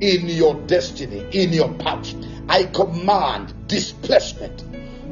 in 0.00 0.26
your 0.28 0.54
destiny, 0.66 1.26
in 1.32 1.52
your 1.52 1.72
path. 1.74 2.14
I 2.48 2.64
command 2.64 3.68
displacement, 3.68 4.64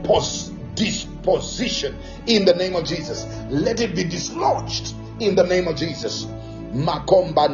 pos- 0.04 0.50
disposition 0.74 1.96
in 2.26 2.44
the 2.44 2.54
name 2.54 2.74
of 2.76 2.84
Jesus. 2.84 3.26
Let 3.48 3.80
it 3.80 3.94
be 3.94 4.04
dislodged 4.04 4.94
in 5.20 5.34
the 5.34 5.44
name 5.44 5.68
of 5.68 5.76
Jesus. 5.76 6.26
Makomba. 6.72 7.48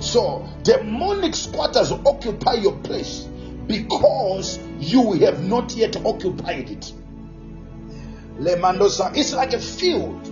So, 0.00 0.46
demonic 0.62 1.34
squatters 1.34 1.90
occupy 1.92 2.54
your 2.54 2.76
place 2.78 3.28
because 3.66 4.58
you 4.78 5.12
have 5.14 5.42
not 5.42 5.74
yet 5.74 5.96
occupied 6.04 6.70
it. 6.70 6.92
Lemandosa, 8.38 9.16
it's 9.16 9.32
like 9.32 9.52
a 9.52 9.58
field. 9.58 10.28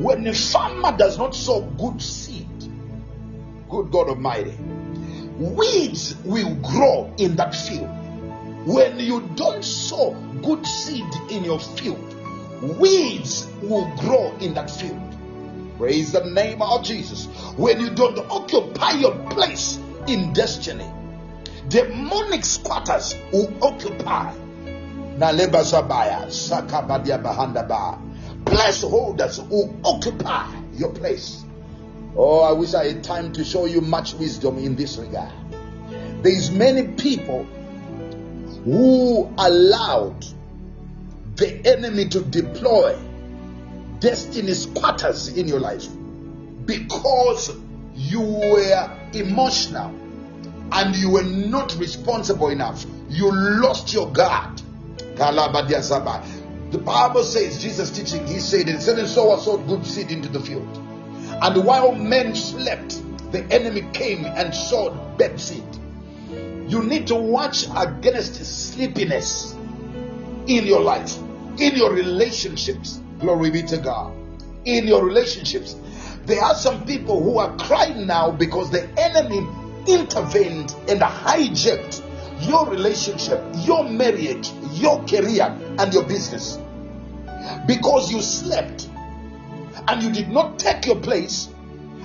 When 0.00 0.26
a 0.26 0.32
farmer 0.32 0.96
does 0.96 1.18
not 1.18 1.34
sow 1.34 1.62
good 1.62 2.00
seed, 2.00 2.46
good 3.68 3.90
God 3.90 4.08
Almighty, 4.08 4.54
weeds 5.36 6.16
will 6.24 6.54
grow 6.56 7.12
in 7.18 7.36
that 7.36 7.54
field. 7.54 7.88
When 8.66 9.00
you 9.00 9.28
don't 9.34 9.64
sow 9.64 10.12
good 10.42 10.66
seed 10.66 11.06
in 11.30 11.44
your 11.44 11.58
field, 11.58 12.14
weeds 12.78 13.50
will 13.62 13.90
grow 13.96 14.36
in 14.36 14.54
that 14.54 14.70
field. 14.70 15.09
Praise 15.80 16.12
the 16.12 16.22
name 16.26 16.60
of 16.60 16.84
Jesus. 16.84 17.24
When 17.56 17.80
you 17.80 17.88
don't 17.88 18.18
occupy 18.30 18.98
your 18.98 19.14
place 19.30 19.78
in 20.06 20.34
destiny, 20.34 20.84
demonic 21.68 22.44
squatters 22.44 23.16
will 23.32 23.50
occupy. 23.64 24.30
Bahandaba. 27.16 27.98
Placeholders 28.44 29.48
will 29.48 29.74
occupy 29.82 30.54
your 30.74 30.92
place. 30.92 31.46
Oh, 32.14 32.40
I 32.40 32.52
wish 32.52 32.74
I 32.74 32.88
had 32.88 33.02
time 33.02 33.32
to 33.32 33.42
show 33.42 33.64
you 33.64 33.80
much 33.80 34.12
wisdom 34.12 34.58
in 34.58 34.76
this 34.76 34.98
regard. 34.98 35.32
There 36.22 36.30
is 36.30 36.50
many 36.50 36.88
people 36.88 37.44
who 38.64 39.32
allowed 39.38 40.26
the 41.36 41.66
enemy 41.66 42.06
to 42.10 42.20
deploy 42.20 42.98
destiny 44.00 44.52
squatters 44.54 45.28
in 45.28 45.46
your 45.46 45.60
life 45.60 45.86
because 46.64 47.56
you 47.94 48.20
were 48.20 48.98
emotional 49.12 49.94
and 50.72 50.96
you 50.96 51.10
were 51.10 51.22
not 51.22 51.76
responsible 51.78 52.48
enough. 52.48 52.84
You 53.08 53.30
lost 53.32 53.92
your 53.92 54.10
guard. 54.10 54.62
The 55.16 56.80
Bible 56.84 57.24
says, 57.24 57.60
Jesus 57.60 57.90
teaching, 57.90 58.26
he 58.26 58.38
said, 58.38 58.68
and 58.68 58.80
seven 58.80 59.06
sowers 59.06 59.42
sowed 59.42 59.66
good 59.66 59.84
seed 59.84 60.10
into 60.10 60.28
the 60.28 60.40
field. 60.40 60.68
And 61.42 61.64
while 61.64 61.92
men 61.92 62.34
slept, 62.34 63.02
the 63.32 63.44
enemy 63.52 63.82
came 63.92 64.24
and 64.24 64.54
sowed 64.54 65.18
bad 65.18 65.40
seed. 65.40 65.64
You 66.68 66.84
need 66.84 67.08
to 67.08 67.16
watch 67.16 67.66
against 67.76 68.36
sleepiness 68.44 69.54
in 70.46 70.66
your 70.66 70.80
life, 70.80 71.18
in 71.58 71.74
your 71.74 71.92
relationships. 71.92 72.99
Glory 73.20 73.50
be 73.50 73.62
to 73.64 73.78
God. 73.78 74.14
In 74.64 74.86
your 74.86 75.04
relationships, 75.04 75.76
there 76.26 76.42
are 76.42 76.54
some 76.54 76.84
people 76.86 77.22
who 77.22 77.38
are 77.38 77.56
crying 77.56 78.06
now 78.06 78.30
because 78.30 78.70
the 78.70 78.88
enemy 78.98 79.46
intervened 79.86 80.74
and 80.88 81.00
hijacked 81.00 82.02
your 82.48 82.66
relationship, 82.68 83.42
your 83.58 83.88
marriage, 83.88 84.50
your 84.72 85.04
career, 85.04 85.56
and 85.78 85.92
your 85.92 86.04
business. 86.04 86.58
Because 87.66 88.10
you 88.10 88.22
slept 88.22 88.88
and 89.88 90.02
you 90.02 90.12
did 90.12 90.28
not 90.28 90.58
take 90.58 90.86
your 90.86 90.96
place, 90.96 91.48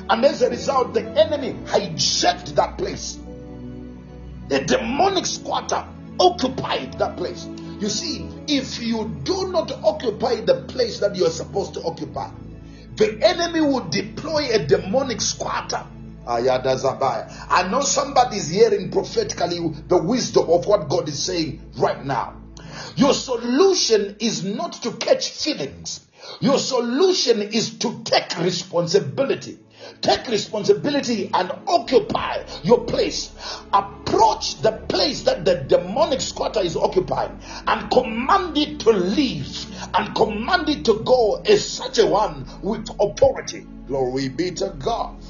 and 0.10 0.24
as 0.24 0.42
a 0.42 0.50
result, 0.50 0.94
the 0.94 1.04
enemy 1.04 1.54
hijacked 1.66 2.56
that 2.56 2.78
place. 2.78 3.20
A 4.52 4.64
demonic 4.64 5.26
squatter 5.26 5.86
occupied 6.20 6.94
that 7.00 7.18
place. 7.18 7.48
You 7.80 7.90
see, 7.90 8.28
if 8.48 8.82
you 8.82 9.14
do 9.24 9.52
not 9.52 9.72
occupy 9.84 10.42
the 10.42 10.64
place 10.68 11.00
that 11.00 11.16
you 11.16 11.26
are 11.26 11.32
supposed 11.32 11.74
to 11.74 11.84
occupy, 11.84 12.30
the 12.96 13.20
enemy 13.22 13.60
will 13.62 13.88
deploy 13.90 14.48
a 14.52 14.66
demonic 14.66 15.20
squatter. 15.20 15.86
I 16.28 17.68
know 17.70 17.82
somebody 17.82 18.38
is 18.38 18.50
hearing 18.50 18.92
prophetically 18.92 19.60
the 19.88 20.02
wisdom 20.02 20.50
of 20.50 20.66
what 20.66 20.90
God 20.90 21.08
is 21.10 21.22
saying 21.22 21.62
right 21.78 22.04
now. 22.04 22.42
Your 22.96 23.14
solution 23.14 24.16
is 24.20 24.44
not 24.44 24.74
to 24.84 24.92
catch 24.94 25.30
feelings. 25.30 26.02
Your 26.40 26.58
solution 26.58 27.42
is 27.42 27.78
to 27.80 28.02
take 28.04 28.40
responsibility. 28.40 29.60
Take 30.02 30.28
responsibility 30.28 31.30
and 31.34 31.52
occupy 31.68 32.44
your 32.64 32.86
place. 32.86 33.32
Approach 33.74 34.62
the 34.62 34.74
place 34.90 35.24
that 35.24 35.46
the 35.46 35.56
demonic 35.56 36.22
squatter 36.22 36.62
is 36.62 36.76
occupying 36.76 37.40
and 37.68 37.90
command 37.92 38.58
it 38.58 38.80
to 38.82 38.92
leave 38.92 39.66
and 39.94 40.16
command 40.16 40.70
it 40.70 40.86
to 40.86 41.02
go 41.04 41.42
as 41.46 41.68
such 41.68 42.00
a 42.00 42.06
one 42.06 42.46
with 42.62 42.90
authority. 43.00 43.66
Glory 43.88 44.30
be 44.30 44.52
to 44.52 44.70
God. 44.80 45.22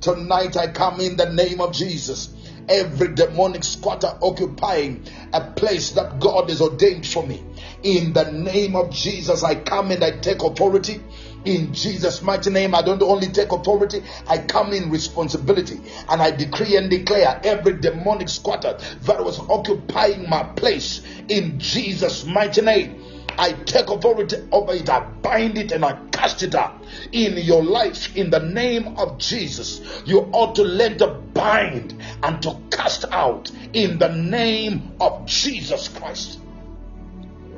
Tonight 0.00 0.56
I 0.56 0.68
come 0.72 1.00
in 1.00 1.16
the 1.16 1.32
name 1.32 1.60
of 1.60 1.72
Jesus. 1.72 2.32
Every 2.68 3.12
demonic 3.14 3.64
squatter 3.64 4.16
occupying 4.22 5.04
a 5.32 5.40
place 5.40 5.90
that 5.92 6.20
God 6.20 6.48
has 6.48 6.60
ordained 6.60 7.06
for 7.06 7.26
me. 7.26 7.42
In 7.82 8.12
the 8.12 8.30
name 8.30 8.76
of 8.76 8.90
Jesus, 8.92 9.42
I 9.42 9.56
come 9.56 9.90
and 9.90 10.04
I 10.04 10.12
take 10.12 10.42
authority. 10.42 11.00
In 11.44 11.74
Jesus' 11.74 12.22
mighty 12.22 12.50
name, 12.50 12.74
I 12.74 12.82
don't 12.82 13.02
only 13.02 13.26
take 13.26 13.50
authority, 13.50 14.02
I 14.28 14.38
come 14.38 14.72
in 14.72 14.90
responsibility 14.90 15.80
and 16.08 16.22
I 16.22 16.30
decree 16.30 16.76
and 16.76 16.88
declare 16.88 17.40
every 17.42 17.80
demonic 17.80 18.28
squatter 18.28 18.78
that 19.02 19.24
was 19.24 19.40
occupying 19.40 20.28
my 20.28 20.44
place 20.44 21.02
in 21.28 21.58
Jesus' 21.58 22.24
mighty 22.24 22.60
name. 22.60 23.02
I 23.38 23.52
take 23.52 23.88
authority 23.88 24.36
over 24.52 24.74
it, 24.74 24.88
I 24.88 25.00
bind 25.00 25.58
it 25.58 25.72
and 25.72 25.84
I 25.84 25.98
cast 26.12 26.42
it 26.42 26.54
out 26.54 26.84
in 27.10 27.36
your 27.38 27.64
life 27.64 28.14
in 28.16 28.30
the 28.30 28.40
name 28.40 28.96
of 28.98 29.18
Jesus. 29.18 29.80
You 30.04 30.28
ought 30.32 30.54
to 30.56 30.62
let 30.62 30.98
the 30.98 31.08
bind 31.08 32.00
and 32.22 32.40
to 32.42 32.60
cast 32.70 33.04
out 33.10 33.50
in 33.72 33.98
the 33.98 34.08
name 34.08 34.92
of 35.00 35.26
Jesus 35.26 35.88
Christ. 35.88 36.38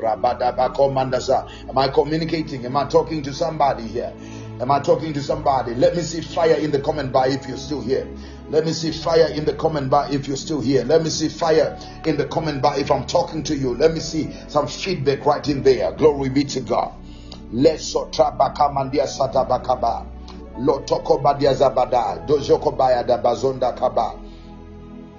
Am 0.07 1.79
I 1.79 1.89
communicating? 1.89 2.67
Am 2.67 2.77
I 2.77 2.85
talking 2.87 3.23
to 3.23 3.33
somebody 3.33 3.85
here? 3.85 4.13
Am 4.61 4.71
I 4.71 4.81
talking 4.81 5.13
to 5.13 5.23
somebody? 5.23 5.75
Let 5.75 5.97
me 5.97 6.03
see 6.03 6.21
fire 6.21 6.55
in 6.55 6.71
the 6.71 6.81
comment 6.81 7.13
bar 7.13 7.29
if 7.29 7.49
you're 7.49 7.57
still 7.57 7.81
here. 7.81 8.07
Let 8.51 8.65
me 8.65 8.73
see 8.73 8.93
fire 8.93 9.27
in 9.35 9.45
the 9.45 9.55
comment 9.55 9.91
bar 9.91 10.07
if 10.13 10.29
you're 10.29 10.37
still 10.37 10.61
here. 10.61 10.85
Let 10.85 11.03
me 11.03 11.11
see 11.11 11.29
fire 11.29 11.77
in 12.07 12.17
the 12.17 12.27
comment 12.27 12.63
bar 12.63 12.79
if 12.79 12.91
I'm 12.91 13.07
talking 13.07 13.43
to 13.45 13.57
you. 13.57 13.75
Let 13.75 13.93
me 13.93 14.01
see 14.01 14.31
some 14.49 14.69
feedback 14.69 15.25
right 15.27 15.47
in 15.49 15.63
there. 15.63 15.93
Glory 15.93 16.29
be 16.29 16.45
to 16.45 16.61
God. 16.61 16.93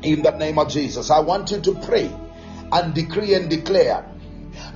In 0.02 0.22
the 0.22 0.32
name 0.38 0.60
of 0.60 0.70
Jesus, 0.70 1.10
I 1.10 1.20
want 1.20 1.52
you 1.52 1.60
to 1.62 1.74
pray 1.74 2.10
and 2.72 2.94
decree 2.94 3.34
and 3.34 3.50
declare 3.50 4.06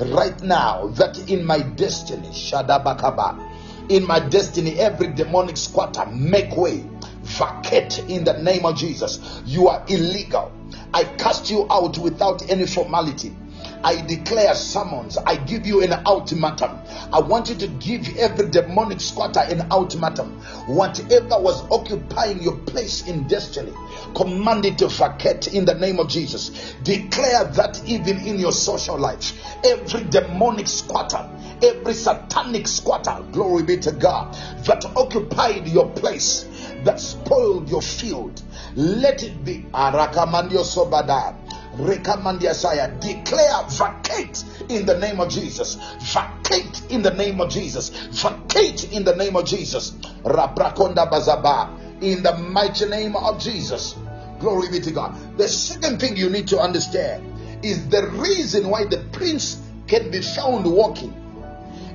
right 0.08 0.42
now 0.42 0.88
that 0.88 1.30
in 1.30 1.46
my 1.46 1.60
destiny, 1.60 2.28
Shadabakaba, 2.30 3.90
in 3.90 4.06
my 4.06 4.20
destiny, 4.20 4.80
every 4.80 5.08
demonic 5.08 5.58
squatter 5.58 6.06
make 6.08 6.56
way, 6.56 6.84
vacate 7.22 8.00
in 8.08 8.24
the 8.24 8.34
name 8.42 8.66
of 8.66 8.76
Jesus. 8.76 9.42
You 9.46 9.68
are 9.68 9.84
illegal. 9.88 10.52
I 10.94 11.04
cast 11.04 11.50
you 11.50 11.68
out 11.70 11.98
without 11.98 12.50
any 12.50 12.66
formality. 12.66 13.36
I 13.84 14.02
declare 14.02 14.54
summons. 14.56 15.18
I 15.18 15.38
give 15.38 15.66
you 15.66 15.82
an 15.84 15.94
ultimatum. 16.06 16.80
I 17.14 17.20
want 17.22 17.50
you 17.50 17.56
to 17.56 17.68
give 17.68 18.18
every 18.18 18.50
demonic 18.50 19.00
squatter 19.00 19.40
an 19.40 19.72
ultimatum. 19.72 20.42
Whatever 20.68 21.40
was 21.40 21.64
occupying 21.72 22.42
your 22.42 22.58
place 22.58 23.08
in 23.08 23.28
destiny, 23.28 23.74
command 24.16 24.66
it 24.66 24.78
to 24.80 24.88
vacate 24.88 25.54
in 25.54 25.66
the 25.66 25.76
name 25.76 26.00
of 26.00 26.10
Jesus. 26.10 26.76
Declare 26.84 27.46
that 27.56 27.82
even 27.86 28.18
in 28.20 28.38
your 28.38 28.52
social 28.52 28.98
life, 28.98 29.34
every 29.64 30.04
demonic 30.04 30.68
squatter, 30.68 31.30
every 31.64 31.94
satanic 31.94 32.68
squatter, 32.68 33.24
glory 33.32 33.64
be 33.64 33.78
to 33.78 33.92
God, 33.92 34.34
that 34.66 34.86
occupied 34.96 35.68
your 35.68 35.90
place, 35.92 36.46
that 36.84 37.00
spoiled 37.00 37.70
your 37.70 37.82
field, 37.82 38.42
let 38.76 39.24
it 39.24 39.44
be. 39.44 39.66
Arakamandio 39.74 40.64
sobada. 40.64 41.36
Rekamandiasaya. 41.80 43.00
Declare 43.00 43.66
vacate 43.70 44.44
in 44.70 44.86
the 44.86 44.98
name 45.00 45.20
of 45.20 45.30
Jesus. 45.30 45.78
Vacate 46.14 46.92
in 46.92 47.02
the 47.02 47.12
name 47.12 47.40
of 47.40 47.50
Jesus. 47.50 47.90
Vacate 47.90 48.92
in 48.92 49.04
the 49.04 49.16
name 49.16 49.36
of 49.36 49.46
Jesus. 49.46 49.92
Rabrakonda 50.24 51.10
bazaba. 51.10 52.02
In 52.02 52.24
the 52.24 52.38
mighty 52.38 52.86
name 52.86 53.16
of 53.16 53.40
Jesus. 53.40 53.96
Glory 54.40 54.70
be 54.70 54.80
to 54.80 54.92
God. 54.92 55.38
The 55.38 55.48
second 55.48 56.00
thing 56.00 56.16
you 56.16 56.30
need 56.30 56.48
to 56.50 56.60
understand 56.60 57.24
is 57.64 57.90
the 57.90 58.08
reason 58.08 58.70
why 58.70 58.86
the 58.86 59.00
prince 59.12 59.62
can 59.88 60.12
be 60.12 60.22
found 60.22 60.66
walking 60.66 61.14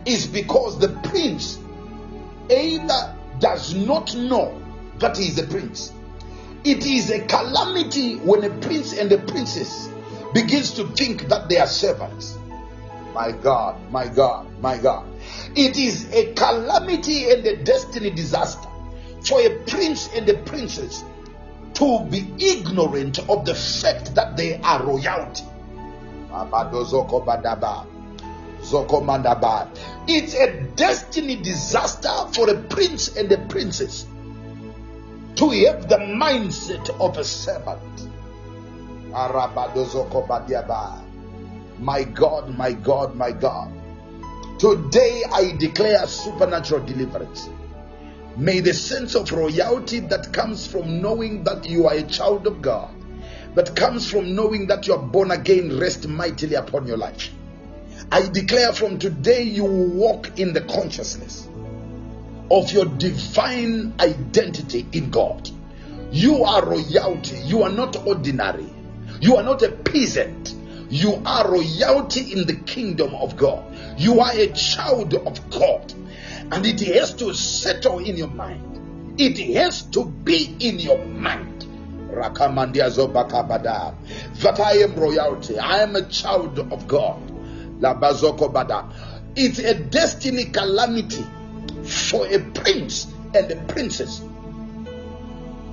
is 0.05 0.27
because 0.27 0.79
the 0.79 0.89
prince 1.09 1.59
either 2.51 3.15
does 3.39 3.75
not 3.75 4.15
know 4.15 4.61
that 4.99 5.17
he 5.17 5.29
is 5.29 5.39
a 5.39 5.47
prince. 5.47 5.93
It 6.65 6.87
is 6.87 7.11
a 7.11 7.21
calamity 7.27 8.17
when 8.17 8.43
a 8.43 8.49
prince 8.49 8.97
and 8.97 9.13
a 9.13 9.19
princess 9.19 9.91
begins 10.33 10.73
to 10.73 10.87
think 10.89 11.29
that 11.29 11.47
they 11.51 11.59
are 11.59 11.67
servants. 11.67 12.39
My 13.13 13.33
God, 13.33 13.77
my 13.91 14.09
God, 14.09 14.47
my 14.63 14.79
God. 14.79 15.07
It 15.55 15.77
is 15.77 16.11
a 16.11 16.33
calamity 16.33 17.31
and 17.31 17.47
a 17.47 17.63
destiny 17.63 18.09
disaster 18.09 18.67
for 19.21 19.43
a 19.43 19.51
prince 19.65 20.09
and 20.15 20.27
a 20.27 20.39
princess 20.39 21.05
to 21.75 22.01
be 22.11 22.27
ignorant 22.39 23.19
of 23.29 23.45
the 23.45 23.55
fact 23.55 24.15
that 24.15 24.35
they 24.39 24.59
are 24.63 24.83
royalty. 24.83 25.45
It's 30.09 30.35
a 30.35 30.61
destiny 30.77 31.37
disaster 31.37 32.33
for 32.33 32.49
a 32.49 32.59
prince 32.63 33.15
and 33.17 33.31
a 33.31 33.39
princess 33.49 34.07
to 35.37 35.51
have 35.67 35.89
the 35.89 35.97
mindset 35.97 36.89
of 37.01 37.19
a 37.19 37.25
servant. 37.25 38.09
My 41.79 42.05
God, 42.05 42.57
my 42.57 42.73
God, 42.73 43.17
my 43.17 43.33
God. 43.33 43.73
Today 44.59 45.23
I 45.33 45.53
declare 45.59 46.07
supernatural 46.07 46.87
deliverance. 46.87 47.49
May 48.37 48.61
the 48.61 48.75
sense 48.75 49.15
of 49.17 49.31
royalty 49.33 50.01
that 50.01 50.33
comes 50.33 50.67
from 50.67 51.03
knowing 51.03 51.45
that 51.45 51.69
you 51.69 51.87
are 51.89 51.95
a 51.95 52.03
child 52.05 52.47
of 52.47 52.63
God, 52.63 52.95
that 53.55 53.75
comes 53.75 54.09
from 54.11 54.35
knowing 54.35 54.69
that 54.69 54.87
you 54.87 54.95
are 54.95 55.03
born 55.03 55.33
again, 55.33 55.79
rest 55.79 56.07
mightily 56.07 56.55
upon 56.55 56.87
your 56.87 56.97
life. 56.97 57.31
I 58.11 58.23
declare 58.29 58.73
from 58.73 58.99
today 58.99 59.43
you 59.43 59.65
will 59.65 59.89
walk 59.89 60.39
in 60.39 60.53
the 60.53 60.61
consciousness 60.61 61.49
of 62.51 62.73
your 62.73 62.85
divine 62.85 63.95
identity 64.01 64.87
in 64.93 65.11
God. 65.11 65.51
You 66.13 66.45
are 66.45 66.65
royalty. 66.65 67.39
You 67.39 67.63
are 67.63 67.71
not 67.71 68.07
ordinary. 68.07 68.69
You 69.21 69.37
are 69.37 69.43
not 69.43 69.63
a 69.63 69.71
peasant. 69.71 70.55
You 70.91 71.21
are 71.25 71.51
royalty 71.51 72.33
in 72.33 72.47
the 72.47 72.55
kingdom 72.55 73.15
of 73.15 73.37
God. 73.37 73.65
You 73.99 74.21
are 74.21 74.33
a 74.33 74.49
child 74.49 75.15
of 75.15 75.51
God. 75.51 75.93
And 76.53 76.67
it 76.67 76.81
has 76.81 77.15
to 77.15 77.33
settle 77.35 77.99
in 77.99 78.17
your 78.17 78.29
mind. 78.29 79.21
It 79.21 79.39
has 79.55 79.83
to 79.91 80.05
be 80.05 80.55
in 80.61 80.79
your 80.79 81.05
mind. 81.05 81.67
That 84.43 84.61
I 84.61 84.73
am 84.79 84.95
royalty. 84.95 85.59
I 85.59 85.79
am 85.79 85.97
a 85.97 86.03
child 86.03 86.59
of 86.59 86.87
God. 86.87 87.21
It's 89.37 89.59
a 89.59 89.75
destiny 89.75 90.45
calamity 90.45 91.27
for 91.87 92.27
a 92.27 92.39
prince 92.39 93.13
and 93.35 93.51
a 93.51 93.57
princess 93.73 94.21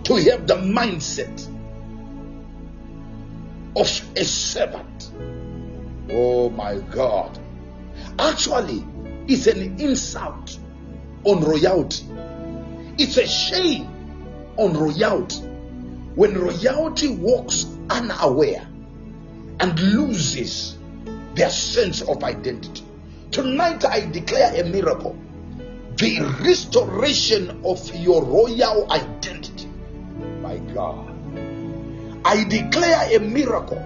to 0.03 0.15
have 0.15 0.47
the 0.47 0.55
mindset 0.55 1.47
of 3.75 3.88
a 4.17 4.23
servant. 4.23 5.11
Oh 6.09 6.49
my 6.49 6.79
God. 6.79 7.39
Actually, 8.19 8.85
it's 9.27 9.47
an 9.47 9.79
insult 9.79 10.57
on 11.23 11.41
royalty. 11.41 12.05
It's 12.97 13.17
a 13.17 13.27
shame 13.27 13.88
on 14.57 14.73
royalty 14.73 15.39
when 16.15 16.38
royalty 16.38 17.07
walks 17.07 17.65
unaware 17.89 18.67
and 19.59 19.79
loses 19.79 20.77
their 21.35 21.49
sense 21.49 22.01
of 22.01 22.23
identity. 22.23 22.83
Tonight, 23.31 23.85
I 23.85 24.01
declare 24.07 24.59
a 24.59 24.67
miracle 24.67 25.15
the 26.02 26.19
restoration 26.41 27.61
of 27.64 27.78
your 27.95 28.26
royal 28.26 28.91
identity. 28.91 29.69
My 30.41 30.57
God. 30.73 31.14
I 32.26 32.44
declare 32.44 33.15
a 33.15 33.19
miracle. 33.19 33.78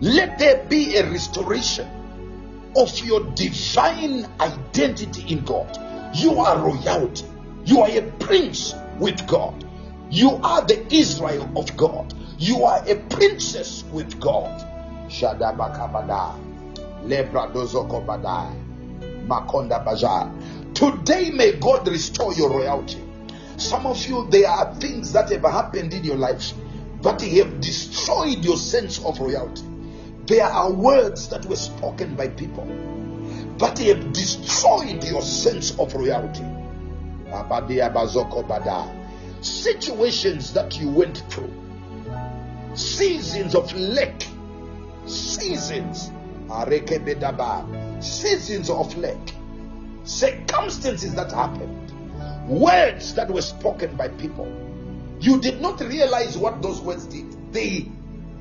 Let 0.00 0.38
there 0.38 0.64
be 0.68 0.96
a 0.96 1.10
restoration 1.10 1.90
of 2.76 2.96
your 3.00 3.24
divine 3.34 4.30
identity 4.38 5.34
in 5.34 5.44
God. 5.44 5.76
You 6.14 6.38
are 6.38 6.56
royalty. 6.56 7.26
You 7.64 7.80
are 7.80 7.90
a 7.90 8.02
prince 8.20 8.72
with 9.00 9.26
God. 9.26 9.66
You 10.10 10.38
are 10.44 10.64
the 10.64 10.86
Israel 10.94 11.50
of 11.56 11.76
God. 11.76 12.14
You 12.38 12.62
are 12.62 12.88
a 12.88 12.94
princess 13.10 13.82
with 13.90 14.20
God. 14.20 14.54
Shadabakabada. 15.10 16.38
Lebradozokobadai. 17.02 18.54
Makonda 19.26 19.84
Bajar. 19.84 20.30
Today, 20.74 21.30
may 21.30 21.52
God 21.52 21.86
restore 21.86 22.34
your 22.34 22.50
royalty. 22.50 23.00
Some 23.56 23.86
of 23.86 24.04
you, 24.06 24.26
there 24.28 24.48
are 24.48 24.74
things 24.74 25.12
that 25.12 25.30
have 25.30 25.42
happened 25.42 25.94
in 25.94 26.02
your 26.02 26.16
life 26.16 26.52
that 27.02 27.20
have 27.20 27.60
destroyed 27.60 28.44
your 28.44 28.56
sense 28.56 28.98
of 29.04 29.20
royalty. 29.20 29.62
There 30.26 30.44
are 30.44 30.72
words 30.72 31.28
that 31.28 31.46
were 31.46 31.56
spoken 31.56 32.16
by 32.16 32.28
people 32.28 32.66
that 33.58 33.78
have 33.78 34.12
destroyed 34.12 35.04
your 35.04 35.22
sense 35.22 35.78
of 35.78 35.94
royalty. 35.94 36.44
Situations 39.42 40.52
that 40.54 40.80
you 40.80 40.88
went 40.90 41.18
through, 41.30 41.52
seasons 42.74 43.54
of 43.54 43.72
lack, 43.74 44.26
seasons, 45.06 46.10
seasons 48.00 48.70
of 48.70 48.96
lack, 48.96 49.34
circumstances 50.04 51.14
that 51.14 51.32
happened, 51.32 51.92
words 52.48 53.14
that 53.14 53.30
were 53.30 53.42
spoken 53.42 53.96
by 53.96 54.08
people. 54.08 54.46
You 55.20 55.40
did 55.40 55.60
not 55.60 55.80
realize 55.80 56.36
what 56.36 56.62
those 56.62 56.80
words 56.80 57.06
did. 57.06 57.52
They 57.52 57.88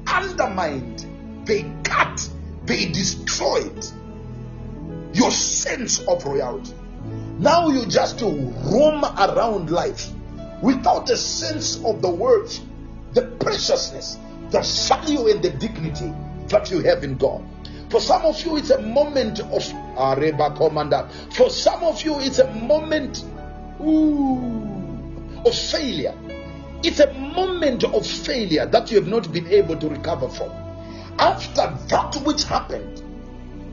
undermined, 0.07 1.05
they 1.45 1.71
cut, 1.83 2.29
they 2.65 2.85
destroyed 2.87 3.85
your 5.13 5.31
sense 5.31 5.99
of 5.99 6.25
royalty. 6.25 6.73
Now 7.37 7.69
you 7.69 7.85
just 7.85 8.21
roam 8.21 9.03
around 9.03 9.69
life 9.69 10.09
without 10.61 11.09
a 11.09 11.17
sense 11.17 11.83
of 11.83 12.01
the 12.01 12.09
worth, 12.09 12.59
the 13.13 13.23
preciousness, 13.39 14.17
the 14.49 14.61
value, 14.87 15.27
and 15.29 15.43
the 15.43 15.49
dignity 15.51 16.13
that 16.47 16.71
you 16.71 16.79
have 16.81 17.03
in 17.03 17.17
God. 17.17 17.43
For 17.93 18.01
some 18.01 18.23
of 18.25 18.43
you, 18.43 18.57
it's 18.57 18.71
a 18.71 18.81
moment 18.81 19.39
of 19.39 19.61
Areba 19.95 20.57
commander. 20.57 21.07
For 21.29 21.51
some 21.51 21.83
of 21.83 22.01
you, 22.01 22.19
it's 22.21 22.39
a 22.39 22.51
moment 22.51 23.23
ooh, 23.79 25.39
of 25.45 25.53
failure. 25.53 26.17
It's 26.81 26.99
a 26.99 27.13
moment 27.13 27.83
of 27.83 28.03
failure 28.03 28.65
that 28.65 28.89
you 28.89 28.97
have 28.97 29.07
not 29.07 29.31
been 29.31 29.45
able 29.45 29.75
to 29.75 29.87
recover 29.87 30.27
from. 30.27 30.49
After 31.19 31.77
that 31.89 32.15
which 32.25 32.45
happened, 32.45 33.03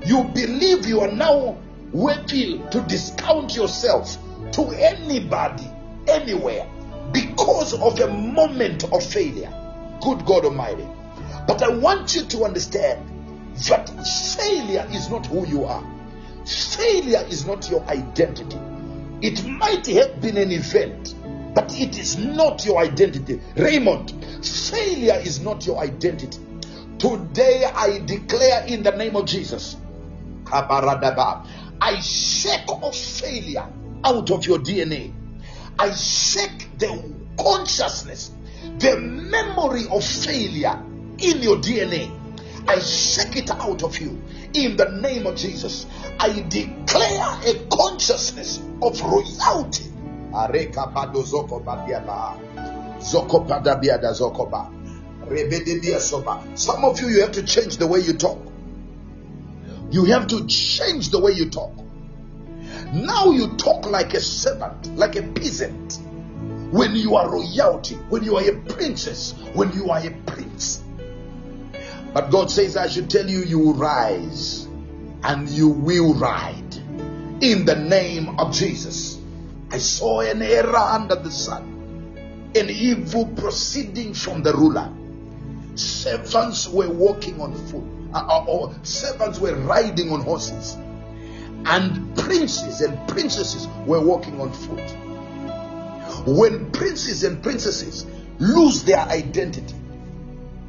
you 0.05 0.25
believe 0.35 0.85
you 0.85 1.01
are 1.01 1.11
now 1.11 1.57
worthy 1.91 2.61
to 2.73 2.83
discount 2.83 3.57
yourself 3.57 4.19
to 4.53 4.65
anybody, 4.73 5.67
anywhere, 6.09 6.69
because 7.11 7.73
of 7.73 7.99
a 7.99 8.09
moment 8.09 8.85
of 8.93 9.03
failure. 9.03 9.51
Good 10.03 10.27
God 10.27 10.45
Almighty. 10.45 10.87
But 11.47 11.63
I 11.63 11.71
want 11.71 12.15
you 12.15 12.27
to 12.27 12.45
understand 12.45 13.20
that 13.69 13.89
failure 14.37 14.87
is 14.91 15.11
not 15.11 15.27
who 15.27 15.47
you 15.47 15.65
are, 15.65 15.85
failure 16.47 17.24
is 17.28 17.47
not 17.47 17.69
your 17.70 17.82
identity. 17.85 18.59
It 19.23 19.45
might 19.47 19.87
have 19.87 20.20
been 20.20 20.37
an 20.37 20.51
event, 20.51 21.15
but 21.55 21.73
it 21.78 21.99
is 21.99 22.16
not 22.16 22.65
your 22.65 22.78
identity. 22.78 23.41
Raymond, 23.57 24.12
failure 24.45 25.20
is 25.23 25.41
not 25.41 25.66
your 25.66 25.78
identity. 25.78 26.39
Today 26.99 27.65
I 27.65 27.99
declare 27.99 28.65
in 28.66 28.82
the 28.82 28.93
name 28.93 29.16
of 29.16 29.27
Jesus, 29.27 29.77
I 30.53 32.01
shake 32.03 32.69
off 32.69 32.97
failure 32.97 33.66
out 34.05 34.31
of 34.31 34.47
your 34.47 34.59
DNA. 34.59 35.12
I 35.78 35.93
shake 35.93 36.78
the 36.78 37.15
consciousness, 37.39 38.32
the 38.78 38.99
memory 38.99 39.85
of 39.91 40.05
failure 40.05 40.82
in 41.19 41.43
your 41.43 41.57
DNA. 41.57 42.20
I 42.66 42.78
shake 42.81 43.37
it 43.37 43.51
out 43.51 43.82
of 43.82 43.99
you 43.99 44.20
in 44.55 44.77
the 44.77 44.91
name 45.01 45.27
of 45.27 45.37
Jesus. 45.37 45.87
I 46.19 46.41
declare 46.49 47.41
a 47.47 47.66
consciousness 47.70 48.61
of 48.82 49.01
royalty. 49.01 49.85
Some 56.55 56.85
of 56.85 57.01
you, 57.01 57.09
you 57.09 57.20
have 57.20 57.32
to 57.32 57.43
change 57.43 57.77
the 57.77 57.87
way 57.87 58.01
you 58.01 58.12
talk. 58.15 58.39
You 59.91 60.05
have 60.05 60.28
to 60.28 60.47
change 60.47 61.11
the 61.11 61.20
way 61.20 61.32
you 61.32 61.51
talk. 61.51 61.73
Now 62.93 63.31
you 63.31 63.57
talk 63.57 63.87
like 63.87 64.15
a 64.15 64.20
servant, 64.20 64.97
like 64.97 65.16
a 65.16 65.23
peasant. 65.23 65.99
When 66.70 66.95
you 66.95 67.16
are 67.16 67.28
royalty, 67.28 67.97
when 68.09 68.23
you 68.23 68.37
are 68.37 68.49
a 68.49 68.57
princess, 68.73 69.32
when 69.55 69.73
you 69.73 69.91
are 69.91 69.99
a 69.99 70.11
prince. 70.27 70.85
But 72.12 72.31
God 72.31 72.51
says, 72.51 72.77
I 72.77 72.89
should 72.89 73.09
tell 73.09 73.28
you, 73.28 73.41
you 73.41 73.59
will 73.59 73.74
rise 73.74 74.66
and 75.23 75.49
you 75.49 75.69
will 75.69 76.15
ride 76.15 76.77
in 77.41 77.65
the 77.65 77.77
name 77.77 78.39
of 78.39 78.53
Jesus. 78.53 79.20
I 79.70 79.78
saw 79.78 80.20
an 80.20 80.43
error 80.43 80.77
under 80.77 81.15
the 81.15 81.31
sun, 81.31 82.51
an 82.57 82.69
evil 82.69 83.27
proceeding 83.27 84.15
from 84.15 84.43
the 84.43 84.53
ruler. 84.53 84.93
Servants 85.77 86.69
were 86.69 86.89
walking 86.89 87.41
on 87.41 87.55
foot, 87.55 87.85
uh, 88.12 88.27
uh, 88.27 88.45
or 88.47 88.74
servants 88.82 89.39
were 89.39 89.55
riding 89.55 90.11
on 90.11 90.20
horses, 90.20 90.77
and 91.65 92.16
princes 92.16 92.81
and 92.81 93.09
princesses 93.09 93.69
were 93.87 94.01
walking 94.01 94.41
on 94.41 94.53
foot. 94.53 94.91
When 96.27 96.73
princes 96.73 97.23
and 97.23 97.41
princesses 97.41 98.05
lose 98.41 98.82
their 98.82 98.99
identity, 98.99 99.77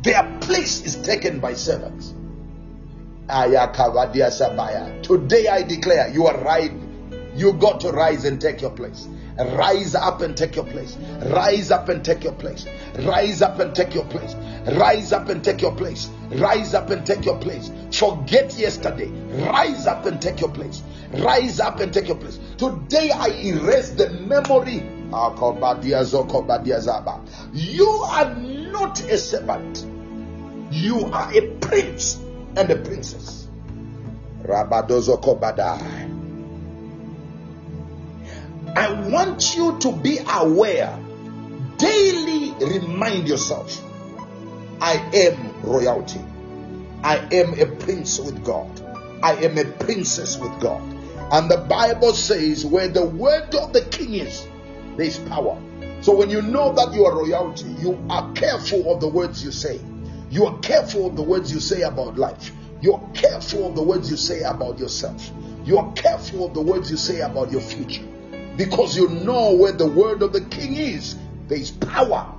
their 0.03 0.23
place 0.41 0.81
is 0.83 0.95
taken 0.95 1.39
by 1.39 1.53
servants. 1.53 2.13
Today 5.03 5.47
I 5.47 5.63
declare 5.63 6.09
you 6.09 6.27
are 6.27 6.37
right. 6.43 6.71
You 7.35 7.53
got 7.53 7.79
to 7.81 7.91
rise 7.91 8.25
and 8.25 8.41
take 8.41 8.61
your 8.61 8.71
place. 8.71 9.07
Rise 9.37 9.95
up 9.95 10.21
and 10.21 10.35
take 10.35 10.55
your 10.55 10.65
place. 10.65 10.97
Rise 11.27 11.71
up 11.71 11.87
and 11.89 12.03
take 12.03 12.23
your 12.23 12.33
place. 12.33 12.65
Rise 12.99 13.41
up 13.41 13.59
and 13.59 13.73
take 13.73 13.93
your 13.95 14.03
place. 14.05 14.35
Rise 14.77 15.13
up 15.13 15.29
and 15.29 15.43
take 15.43 15.61
your 15.61 15.75
place. 15.75 16.09
Rise 16.31 16.73
up 16.73 16.89
and 16.89 17.05
take 17.05 17.25
your 17.25 17.37
place. 17.37 17.71
Forget 17.91 18.53
yesterday. 18.57 19.07
Rise 19.49 19.87
up 19.87 20.05
and 20.05 20.21
take 20.21 20.41
your 20.41 20.49
place. 20.49 20.83
Rise 21.13 21.59
up 21.59 21.79
and 21.79 21.93
take 21.93 22.07
your 22.07 22.17
place. 22.17 22.39
Today 22.57 23.11
I 23.11 23.27
erase 23.29 23.91
the 23.91 24.09
memory. 24.09 25.00
Ah, 25.13 25.33
you 27.53 27.87
are 27.87 28.35
not 28.35 29.01
a 29.03 29.17
servant. 29.17 29.85
You 30.71 31.05
are 31.05 31.33
a 31.33 31.41
prince 31.57 32.17
and 32.55 32.69
a 32.69 32.75
princess. 32.77 33.47
I 38.75 39.09
want 39.09 39.55
you 39.55 39.79
to 39.79 39.91
be 39.91 40.19
aware. 40.27 40.97
Daily 41.77 42.51
remind 42.79 43.27
yourself 43.27 43.83
I 44.79 44.93
am 45.13 45.61
royalty. 45.61 46.21
I 47.03 47.17
am 47.31 47.59
a 47.59 47.65
prince 47.65 48.19
with 48.19 48.43
God. 48.45 48.81
I 49.23 49.33
am 49.35 49.57
a 49.57 49.65
princess 49.65 50.37
with 50.37 50.59
God. 50.59 50.81
And 51.31 51.49
the 51.49 51.57
Bible 51.57 52.13
says, 52.13 52.65
where 52.65 52.87
the 52.87 53.05
word 53.05 53.53
of 53.55 53.73
the 53.73 53.81
king 53.81 54.13
is, 54.13 54.47
there 54.97 55.05
is 55.05 55.19
power. 55.19 55.61
So 56.01 56.15
when 56.15 56.29
you 56.29 56.41
know 56.41 56.73
that 56.73 56.93
you 56.93 57.05
are 57.05 57.15
royalty, 57.15 57.69
you 57.79 58.03
are 58.09 58.31
careful 58.33 58.91
of 58.91 59.01
the 59.01 59.07
words 59.07 59.43
you 59.43 59.51
say. 59.51 59.79
You 60.29 60.45
are 60.45 60.57
careful 60.59 61.07
of 61.07 61.15
the 61.15 61.21
words 61.21 61.53
you 61.53 61.59
say 61.59 61.81
about 61.81 62.17
life. 62.17 62.51
You 62.81 62.93
are 62.93 63.09
careful 63.13 63.67
of 63.67 63.75
the 63.75 63.83
words 63.83 64.09
you 64.09 64.17
say 64.17 64.41
about 64.41 64.79
yourself. 64.79 65.29
You 65.65 65.77
are 65.77 65.91
careful 65.93 66.47
of 66.47 66.53
the 66.53 66.61
words 66.61 66.89
you 66.89 66.97
say 66.97 67.21
about 67.21 67.51
your 67.51 67.61
future. 67.61 68.03
Because 68.57 68.97
you 68.97 69.07
know 69.09 69.53
where 69.53 69.71
the 69.71 69.87
word 69.87 70.23
of 70.23 70.33
the 70.33 70.41
king 70.41 70.75
is, 70.75 71.17
there 71.47 71.59
is 71.59 71.71
power. 71.71 72.33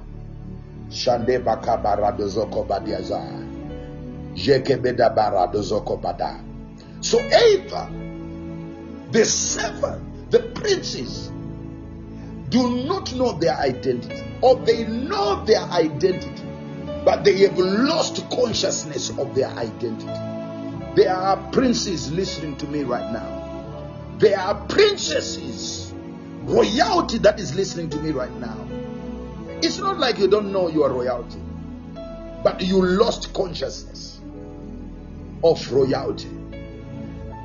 So 7.00 7.20
Ava, 7.20 7.90
the 9.10 9.24
seven, 9.24 10.26
the 10.30 10.40
princes, 10.40 11.30
do 12.52 12.84
not 12.84 13.14
know 13.14 13.32
their 13.32 13.56
identity, 13.56 14.22
or 14.42 14.56
they 14.56 14.84
know 14.84 15.42
their 15.44 15.62
identity, 15.62 16.44
but 17.04 17.24
they 17.24 17.38
have 17.38 17.58
lost 17.58 18.28
consciousness 18.30 19.10
of 19.18 19.34
their 19.34 19.48
identity. 19.48 20.06
There 20.94 21.14
are 21.14 21.38
princes 21.50 22.12
listening 22.12 22.58
to 22.58 22.66
me 22.66 22.82
right 22.82 23.10
now. 23.10 24.18
There 24.18 24.38
are 24.38 24.54
princesses, 24.66 25.94
royalty 26.42 27.18
that 27.18 27.40
is 27.40 27.54
listening 27.54 27.88
to 27.90 27.96
me 28.00 28.10
right 28.10 28.32
now. 28.38 28.68
It's 29.62 29.78
not 29.78 29.98
like 29.98 30.18
you 30.18 30.28
don't 30.28 30.52
know 30.52 30.68
you 30.68 30.84
are 30.84 30.92
royalty, 30.92 31.40
but 32.44 32.60
you 32.60 32.84
lost 32.84 33.32
consciousness 33.32 34.20
of 35.42 35.72
royalty. 35.72 36.28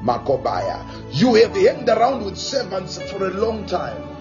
Makobaya. 0.03 0.85
You 1.13 1.35
have 1.35 1.55
hanged 1.55 1.89
around 1.89 2.25
with 2.25 2.38
servants 2.38 3.01
for 3.11 3.25
a 3.27 3.31
long 3.31 3.65
time. 3.65 4.16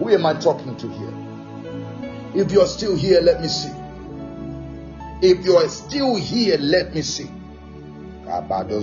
Who 0.00 0.08
am 0.08 0.24
I 0.24 0.32
talking 0.32 0.74
to 0.76 0.88
here? 0.88 1.12
If 2.42 2.50
you 2.52 2.62
are 2.62 2.66
still 2.66 2.96
here, 2.96 3.20
let 3.20 3.42
me 3.42 3.48
see. 3.48 3.70
If 5.20 5.44
you 5.44 5.58
are 5.58 5.68
still 5.68 6.16
here, 6.16 6.56
let 6.58 6.94
me 6.94 7.02
see. 7.02 7.30
Some 8.24 8.50
of 8.50 8.82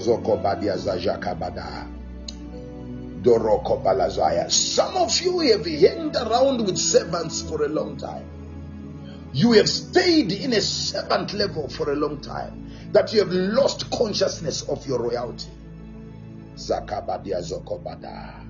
you 5.21 5.39
have 5.39 5.65
hanged 5.65 6.15
around 6.15 6.65
with 6.67 6.77
servants 6.77 7.41
for 7.41 7.63
a 7.63 7.67
long 7.67 7.97
time. 7.97 8.29
You 9.33 9.53
have 9.53 9.67
stayed 9.67 10.31
in 10.31 10.53
a 10.53 10.61
servant 10.61 11.33
level 11.33 11.67
for 11.67 11.93
a 11.93 11.95
long 11.95 12.21
time 12.21 12.69
that 12.91 13.11
you 13.11 13.21
have 13.21 13.31
lost 13.31 13.89
consciousness 13.89 14.61
of 14.69 14.85
your 14.85 14.99
royalty. 14.99 15.49
Zakabadia 16.55 17.41
Zokobada. 17.41 18.43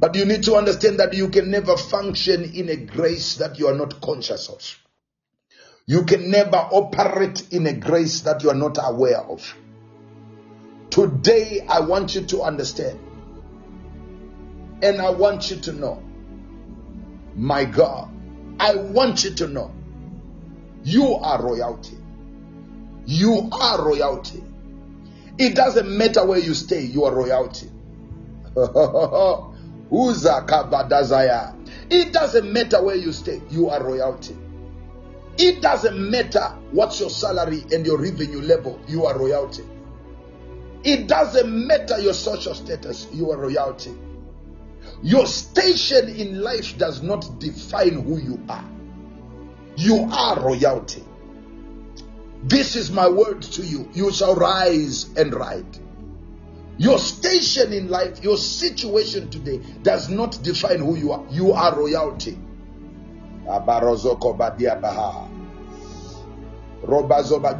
But 0.00 0.14
you 0.16 0.24
need 0.24 0.42
to 0.44 0.56
understand 0.56 0.98
that 0.98 1.14
you 1.14 1.28
can 1.28 1.50
never 1.50 1.76
function 1.76 2.44
in 2.54 2.68
a 2.68 2.76
grace 2.76 3.36
that 3.36 3.58
you 3.58 3.68
are 3.68 3.74
not 3.74 4.00
conscious 4.00 4.48
of. 4.48 4.78
You 5.86 6.04
can 6.04 6.30
never 6.30 6.56
operate 6.56 7.52
in 7.52 7.66
a 7.66 7.72
grace 7.72 8.22
that 8.22 8.42
you 8.42 8.50
are 8.50 8.54
not 8.54 8.78
aware 8.82 9.20
of. 9.20 9.54
Today, 10.90 11.64
I 11.68 11.80
want 11.80 12.14
you 12.14 12.22
to 12.22 12.42
understand 12.42 12.98
and 14.82 15.00
I 15.00 15.10
want 15.10 15.50
you 15.50 15.56
to 15.56 15.72
know, 15.72 16.02
my 17.34 17.64
God, 17.64 18.10
I 18.60 18.76
want 18.76 19.24
you 19.24 19.34
to 19.34 19.48
know 19.48 19.74
you 20.84 21.14
are 21.14 21.42
royalty. 21.42 21.96
You 23.06 23.48
are 23.52 23.84
royalty. 23.84 24.42
It 25.38 25.54
doesn't 25.54 25.90
matter 25.96 26.24
where 26.24 26.38
you 26.38 26.54
stay, 26.54 26.82
you 26.82 27.04
are 27.04 27.14
royalty. 27.14 27.70
It 31.90 32.12
doesn't 32.12 32.52
matter 32.52 32.82
where 32.82 32.96
you 32.96 33.12
stay, 33.12 33.42
you 33.50 33.68
are 33.70 33.82
royalty. 33.82 34.36
It 35.36 35.60
doesn't 35.60 36.10
matter 36.10 36.56
what's 36.70 37.00
your 37.00 37.10
salary 37.10 37.64
and 37.72 37.84
your 37.84 37.98
revenue 37.98 38.40
level, 38.40 38.80
you 38.86 39.06
are 39.06 39.18
royalty. 39.18 39.64
It 40.84 41.08
doesn't 41.08 41.66
matter 41.66 41.98
your 41.98 42.14
social 42.14 42.54
status, 42.54 43.08
you 43.12 43.30
are 43.30 43.38
royalty. 43.38 43.94
Your 45.02 45.26
station 45.26 46.08
in 46.08 46.40
life 46.42 46.78
does 46.78 47.02
not 47.02 47.38
define 47.40 48.02
who 48.04 48.18
you 48.18 48.40
are. 48.48 48.64
You 49.76 50.08
are 50.12 50.40
royalty. 50.40 51.02
This 52.44 52.76
is 52.76 52.90
my 52.90 53.08
word 53.08 53.42
to 53.42 53.62
you. 53.62 53.88
You 53.94 54.12
shall 54.12 54.34
rise 54.34 55.10
and 55.16 55.34
ride. 55.34 55.78
Your 56.76 56.98
station 56.98 57.72
in 57.72 57.88
life, 57.88 58.22
your 58.22 58.36
situation 58.36 59.30
today 59.30 59.58
does 59.82 60.08
not 60.08 60.42
define 60.42 60.80
who 60.80 60.96
you 60.96 61.12
are. 61.12 61.24
You 61.30 61.52
are 61.52 61.76
royalty. 61.78 62.36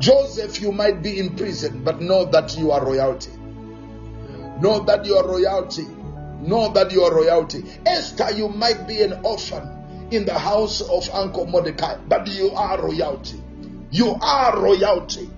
Joseph, 0.01 0.61
you 0.61 0.73
might 0.73 1.03
be 1.03 1.19
in 1.19 1.37
prison, 1.37 1.85
but 1.85 2.01
know 2.01 2.25
that 2.27 2.57
you 2.59 2.73
are 2.73 2.85
royalty. 2.85 3.31
Know 4.61 4.81
that 4.85 5.05
you 5.05 5.17
are 5.17 5.27
royalty. 5.27 5.87
Know 6.41 6.73
that 6.73 6.91
you 6.93 7.03
are 7.05 7.15
royalty. 7.15 7.65
Esther, 7.87 8.33
you 8.33 8.49
might 8.49 8.87
be 8.87 9.03
an 9.03 9.21
orphan 9.25 10.09
in 10.11 10.25
the 10.25 10.39
house 10.39 10.81
of 10.83 11.09
Uncle 11.15 11.47
Mordecai, 11.47 11.97
but 12.09 12.27
you 12.27 12.51
are 12.51 12.81
royalty. 12.83 13.41
You 13.91 14.17
are 14.21 14.61
royalty. 14.61 15.31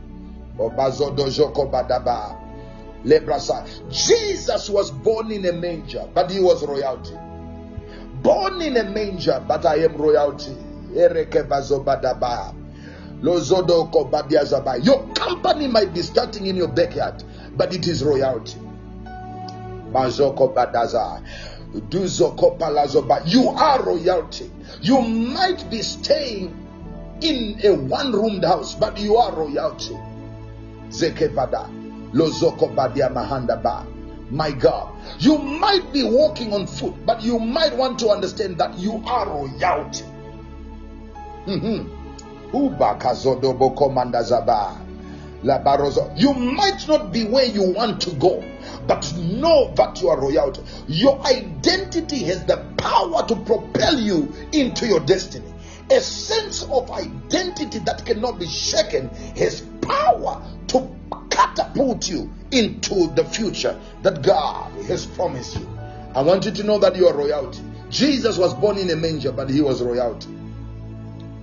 Jesus 3.06 4.68
was 4.68 4.90
born 4.90 5.30
in 5.30 5.46
a 5.46 5.52
manger, 5.52 6.08
but 6.12 6.30
he 6.30 6.40
was 6.40 6.66
royalty. 6.66 7.14
Born 8.22 8.60
in 8.60 8.76
a 8.76 8.84
manger, 8.84 9.44
but 9.46 9.64
I 9.64 9.76
am 9.76 9.96
royalty. 9.96 10.56
Your 14.82 15.08
company 15.14 15.68
might 15.68 15.94
be 15.94 16.02
starting 16.02 16.46
in 16.46 16.56
your 16.56 16.68
backyard, 16.68 17.22
but 17.56 17.74
it 17.74 17.86
is 17.86 18.02
royalty. 18.02 18.58
You 23.26 23.48
are 23.48 23.82
royalty. 23.82 24.50
You 24.82 25.00
might 25.00 25.70
be 25.70 25.82
staying 25.82 26.54
in 27.20 27.60
a 27.64 27.74
one 27.74 28.12
roomed 28.12 28.44
house, 28.44 28.74
but 28.74 28.98
you 28.98 29.16
are 29.16 29.32
royalty. 29.34 29.96
Lozoko 32.16 32.74
Badia 32.74 33.10
Mahandaba. 33.10 33.86
My 34.30 34.50
God, 34.50 34.92
you 35.20 35.38
might 35.38 35.92
be 35.92 36.02
walking 36.02 36.52
on 36.52 36.66
foot, 36.66 36.94
but 37.04 37.22
you 37.22 37.38
might 37.38 37.76
want 37.76 37.98
to 38.00 38.08
understand 38.08 38.58
that 38.58 38.76
you 38.76 39.02
are 39.06 39.26
royalty. 39.28 40.04
Hmm, 41.44 41.58
hmm. 41.58 41.96
Zaba. 44.24 44.82
Labarozo. 45.44 46.10
You 46.16 46.32
might 46.32 46.88
not 46.88 47.12
be 47.12 47.24
where 47.24 47.44
you 47.44 47.70
want 47.70 48.00
to 48.00 48.10
go, 48.12 48.42
but 48.88 49.14
know 49.16 49.72
that 49.76 50.00
you 50.00 50.08
are 50.08 50.20
royalty. 50.20 50.62
Your 50.88 51.20
identity 51.24 52.24
has 52.24 52.44
the 52.46 52.56
power 52.78 53.26
to 53.28 53.36
propel 53.36 54.00
you 54.00 54.32
into 54.52 54.86
your 54.88 55.00
destiny. 55.00 55.52
A 55.90 56.00
sense 56.00 56.64
of 56.64 56.90
identity 56.90 57.78
that 57.80 58.04
cannot 58.04 58.40
be 58.40 58.46
shaken 58.46 59.08
has 59.36 59.60
power 59.82 60.42
to 60.68 60.90
catapult 61.30 62.08
you 62.08 62.32
into 62.50 63.08
the 63.14 63.24
future 63.24 63.78
that 64.02 64.22
God 64.22 64.72
has 64.84 65.06
promised 65.06 65.56
you. 65.56 65.68
I 66.14 66.22
want 66.22 66.44
you 66.46 66.50
to 66.52 66.62
know 66.64 66.78
that 66.78 66.96
you 66.96 67.06
are 67.08 67.14
royalty. 67.14 67.62
Jesus 67.90 68.38
was 68.38 68.54
born 68.54 68.78
in 68.78 68.90
a 68.90 68.96
manger, 68.96 69.32
but 69.32 69.50
he 69.50 69.60
was 69.60 69.82
royalty. 69.82 70.28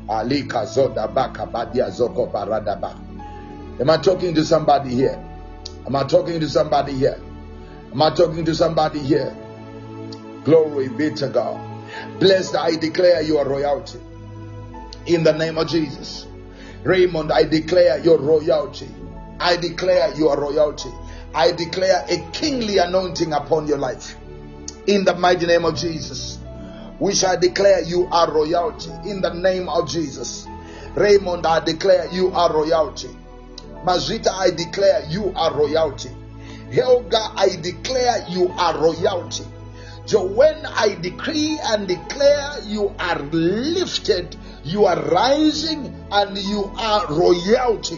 Am 0.09 0.29
I 3.89 3.97
talking 3.97 4.35
to 4.35 4.43
somebody 4.43 4.89
here? 4.89 5.23
Am 5.85 5.95
I 5.95 6.03
talking 6.03 6.39
to 6.39 6.49
somebody 6.49 6.93
here? 6.93 7.19
Am 7.91 8.01
I 8.01 8.09
talking 8.09 8.45
to 8.45 8.55
somebody 8.55 8.99
here? 8.99 9.35
Glory 10.43 10.89
be 10.89 11.11
to 11.11 11.29
God. 11.29 11.59
Blessed, 12.19 12.55
I 12.55 12.75
declare 12.75 13.21
you 13.21 13.37
are 13.37 13.47
royalty. 13.47 13.99
In 15.05 15.23
the 15.23 15.33
name 15.33 15.57
of 15.57 15.67
Jesus. 15.67 16.27
Raymond, 16.83 17.31
I 17.31 17.43
declare 17.43 17.99
your 17.99 18.17
royalty. 18.17 18.89
I 19.39 19.57
declare 19.57 20.13
your 20.15 20.39
royalty. 20.39 20.89
I 21.33 21.51
declare 21.51 22.05
a 22.09 22.17
kingly 22.31 22.77
anointing 22.77 23.33
upon 23.33 23.67
your 23.67 23.77
life. 23.77 24.15
In 24.87 25.03
the 25.03 25.15
mighty 25.15 25.45
name 25.45 25.65
of 25.65 25.75
Jesus. 25.75 26.39
We 26.99 27.15
shall 27.15 27.39
declare 27.39 27.81
you 27.81 28.07
are 28.11 28.31
royalty. 28.31 28.91
In 29.05 29.21
the 29.21 29.33
name 29.33 29.67
of 29.67 29.89
Jesus. 29.89 30.47
Raymond, 30.95 31.45
I 31.45 31.59
declare 31.59 32.07
you 32.11 32.31
are 32.31 32.53
royalty. 32.53 33.09
Mazita, 33.83 34.29
I 34.29 34.51
declare 34.51 35.03
you 35.09 35.33
are 35.35 35.53
royalty. 35.53 36.09
Helga, 36.71 37.31
I 37.35 37.57
declare 37.61 38.25
you 38.29 38.49
are 38.49 38.77
royalty. 38.77 39.43
Joanne, 40.05 40.65
I 40.65 40.95
decree 41.01 41.59
and 41.63 41.87
declare 41.87 42.59
you 42.65 42.93
are 42.99 43.19
lifted, 43.19 44.35
you 44.63 44.85
are 44.85 45.01
rising, 45.01 45.95
and 46.11 46.37
you 46.37 46.71
are 46.77 47.07
royalty 47.07 47.97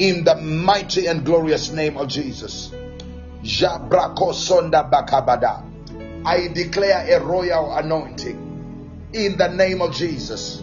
in 0.00 0.24
the 0.24 0.34
mighty 0.36 1.06
and 1.06 1.24
glorious 1.26 1.70
name 1.72 1.98
of 1.98 2.08
Jesus. 2.08 2.72
I 6.24 6.48
declare 6.54 7.06
a 7.06 7.20
royal 7.22 7.76
anointing 7.76 9.10
in 9.12 9.36
the 9.36 9.48
name 9.48 9.82
of 9.82 9.94
Jesus. 9.94 10.62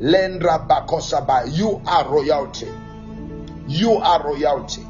Lendra 0.00 0.68
Bakosaba. 0.68 1.50
You 1.50 1.80
are 1.86 2.12
royalty. 2.12 2.68
You 3.66 3.92
are 3.92 4.22
royalty. 4.22 4.82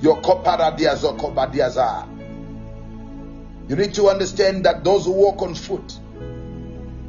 You 0.00 0.14
need 3.76 3.94
to 3.94 4.08
understand 4.08 4.64
that 4.64 4.82
those 4.82 5.04
who 5.04 5.12
walk 5.12 5.42
on 5.42 5.54
foot 5.54 5.98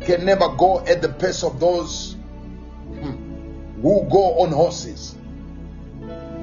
can 0.01 0.25
never 0.25 0.49
go 0.49 0.85
at 0.85 1.01
the 1.01 1.09
pace 1.09 1.43
of 1.43 1.59
those 1.59 2.15
who 3.81 4.07
go 4.09 4.39
on 4.39 4.51
horses. 4.51 5.15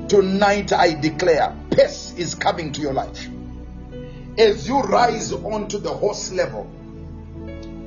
Tonight 0.09 0.73
I 0.73 0.95
declare 0.95 1.57
peace 1.71 2.15
is 2.17 2.35
coming 2.35 2.73
to 2.73 2.81
your 2.81 2.93
life. 2.93 3.29
As 4.39 4.69
you 4.69 4.81
rise 4.81 5.33
onto 5.33 5.79
the 5.79 5.91
horse 5.91 6.31
level, 6.33 6.71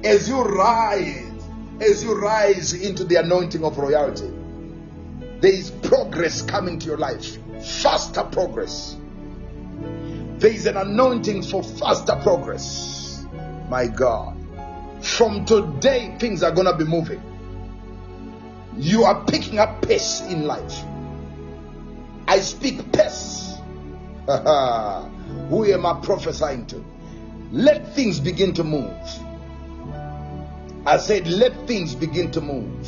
as 0.03 0.27
you 0.27 0.41
rise, 0.41 1.31
as 1.79 2.03
you 2.03 2.19
rise 2.19 2.73
into 2.73 3.03
the 3.03 3.15
anointing 3.15 3.63
of 3.63 3.77
royalty, 3.77 4.31
there 5.39 5.53
is 5.53 5.71
progress 5.71 6.41
coming 6.41 6.79
to 6.79 6.85
your 6.85 6.97
life. 6.97 7.37
Faster 7.63 8.23
progress. 8.23 8.97
There 10.39 10.51
is 10.51 10.65
an 10.65 10.77
anointing 10.77 11.43
for 11.43 11.63
faster 11.63 12.15
progress. 12.17 13.25
My 13.69 13.87
God. 13.87 14.35
From 15.01 15.45
today, 15.45 16.15
things 16.19 16.43
are 16.43 16.51
going 16.51 16.67
to 16.67 16.75
be 16.75 16.83
moving. 16.83 17.21
You 18.79 19.03
are 19.03 19.23
picking 19.25 19.59
up 19.59 19.81
pace 19.81 20.21
in 20.21 20.47
life. 20.47 20.85
I 22.29 22.39
speak 22.39 22.93
pace. 22.93 23.57
Who 24.25 25.65
am 25.65 25.85
I 25.85 25.99
prophesying 26.01 26.65
to? 26.67 26.81
Let 27.51 27.93
things 27.93 28.21
begin 28.21 28.53
to 28.53 28.63
move. 28.63 28.95
I 30.85 30.95
said, 30.97 31.27
let 31.27 31.67
things 31.67 31.93
begin 31.93 32.31
to 32.31 32.39
move. 32.39 32.87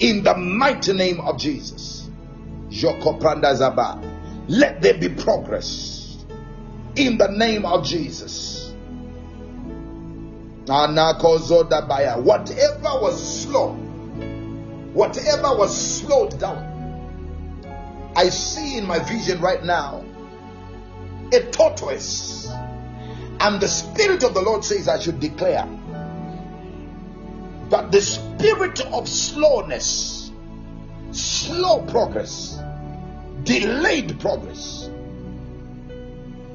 In 0.00 0.22
the 0.22 0.34
mighty 0.34 0.94
name 0.94 1.20
of 1.20 1.36
Jesus. 1.36 2.08
Let 2.70 3.02
there 4.80 4.94
be 4.94 5.10
progress. 5.10 6.24
In 6.96 7.18
the 7.18 7.28
name 7.28 7.66
of 7.66 7.84
Jesus. 7.84 8.72
Whatever 10.66 11.18
was 13.02 13.42
slow, 13.42 13.87
whatever 14.98 15.56
was 15.56 16.00
slowed 16.00 16.40
down, 16.40 18.12
I 18.16 18.30
see 18.30 18.78
in 18.78 18.84
my 18.84 18.98
vision 18.98 19.40
right 19.40 19.62
now 19.62 20.04
a 21.32 21.40
tortoise. 21.52 22.50
And 23.40 23.60
the 23.60 23.68
Spirit 23.68 24.24
of 24.24 24.34
the 24.34 24.42
Lord 24.42 24.64
says, 24.64 24.88
I 24.88 24.98
should 24.98 25.20
declare 25.20 25.68
that 27.70 27.92
the 27.92 28.00
spirit 28.00 28.80
of 28.92 29.08
slowness, 29.08 30.32
slow 31.12 31.82
progress, 31.82 32.58
delayed 33.44 34.18
progress, 34.18 34.90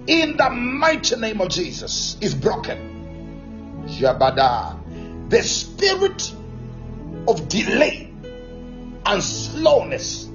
in 0.06 0.36
the 0.36 0.50
mighty 0.50 1.16
name 1.16 1.40
of 1.40 1.48
Jesus 1.48 2.18
is 2.20 2.36
broken. 2.36 3.86
Jabada. 3.88 4.78
The 5.30 5.42
spirit 5.44 6.34
of 7.26 7.48
delay 7.48 8.13
and 9.06 9.24
slowness 9.24 10.30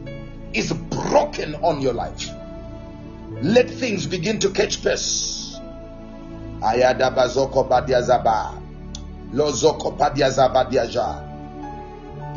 is 0.53 0.73
broken 0.73 1.55
on 1.57 1.81
your 1.81 1.93
life. 1.93 2.31
Let 3.43 3.71
things 3.71 4.07
begin 4.07 4.39
to 4.41 4.51
catch 4.51 4.83
pace. 4.83 5.59
Ayada 6.61 7.15
bazoko 7.15 7.69
badiazaba. 7.69 8.61
Lozoko 9.33 9.97
badiazaba 9.97 10.69
diaja. 10.71 11.25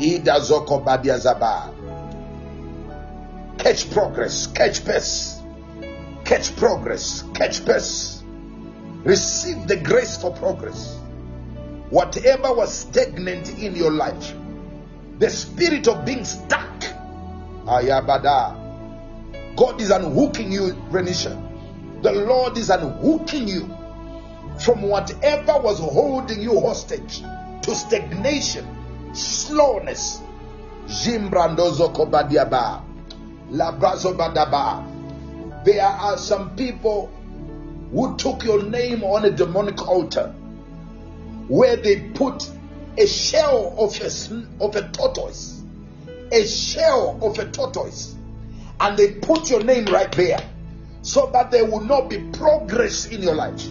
Ida 0.00 0.40
zoko 0.40 0.84
badiazaba. 0.84 1.74
Catch 3.58 3.90
progress, 3.90 4.46
catch 4.48 4.84
pace. 4.84 5.40
Catch 6.24 6.56
progress, 6.56 7.24
catch 7.34 7.64
pace. 7.64 8.22
Receive 9.04 9.66
the 9.66 9.76
grace 9.76 10.16
for 10.16 10.32
progress. 10.32 10.98
Whatever 11.90 12.54
was 12.54 12.72
stagnant 12.72 13.58
in 13.58 13.74
your 13.74 13.90
life, 13.90 14.34
the 15.22 15.30
spirit 15.30 15.86
of 15.86 16.04
being 16.04 16.24
stuck, 16.24 16.80
ayabada. 17.64 18.58
God 19.54 19.80
is 19.80 19.92
unhooking 19.92 20.50
you, 20.50 20.72
Renisha. 20.90 21.38
The 22.02 22.10
Lord 22.10 22.58
is 22.58 22.70
unhooking 22.70 23.46
you 23.46 23.70
from 24.58 24.82
whatever 24.82 25.60
was 25.60 25.78
holding 25.78 26.40
you 26.40 26.58
hostage 26.58 27.22
to 27.62 27.72
stagnation 27.72 28.66
slowness. 29.14 30.20
Labrazo. 33.52 34.16
There 35.64 35.84
are 35.86 36.18
some 36.18 36.56
people 36.56 37.12
who 37.92 38.16
took 38.16 38.42
your 38.42 38.64
name 38.64 39.04
on 39.04 39.24
a 39.24 39.30
demonic 39.30 39.86
altar 39.86 40.34
where 41.46 41.76
they 41.76 42.10
put 42.10 42.50
a 42.98 43.06
shell 43.06 43.74
of 43.78 43.98
a, 44.00 44.64
of 44.64 44.76
a 44.76 44.88
tortoise, 44.90 45.62
a 46.30 46.46
shell 46.46 47.18
of 47.22 47.38
a 47.38 47.50
tortoise, 47.50 48.16
and 48.80 48.96
they 48.96 49.12
put 49.12 49.48
your 49.50 49.62
name 49.62 49.86
right 49.86 50.12
there 50.12 50.40
so 51.02 51.30
that 51.32 51.50
there 51.50 51.64
will 51.64 51.80
not 51.80 52.08
be 52.08 52.18
progress 52.32 53.06
in 53.06 53.22
your 53.22 53.34
life. 53.34 53.68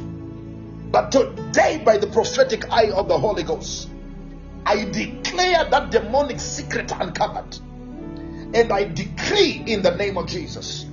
But 0.91 1.11
today, 1.11 1.81
by 1.85 1.97
the 1.97 2.07
prophetic 2.07 2.69
eye 2.71 2.91
of 2.91 3.07
the 3.07 3.17
Holy 3.17 3.43
Ghost, 3.43 3.89
I 4.65 4.85
declare 4.85 5.69
that 5.69 5.91
demonic 5.91 6.39
secret 6.39 6.91
uncovered. 6.91 7.57
And 8.53 8.71
I 8.71 8.83
decree 8.83 9.63
in 9.65 9.81
the 9.81 9.95
name 9.95 10.17
of 10.17 10.27
Jesus 10.27 10.85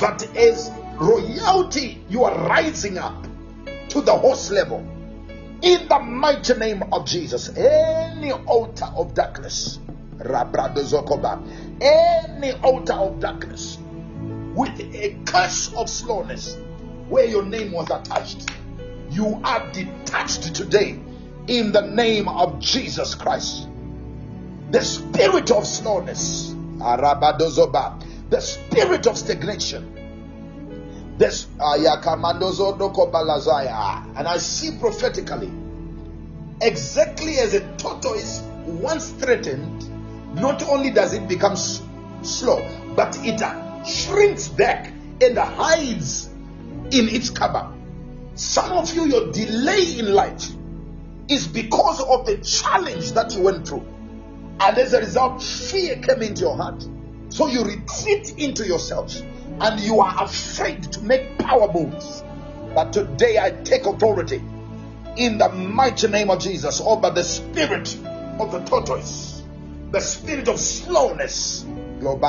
that 0.00 0.22
as 0.36 0.70
royalty, 0.96 2.04
you 2.10 2.24
are 2.24 2.48
rising 2.48 2.98
up 2.98 3.26
to 3.88 4.02
the 4.02 4.12
host 4.12 4.50
level. 4.50 4.86
In 5.62 5.88
the 5.88 5.98
mighty 5.98 6.54
name 6.54 6.82
of 6.92 7.06
Jesus, 7.06 7.48
any 7.56 8.32
altar 8.32 8.88
of 8.94 9.14
darkness, 9.14 9.78
any 10.20 10.28
altar 12.62 12.92
of 12.92 13.20
darkness 13.20 13.78
with 14.54 14.78
a 14.80 15.16
curse 15.24 15.72
of 15.74 15.88
slowness 15.88 16.58
where 17.08 17.24
your 17.24 17.42
name 17.42 17.72
was 17.72 17.90
attached, 17.90 18.50
you 19.10 19.40
are 19.44 19.70
detached 19.72 20.54
today 20.54 21.00
in 21.46 21.72
the 21.72 21.82
name 21.82 22.28
of 22.28 22.58
Jesus 22.58 23.14
Christ. 23.14 23.66
The 24.72 24.82
spirit 24.82 25.50
of 25.50 25.66
slowness, 25.66 26.54
the 26.78 28.40
spirit 28.40 29.06
of 29.06 29.16
stagnation, 29.16 30.05
this 31.18 31.46
Dokobalazaya, 32.78 34.16
and 34.16 34.28
I 34.28 34.38
see 34.38 34.78
prophetically 34.78 35.50
exactly 36.60 37.38
as 37.38 37.54
a 37.54 37.60
tortoise 37.76 38.40
once 38.66 39.10
threatened, 39.12 40.34
not 40.34 40.62
only 40.68 40.90
does 40.90 41.14
it 41.14 41.28
become 41.28 41.56
slow, 41.56 42.66
but 42.94 43.16
it 43.24 43.40
uh, 43.42 43.84
shrinks 43.84 44.48
back 44.48 44.92
and 45.22 45.38
hides 45.38 46.28
in 46.90 47.08
its 47.08 47.30
cover. 47.30 47.72
Some 48.34 48.72
of 48.72 48.94
you, 48.94 49.06
your 49.06 49.32
delay 49.32 49.98
in 49.98 50.12
life 50.12 50.50
is 51.28 51.46
because 51.46 52.00
of 52.00 52.26
the 52.26 52.36
challenge 52.38 53.12
that 53.12 53.34
you 53.34 53.42
went 53.42 53.66
through. 53.66 53.86
And 54.60 54.78
as 54.78 54.92
a 54.92 55.00
result, 55.00 55.42
fear 55.42 55.96
came 55.96 56.22
into 56.22 56.42
your 56.42 56.56
heart. 56.56 56.86
So 57.30 57.46
you 57.46 57.64
retreat 57.64 58.38
into 58.38 58.66
yourself 58.66 59.14
and 59.60 59.80
you 59.80 60.00
are 60.00 60.24
afraid 60.24 60.82
to 60.92 61.00
make 61.02 61.38
power 61.38 61.72
moves. 61.72 62.22
But 62.74 62.92
today 62.92 63.38
I 63.38 63.50
take 63.50 63.86
authority 63.86 64.42
in 65.16 65.38
the 65.38 65.48
mighty 65.48 66.08
name 66.08 66.30
of 66.30 66.40
Jesus 66.40 66.80
over 66.80 67.10
the 67.10 67.24
spirit 67.24 67.96
of 68.38 68.52
the 68.52 68.60
tortoise, 68.66 69.42
the 69.90 70.00
spirit 70.00 70.48
of 70.48 70.60
slowness. 70.60 71.64
Let 72.00 72.20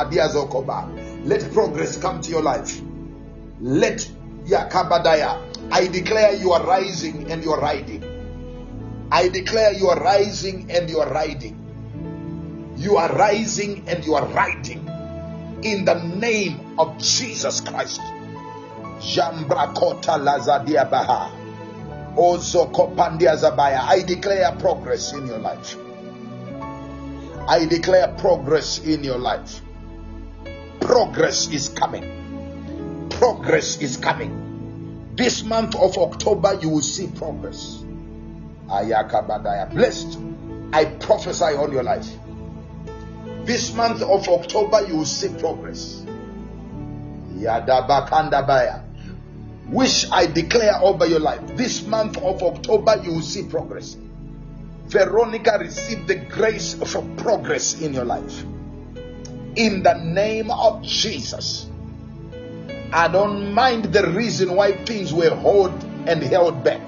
progress 1.54 1.98
come 1.98 2.22
to 2.22 2.30
your 2.32 2.42
life. 2.42 2.82
Let 3.60 4.10
Yakabadaya. 4.46 5.44
I 5.72 5.88
declare 5.88 6.34
you 6.36 6.54
are 6.54 6.64
rising 6.66 7.30
and 7.30 7.44
you 7.44 7.52
are 7.52 7.60
riding. 7.60 9.08
I 9.12 9.28
declare 9.28 9.74
you 9.74 9.90
are 9.90 10.00
rising 10.02 10.72
and 10.72 10.90
you 10.90 11.00
are 11.00 11.12
riding. 11.12 12.74
You 12.78 12.96
are 12.96 13.12
rising 13.12 13.84
and 13.90 14.06
you 14.06 14.16
are 14.16 14.26
riding 14.28 14.87
in 15.64 15.86
the 15.86 15.96
name 15.96 16.76
of 16.78 16.98
Jesus 16.98 17.62
Christ. 17.62 18.02
Jambrakota 19.00 20.18
Lazadia 20.18 20.90
Baha. 20.90 21.32
Also 22.16 22.66
Kopandia 22.68 23.38
Zabaya. 23.38 23.80
I 23.80 24.02
declare 24.04 24.52
progress 24.54 25.14
in 25.14 25.28
your 25.28 25.40
life. 25.40 25.76
I 27.48 27.66
declare 27.66 28.10
progress 28.18 28.80
in 28.80 29.04
your 29.04 29.18
life. 29.18 29.62
Progress 30.82 31.48
is 31.50 31.70
coming. 31.70 33.08
Progress 33.10 33.78
is 33.82 33.98
coming. 33.98 35.14
This 35.16 35.44
month 35.44 35.76
of 35.76 35.98
October, 35.98 36.60
you 36.62 36.70
will 36.70 36.82
see 36.82 37.08
progress. 37.08 37.84
Ayakabadaya. 38.68 39.74
Blessed. 39.74 40.20
I 40.74 40.86
prophesy 40.86 41.56
on 41.56 41.72
your 41.72 41.84
life. 41.84 42.08
This 43.48 43.74
month 43.74 44.02
of 44.02 44.28
October, 44.28 44.86
you 44.90 44.98
will 44.98 45.06
see 45.06 45.30
progress. 45.40 46.04
Yadabakandabaya. 47.40 48.84
Which 49.70 50.06
I 50.12 50.26
declare 50.26 50.76
over 50.84 51.06
your 51.06 51.22
life. 51.22 51.40
This 51.56 51.88
month 51.88 52.18
of 52.18 52.44
October, 52.44 53.00
you 53.06 53.14
will 53.14 53.22
see 53.22 53.44
progress. 53.44 53.96
Veronica, 54.88 55.60
receive 55.62 56.08
the 56.08 56.16
grace 56.16 56.74
for 56.74 57.02
progress 57.16 57.80
in 57.80 57.94
your 57.94 58.04
life. 58.04 58.44
In 59.56 59.82
the 59.82 59.94
name 60.04 60.52
of 60.52 60.84
Jesus. 60.84 61.68
I 62.92 63.08
don't 63.08 63.54
mind 63.54 63.94
the 63.94 64.08
reason 64.08 64.56
why 64.56 64.74
things 64.84 65.14
were 65.14 65.34
held 65.34 65.72
and 66.06 66.22
held 66.22 66.66
back. 66.66 66.82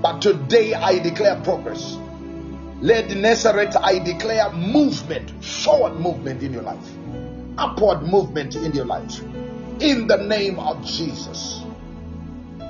But 0.00 0.22
today 0.22 0.72
I 0.72 0.98
declare 0.98 1.38
progress. 1.42 1.98
Lady 2.82 3.14
Nazareth, 3.14 3.76
I 3.80 4.00
declare 4.00 4.50
movement, 4.52 5.44
forward 5.44 6.00
movement 6.00 6.42
in 6.42 6.52
your 6.52 6.62
life, 6.62 6.84
upward 7.56 8.02
movement 8.02 8.56
in 8.56 8.72
your 8.72 8.86
life. 8.86 9.20
In 9.78 10.08
the 10.08 10.16
name 10.16 10.58
of 10.58 10.84
Jesus. 10.84 11.62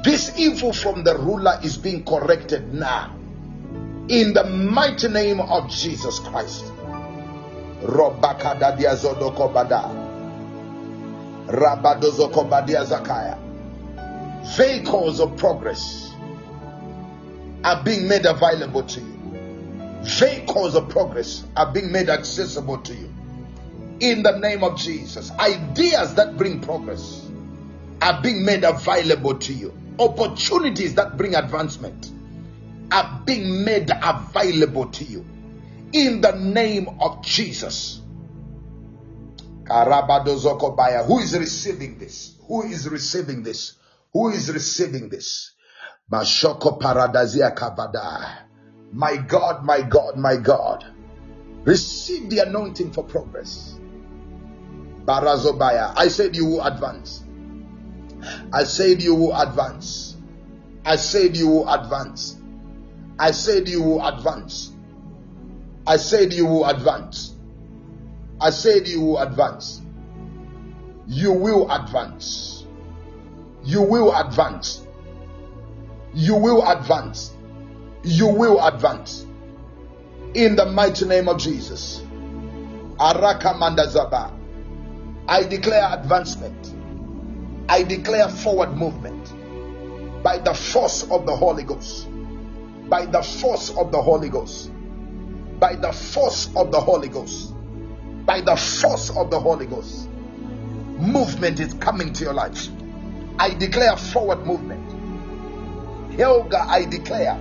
This 0.05 0.39
evil 0.39 0.75
from 0.75 1.03
the 1.03 1.17
ruler 1.17 1.59
is 1.65 1.79
being 1.79 2.05
corrected 2.05 2.75
now. 2.75 3.17
In 4.09 4.35
the 4.35 4.45
mighty 4.45 5.09
name 5.09 5.41
of 5.41 5.71
Jesus 5.71 6.19
Christ. 6.19 6.67
Vehicles 14.57 15.21
of 15.21 15.37
progress 15.39 16.15
are 17.65 17.83
being 17.83 18.09
made 18.09 18.27
available 18.27 18.83
to 18.83 19.01
you. 19.01 19.12
Vehicles 20.03 20.75
of 20.75 20.89
progress 20.89 21.45
are 21.57 21.73
being 21.73 21.93
made 21.93 22.09
accessible 22.09 22.79
to 22.79 22.95
you. 22.95 23.13
In 24.01 24.23
the 24.23 24.39
name 24.39 24.65
of 24.65 24.77
Jesus. 24.77 25.31
Ideas 25.33 26.15
that 26.15 26.37
bring 26.37 26.61
progress 26.61 27.29
are 28.01 28.21
being 28.21 28.45
made 28.45 28.65
available 28.65 29.39
to 29.39 29.53
you. 29.53 29.73
Opportunities 29.99 30.95
that 30.97 31.17
bring 31.17 31.37
advancement 31.37 32.11
are 32.91 33.23
being 33.25 33.65
made 33.65 33.91
available 34.03 34.87
to 34.87 35.05
you. 35.05 35.25
In 35.93 36.21
the 36.21 36.33
name 36.33 36.89
of 37.01 37.25
Jesus. 37.25 38.01
Who 39.69 41.19
is 41.21 41.39
receiving 41.39 41.99
this? 41.99 42.35
Who 42.49 42.63
is 42.65 42.89
receiving 42.89 43.43
this? 43.45 43.75
Who 44.13 44.31
is 44.31 44.53
receiving 44.53 45.09
this? 45.09 45.53
Mashoko 46.11 46.81
kabada. 46.81 48.42
My 48.93 49.17
God, 49.17 49.65
my 49.65 49.81
God, 49.83 50.17
my 50.17 50.37
God. 50.37 50.85
Receive 51.65 52.29
the 52.29 52.41
anointing 52.41 52.93
for 52.93 53.05
progress. 53.05 53.79
Barazobaya. 55.05 55.95
I 55.97 56.09
said 56.09 56.37
you 56.37 56.47
will 56.47 56.63
advance. 56.63 57.25
I 58.53 58.65
said 58.65 59.03
you 59.03 59.15
will 59.15 59.35
advance. 59.35 60.17
I 60.85 60.97
said 60.97 61.37
you 61.37 61.49
will 61.49 61.69
advance. 61.69 62.37
I 63.19 63.31
said 63.31 63.69
you 63.69 63.83
will 63.83 64.05
advance. 64.07 64.73
I 65.87 65.97
said 65.97 66.33
you 66.33 66.47
will 66.47 66.67
advance. 66.67 67.35
I 68.41 68.51
said 68.51 68.89
you 68.89 69.01
will 69.01 69.19
advance. 69.19 69.81
You 71.07 71.33
will 71.33 71.71
advance. 71.71 72.67
You 73.65 73.83
will 73.83 74.15
advance. 74.15 74.87
You 76.15 76.37
will 76.37 76.67
advance. 76.67 77.35
You 78.05 78.27
will 78.29 78.65
advance. 78.65 79.27
In 80.35 80.57
the 80.57 80.67
mighty 80.67 81.05
name 81.07 81.29
of 81.29 81.39
Jesus. 81.39 82.03
I 82.99 83.15
declare 85.49 85.89
advancement. 85.93 86.75
I 87.69 87.83
declare 87.83 88.29
forward 88.29 88.77
movement 88.77 90.23
by 90.23 90.39
the 90.39 90.53
force 90.55 91.05
of 91.11 91.27
the 91.27 91.35
Holy 91.37 91.63
Ghost. 91.63 92.09
By 92.89 93.07
the 93.07 93.23
force 93.23 93.71
of 93.77 93.93
the 93.93 94.01
Holy 94.03 94.29
Ghost. 94.29 94.71
By 95.59 95.77
the 95.77 95.93
force 95.93 96.51
of 96.57 96.71
the 96.73 96.81
Holy 96.81 97.09
Ghost. 97.09 97.55
By 98.27 98.41
the 98.41 98.57
force 98.57 99.11
of 99.17 99.31
the 99.31 99.39
Holy 99.39 99.67
Ghost. 99.67 100.09
Movement 100.99 101.61
is 101.61 101.75
coming 101.75 102.13
to 102.15 102.25
your 102.25 102.35
life. 102.35 102.69
I 103.39 103.51
declare 103.55 103.97
forward 103.97 104.45
movement. 104.47 104.91
Helga, 106.15 106.59
I 106.69 106.85
declare 106.85 107.39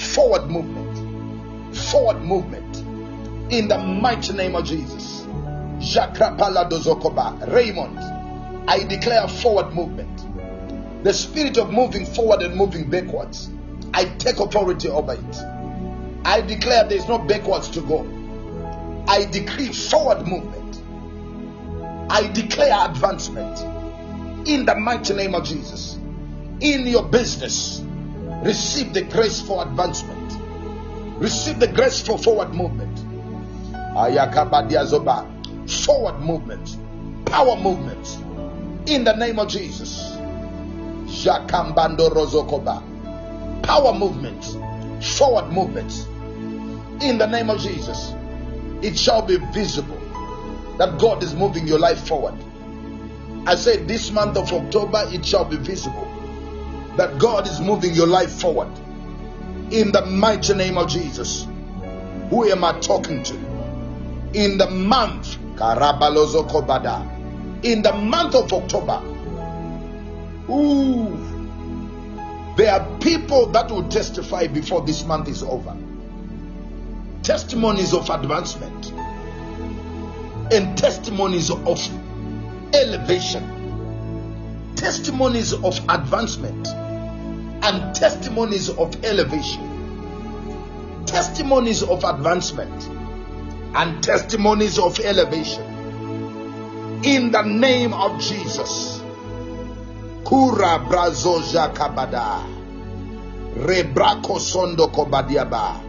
forward 0.00 0.50
movement. 0.50 1.76
Forward 1.76 2.22
movement. 2.22 2.78
In 3.52 3.68
the 3.68 3.78
mighty 3.78 4.32
name 4.32 4.56
of 4.56 4.64
Jesus. 4.64 5.26
Jakrapala 5.78 6.68
dozokoba. 6.68 7.52
Raymond, 7.52 7.98
I 8.68 8.84
declare 8.84 9.26
forward 9.28 9.72
movement. 9.74 11.04
The 11.04 11.12
spirit 11.12 11.56
of 11.56 11.72
moving 11.72 12.04
forward 12.06 12.42
and 12.42 12.54
moving 12.56 12.88
backwards. 12.90 13.50
I 13.94 14.04
take 14.04 14.38
authority 14.38 14.88
over 14.88 15.14
it. 15.14 15.36
I 16.24 16.42
declare 16.42 16.84
there 16.84 16.98
is 16.98 17.08
no 17.08 17.18
backwards 17.18 17.68
to 17.70 17.80
go. 17.80 18.06
I 19.08 19.24
decree 19.24 19.72
forward 19.72 20.26
movement. 20.26 20.82
I 22.10 22.26
declare 22.32 22.90
advancement 22.90 23.58
in 24.46 24.66
the 24.66 24.74
mighty 24.74 25.14
name 25.14 25.34
of 25.34 25.44
Jesus. 25.44 25.98
In 26.60 26.86
your 26.86 27.04
business, 27.04 27.82
receive 28.42 28.92
the 28.94 29.02
grace 29.02 29.40
for 29.40 29.62
advancement, 29.62 30.32
receive 31.20 31.58
the 31.60 31.68
grace 31.68 32.00
for 32.00 32.18
forward 32.18 32.54
movement. 32.54 32.98
Forward 35.68 36.20
movement, 36.20 36.76
power 37.26 37.56
movement 37.56 38.18
in 38.86 39.04
the 39.04 39.14
name 39.14 39.38
of 39.38 39.48
Jesus. 39.48 40.16
Power 43.62 43.92
movement, 43.94 44.44
forward 45.04 45.52
movement 45.52 46.06
in 47.02 47.18
the 47.18 47.26
name 47.26 47.50
of 47.50 47.60
Jesus. 47.60 48.14
It 48.82 48.96
shall 48.98 49.22
be 49.22 49.36
visible 49.52 50.00
that 50.78 50.98
God 50.98 51.22
is 51.22 51.34
moving 51.34 51.66
your 51.66 51.78
life 51.78 52.06
forward. 52.08 52.34
I 53.46 53.54
said 53.54 53.86
this 53.86 54.10
month 54.10 54.36
of 54.38 54.50
October, 54.52 55.04
it 55.08 55.24
shall 55.26 55.44
be 55.44 55.56
visible 55.56 56.19
that 57.00 57.18
God 57.18 57.48
is 57.48 57.60
moving 57.60 57.94
your 57.94 58.06
life 58.06 58.30
forward. 58.30 58.68
In 59.70 59.90
the 59.90 60.04
mighty 60.04 60.52
name 60.52 60.76
of 60.76 60.90
Jesus. 60.90 61.46
Who 62.28 62.46
am 62.50 62.62
I 62.62 62.78
talking 62.78 63.22
to? 63.22 63.34
In 64.34 64.58
the 64.58 64.68
month, 64.70 65.38
in 67.62 67.82
the 67.82 67.92
month 68.04 68.34
of 68.34 68.52
October, 68.52 69.02
ooh, 70.52 71.16
there 72.58 72.70
are 72.70 72.98
people 72.98 73.46
that 73.46 73.70
will 73.70 73.88
testify 73.88 74.46
before 74.46 74.82
this 74.82 75.02
month 75.06 75.28
is 75.28 75.42
over. 75.42 75.74
Testimonies 77.22 77.94
of 77.94 78.10
advancement 78.10 78.92
and 80.52 80.76
testimonies 80.76 81.50
of 81.50 81.80
elevation, 82.74 84.74
testimonies 84.76 85.54
of 85.54 85.80
advancement, 85.88 86.68
and 87.62 87.94
testimonies 87.94 88.68
of 88.70 89.04
elevation, 89.04 91.04
testimonies 91.06 91.82
of 91.82 92.04
advancement, 92.04 92.88
and 93.74 94.02
testimonies 94.02 94.78
of 94.78 94.98
elevation. 95.00 95.64
In 97.04 97.30
the 97.30 97.42
name 97.42 97.94
of 97.94 98.20
Jesus. 98.20 99.02
Kura 100.24 100.78
brazoja 100.86 101.72
kabada. 101.74 102.44
Rebrako 103.56 104.38
sondo 104.38 104.88
kobadiaba. 104.88 105.80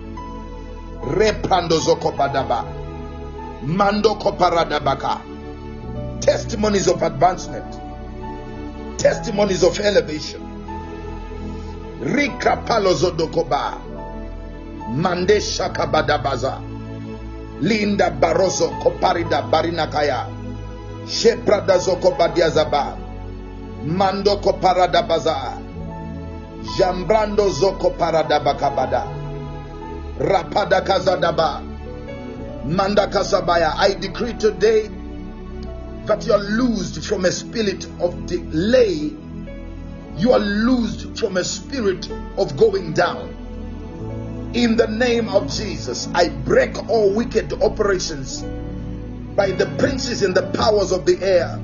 Reprando 1.02 1.80
zokobadaba. 1.80 2.65
Mando 3.64 4.15
koparadabaka 4.15 5.22
testimonies 6.22 6.88
of 6.88 7.02
advancement, 7.02 8.99
testimonies 8.99 9.64
of 9.64 9.77
elevation. 9.80 10.51
Rika 12.02 12.57
palozodokoba, 12.57 13.78
mande 14.95 15.41
shakabadabaza, 15.41 16.60
linda 17.61 18.10
barozo 18.10 18.69
koparida 18.84 19.41
barinakaya, 19.41 20.26
sheprada 21.07 21.78
zokobadiazaba, 21.78 22.98
mando 23.86 24.38
koparadabaza, 24.38 25.57
jambrando 26.78 27.49
zoko 27.49 27.90
paradabakabada, 27.91 29.06
rapada 30.19 30.82
kazadaba, 30.82 31.61
manda 32.65 33.07
kasabaya. 33.07 33.73
I 33.78 33.94
decree 33.94 34.34
today 34.34 34.90
that 36.06 36.26
you 36.26 36.34
are 36.34 36.44
loosed 36.44 37.06
from 37.06 37.26
a 37.26 37.32
spirit 37.32 37.86
of 37.99 38.26
delay, 38.26 39.14
you 40.18 40.32
are 40.32 40.40
loosed 40.40 41.18
from 41.18 41.38
a 41.38 41.44
spirit 41.44 42.10
of 42.38 42.56
going 42.58 42.94
down. 42.94 43.30
In 44.54 44.76
the 44.76 44.88
name 44.88 45.30
of 45.30 45.50
Jesus, 45.50 46.10
I 46.14 46.30
break 46.30 46.90
all 46.90 47.14
wicked 47.14 47.54
operations 47.64 48.42
by 49.36 49.52
the 49.52 49.66
princes 49.78 50.24
and 50.24 50.36
the 50.36 50.52
powers 50.52 50.92
of 50.92 51.06
the 51.06 51.18
air 51.22 51.60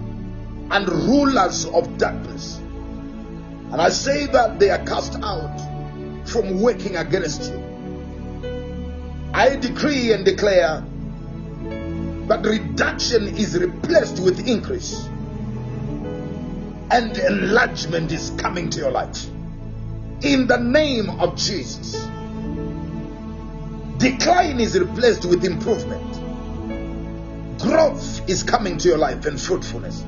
and 0.71 0.87
rulers 0.89 1.65
of 1.65 1.97
darkness. 1.97 2.57
And 2.57 3.81
I 3.81 3.89
say 3.89 4.25
that 4.27 4.59
they 4.59 4.69
are 4.69 4.83
cast 4.85 5.15
out 5.21 5.59
from 6.27 6.61
working 6.61 6.95
against 6.95 7.51
you. 7.51 7.67
I 9.33 9.55
decree 9.57 10.13
and 10.13 10.23
declare 10.23 10.83
that 12.27 12.45
reduction 12.45 13.27
is 13.35 13.57
replaced 13.57 14.19
with 14.21 14.47
increase. 14.47 15.09
And 16.89 17.17
enlargement 17.17 18.11
is 18.11 18.31
coming 18.37 18.69
to 18.69 18.79
your 18.79 18.91
life. 18.91 19.25
In 20.21 20.47
the 20.47 20.57
name 20.57 21.09
of 21.09 21.35
Jesus. 21.35 22.07
Decline 23.97 24.59
is 24.59 24.79
replaced 24.79 25.25
with 25.25 25.43
improvement. 25.43 26.13
Growth 27.59 28.29
is 28.29 28.43
coming 28.43 28.77
to 28.77 28.87
your 28.87 28.97
life 28.97 29.25
and 29.25 29.39
fruitfulness. 29.39 30.05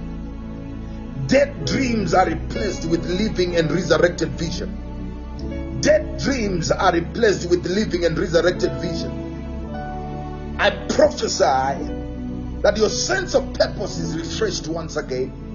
Dead 1.28 1.66
dreams 1.66 2.14
are 2.14 2.28
replaced 2.28 2.86
with 2.86 3.06
living 3.06 3.56
and 3.56 3.72
resurrected 3.72 4.30
vision. 4.30 5.80
Dead 5.82 6.18
dreams 6.20 6.72
are 6.72 6.94
replaced 6.94 7.50
with 7.50 7.66
living 7.66 8.06
and 8.06 8.18
resurrected 8.18 8.72
vision. 8.80 10.56
I 10.60 10.70
prophesy 10.88 11.44
that 12.62 12.78
your 12.78 12.90
sense 12.90 13.36
of 13.36 13.54
purpose 13.54 13.98
is 13.98 14.18
refreshed 14.18 14.68
once 14.68 14.98
again 14.98 15.49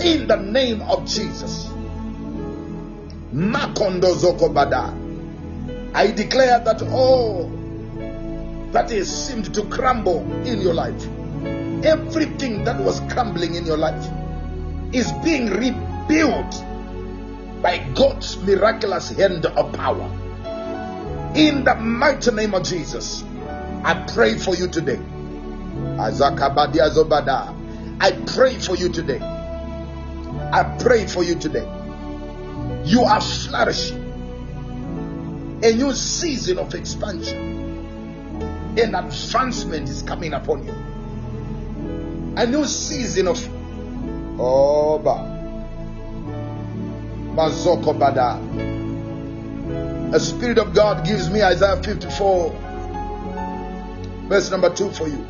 in 0.00 0.26
the 0.26 0.36
name 0.36 0.80
of 0.82 1.04
Jesus. 1.06 1.68
Zokobada. 3.32 4.92
I 5.94 6.10
declare 6.10 6.58
that 6.60 6.82
all 6.82 7.48
that 8.72 8.90
has 8.90 9.26
seemed 9.28 9.54
to 9.54 9.64
crumble 9.64 10.20
in 10.46 10.60
your 10.60 10.74
life, 10.74 11.06
everything 11.84 12.64
that 12.64 12.80
was 12.80 13.00
crumbling 13.12 13.54
in 13.54 13.66
your 13.66 13.76
life, 13.76 14.06
is 14.92 15.12
being 15.24 15.46
rebuilt 15.50 16.64
by 17.62 17.78
God's 17.94 18.36
miraculous 18.38 19.10
hand 19.10 19.46
of 19.46 19.72
power. 19.74 20.10
In 21.34 21.64
the 21.64 21.74
mighty 21.74 22.30
name 22.32 22.54
of 22.54 22.64
Jesus, 22.64 23.24
I 23.84 23.94
pray 24.12 24.36
for 24.36 24.54
you 24.54 24.68
today. 24.68 25.00
I 25.98 26.10
pray 28.26 28.58
for 28.58 28.76
you 28.76 28.88
today. 28.88 29.31
I 30.52 30.76
pray 30.78 31.06
for 31.06 31.22
you 31.22 31.34
today. 31.34 31.66
You 32.84 33.02
are 33.02 33.20
flourishing. 33.20 34.00
A 35.62 35.72
new 35.72 35.92
season 35.94 36.58
of 36.58 36.74
expansion 36.74 37.62
and 38.78 38.96
advancement 38.96 39.88
is 39.88 40.02
coming 40.02 40.32
upon 40.32 40.64
you. 40.66 40.72
A 42.36 42.46
new 42.46 42.64
season 42.64 43.28
of 43.28 43.38
oh, 44.40 44.94
Oba 44.94 45.32
Mazoko 47.34 47.92
Bada. 47.98 48.38
A 50.14 50.20
spirit 50.20 50.58
of 50.58 50.74
God 50.74 51.06
gives 51.06 51.30
me 51.30 51.42
Isaiah 51.42 51.82
54, 51.82 52.50
verse 54.28 54.50
number 54.50 54.74
2 54.74 54.90
for 54.90 55.08
you. 55.08 55.26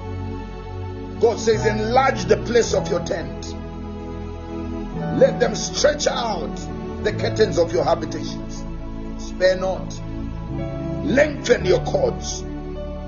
God 1.20 1.38
says, 1.38 1.64
Enlarge 1.66 2.24
the 2.24 2.38
place 2.38 2.74
of 2.74 2.88
your 2.88 3.00
tent. 3.04 3.54
Let 5.18 5.40
them 5.40 5.55
stretch 5.55 6.06
out 6.06 6.55
the 7.05 7.12
curtains 7.12 7.59
of 7.59 7.72
your 7.72 7.84
habitations. 7.84 8.64
Spare 9.18 9.56
not. 9.56 10.01
Lengthen 11.05 11.64
your 11.64 11.80
cords. 11.84 12.43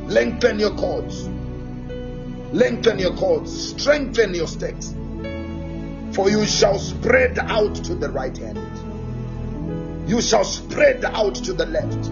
Lengthen 0.06 0.59
your 0.59 0.74
cords. 0.76 1.28
Lengthen 2.52 2.98
your 2.98 3.14
cords. 3.16 3.70
Strengthen 3.70 4.35
your 4.35 4.47
stakes. 4.47 4.94
For 6.12 6.31
you 6.31 6.44
shall 6.44 6.78
spread 6.78 7.39
out 7.39 7.74
to 7.76 7.94
the 7.94 8.10
right 8.10 8.36
hand. 8.36 10.09
You 10.09 10.20
shall 10.20 10.44
spread 10.44 11.05
out 11.05 11.35
to 11.36 11.52
the 11.52 11.66
left. 11.66 12.10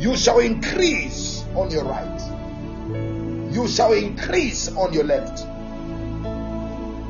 You 0.00 0.16
shall 0.16 0.40
increase 0.40 1.44
on 1.54 1.70
your 1.70 1.84
right 1.84 2.42
you 3.52 3.68
shall 3.68 3.92
increase 3.92 4.68
on 4.76 4.94
your 4.94 5.04
left. 5.04 5.46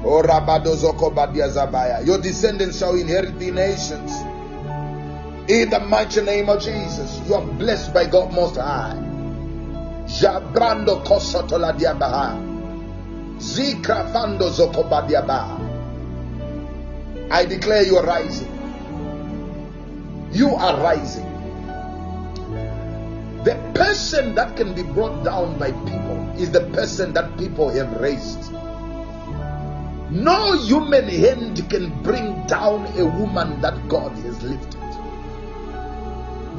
Oh, 0.04 0.22
your 2.04 2.18
descendants 2.18 2.78
shall 2.78 2.94
inherit 2.96 3.38
the 3.38 3.50
nations. 3.50 4.10
In 5.48 5.70
the 5.70 5.80
mighty 5.80 6.22
name 6.22 6.48
of 6.48 6.60
Jesus, 6.60 7.20
you 7.26 7.34
are 7.34 7.44
blessed 7.44 7.94
by 7.94 8.06
God 8.06 8.32
Most 8.32 8.56
High. 8.56 8.98
I 17.30 17.44
declare 17.44 17.82
you 17.82 17.96
are 17.96 18.06
rising. 18.06 18.48
You 20.32 20.54
are 20.54 20.80
rising. 20.80 21.28
The 23.44 23.54
person 23.74 24.34
that 24.34 24.56
can 24.56 24.74
be 24.74 24.82
brought 24.82 25.24
down 25.24 25.58
by 25.58 25.72
people 25.72 26.34
is 26.38 26.50
the 26.50 26.62
person 26.72 27.12
that 27.14 27.36
people 27.38 27.68
have 27.70 28.00
raised. 28.00 28.52
No 30.12 30.58
human 30.58 31.08
hand 31.08 31.70
can 31.70 32.02
bring 32.02 32.46
down 32.46 32.84
a 32.98 33.06
woman 33.06 33.62
that 33.62 33.88
God 33.88 34.12
has 34.18 34.42
lifted. 34.42 34.78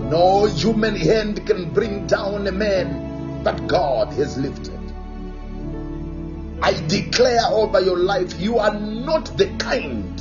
No 0.09 0.45
human 0.45 0.95
hand 0.95 1.45
can 1.45 1.71
bring 1.71 2.07
down 2.07 2.47
a 2.47 2.51
man 2.51 3.43
that 3.43 3.67
God 3.67 4.11
has 4.13 4.39
lifted. 4.39 4.79
I 6.63 6.73
declare 6.87 7.45
over 7.51 7.79
your 7.79 7.97
life, 7.97 8.39
you 8.39 8.57
are 8.57 8.73
not 8.73 9.37
the 9.37 9.55
kind 9.59 10.17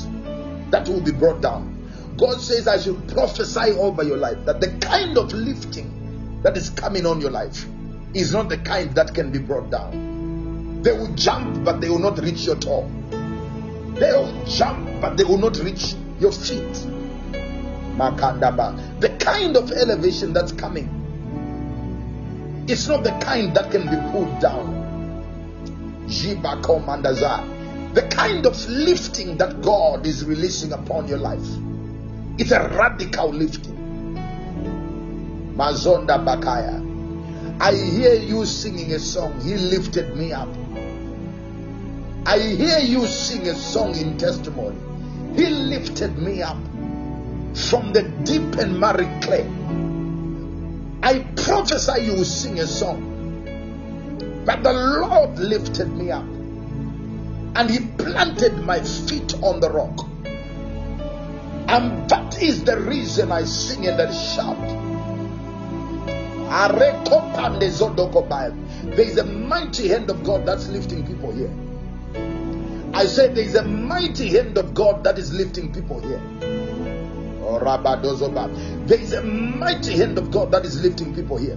that 0.70 0.86
will 0.86 1.00
be 1.00 1.12
brought 1.12 1.40
down. 1.40 2.14
God 2.18 2.38
says, 2.38 2.68
I 2.68 2.78
should 2.78 3.08
prophesy 3.08 3.70
over 3.72 4.02
your 4.02 4.18
life 4.18 4.44
that 4.44 4.60
the 4.60 4.76
kind 4.76 5.16
of 5.16 5.32
lifting 5.32 6.40
that 6.42 6.54
is 6.58 6.68
coming 6.68 7.06
on 7.06 7.22
your 7.22 7.30
life 7.30 7.64
is 8.12 8.34
not 8.34 8.50
the 8.50 8.58
kind 8.58 8.94
that 8.94 9.14
can 9.14 9.32
be 9.32 9.38
brought 9.38 9.70
down. 9.70 10.82
They 10.82 10.92
will 10.92 11.14
jump, 11.14 11.64
but 11.64 11.80
they 11.80 11.88
will 11.88 11.98
not 11.98 12.18
reach 12.18 12.42
your 12.42 12.56
toe. 12.56 12.90
They 13.94 14.12
will 14.12 14.44
jump, 14.46 15.00
but 15.00 15.16
they 15.16 15.24
will 15.24 15.38
not 15.38 15.58
reach 15.58 15.94
your 16.18 16.32
feet. 16.32 16.86
Makandaba. 17.96 19.00
The 19.00 19.10
kind 19.18 19.56
of 19.56 19.70
elevation 19.70 20.32
that's 20.32 20.52
coming, 20.52 20.88
it's 22.68 22.88
not 22.88 23.04
the 23.04 23.10
kind 23.24 23.54
that 23.56 23.70
can 23.70 23.82
be 23.82 23.96
pulled 24.12 24.40
down. 24.40 24.80
The 27.94 28.08
kind 28.10 28.46
of 28.46 28.68
lifting 28.68 29.36
that 29.36 29.60
God 29.60 30.06
is 30.06 30.24
releasing 30.24 30.72
upon 30.72 31.08
your 31.08 31.18
life. 31.18 31.46
It's 32.38 32.50
a 32.50 32.68
radical 32.68 33.30
lifting. 33.32 33.76
Mazonda 35.56 36.18
Bakaya. 36.24 36.80
I 37.60 37.74
hear 37.74 38.14
you 38.14 38.46
singing 38.46 38.92
a 38.92 38.98
song. 38.98 39.40
He 39.42 39.54
lifted 39.56 40.16
me 40.16 40.32
up. 40.32 40.48
I 42.24 42.38
hear 42.38 42.78
you 42.78 43.04
sing 43.06 43.48
a 43.48 43.54
song 43.54 43.96
in 43.96 44.16
testimony. 44.16 44.78
He 45.34 45.46
lifted 45.50 46.16
me 46.18 46.40
up 46.40 46.56
from 47.54 47.92
the 47.92 48.02
deep 48.22 48.58
and 48.58 48.78
miry 48.78 49.08
clay. 49.20 49.44
I 51.02 51.26
prophesy 51.34 52.04
you 52.04 52.14
will 52.14 52.24
sing 52.24 52.60
a 52.60 52.66
song. 52.66 53.08
But 54.46 54.62
the 54.62 54.72
Lord 54.72 55.36
lifted 55.38 55.88
me 55.88 56.12
up 56.12 56.22
and 56.22 57.68
He 57.68 57.80
planted 57.98 58.56
my 58.58 58.80
feet 58.80 59.34
on 59.42 59.58
the 59.58 59.70
rock. 59.70 60.06
And 61.68 62.08
that 62.08 62.40
is 62.40 62.62
the 62.62 62.78
reason 62.78 63.32
I 63.32 63.42
sing 63.44 63.88
and 63.88 64.00
I 64.00 64.12
shout. 64.12 64.58
There 68.96 69.00
is 69.00 69.18
a 69.18 69.24
mighty 69.24 69.88
hand 69.88 70.10
of 70.10 70.22
God 70.22 70.46
that's 70.46 70.68
lifting 70.68 71.04
people 71.04 71.32
here. 71.32 71.50
I 72.94 73.06
said 73.06 73.34
there 73.34 73.44
is 73.44 73.54
a 73.54 73.64
mighty 73.64 74.28
hand 74.28 74.58
of 74.58 74.74
God 74.74 75.02
that 75.04 75.18
is 75.18 75.32
lifting 75.32 75.72
people 75.72 76.00
here. 76.00 76.20
Oh, 77.44 77.58
there 78.86 79.00
is 79.00 79.12
a 79.14 79.22
mighty 79.22 79.96
hand 79.96 80.18
of 80.18 80.30
God 80.30 80.50
that 80.52 80.64
is 80.66 80.82
lifting 80.82 81.14
people 81.14 81.38
here. 81.38 81.56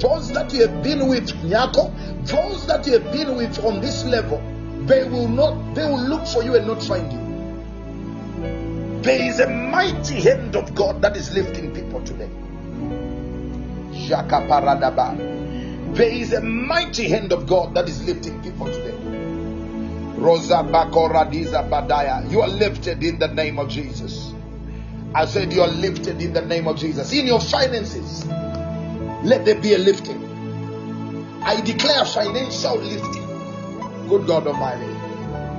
Those 0.00 0.32
that 0.32 0.52
you 0.52 0.66
have 0.66 0.82
been 0.82 1.08
with, 1.08 1.28
Nyako, 1.42 1.92
those 2.26 2.66
that 2.66 2.86
you 2.86 2.94
have 2.94 3.12
been 3.12 3.36
with 3.36 3.62
on 3.64 3.80
this 3.80 4.04
level, 4.04 4.38
they 4.86 5.04
will 5.04 5.28
not, 5.28 5.74
they 5.74 5.84
will 5.84 6.02
look 6.02 6.26
for 6.26 6.42
you 6.42 6.54
and 6.54 6.66
not 6.66 6.82
find 6.82 7.12
you. 7.12 9.02
There 9.02 9.22
is 9.22 9.40
a 9.40 9.48
mighty 9.48 10.20
hand 10.20 10.56
of 10.56 10.74
God 10.74 11.02
that 11.02 11.16
is 11.16 11.32
lifting 11.32 11.74
people 11.74 12.02
today. 12.02 12.28
There 15.94 16.12
is 16.12 16.32
a 16.32 16.40
mighty 16.40 17.08
hand 17.08 17.32
of 17.32 17.46
God 17.46 17.74
that 17.74 17.88
is 17.88 18.02
lifting 18.04 18.42
people 18.42 18.66
today. 18.66 19.05
Rosa 20.16 20.62
Bakoradiza 20.64 21.68
Badaya. 21.68 22.30
You 22.30 22.42
are 22.42 22.48
lifted 22.48 23.02
in 23.02 23.18
the 23.18 23.28
name 23.28 23.58
of 23.58 23.68
Jesus. 23.68 24.32
I 25.14 25.26
said 25.26 25.52
you 25.52 25.62
are 25.62 25.68
lifted 25.68 26.20
in 26.20 26.32
the 26.32 26.42
name 26.42 26.66
of 26.68 26.76
Jesus. 26.76 27.12
In 27.12 27.26
your 27.26 27.40
finances, 27.40 28.26
let 29.24 29.44
there 29.44 29.60
be 29.60 29.74
a 29.74 29.78
lifting. 29.78 30.24
I 31.42 31.60
declare 31.60 32.04
financial 32.04 32.76
lifting. 32.78 34.08
Good 34.08 34.26
God 34.26 34.46
Almighty. 34.46 34.92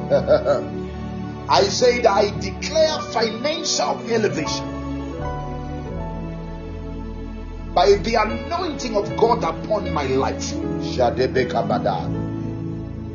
I 1.49 1.63
said 1.63 2.05
I 2.05 2.37
declare 2.39 2.99
financial 3.13 3.99
elevation 4.11 4.77
by 7.73 7.93
the 7.93 8.15
anointing 8.15 8.97
of 8.97 9.15
God 9.17 9.43
upon 9.43 9.93
my 9.93 10.07
life. 10.07 10.51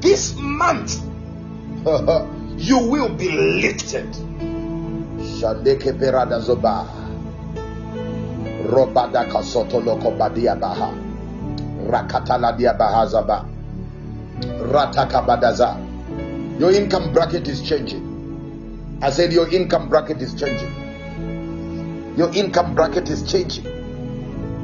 This 0.01 0.35
month, 0.37 1.12
you 2.57 2.79
will 2.79 3.09
be 3.09 3.29
lifted. 3.31 4.07
Shandeke 5.19 5.99
perada 5.99 6.39
zoba. 6.39 6.87
Robada 8.71 9.27
kasoto 9.27 9.83
loko 9.83 10.17
badia 10.17 10.55
baha. 10.55 10.95
Rakatala 11.91 12.57
dia 12.57 12.75
bahazaba. 12.75 13.45
Rataka 14.71 15.27
badaza. 15.27 15.77
Your 16.61 16.71
income 16.71 17.13
bracket 17.13 17.49
is 17.49 17.63
changing. 17.63 19.01
I 19.03 19.11
said 19.11 19.33
your 19.33 19.53
income 19.53 19.89
bracket 19.89 20.23
is 20.23 20.35
changing. 20.35 20.71
Your 22.17 22.33
income 22.33 22.77
bracket 22.77 23.11
is 23.11 23.25
changing. 23.25 23.67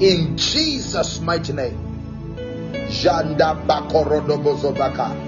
In 0.00 0.36
Jesus' 0.36 1.20
mighty 1.20 1.52
name. 1.52 1.76
Janda 2.86 3.58
bakorodobozobaka. 3.66 5.27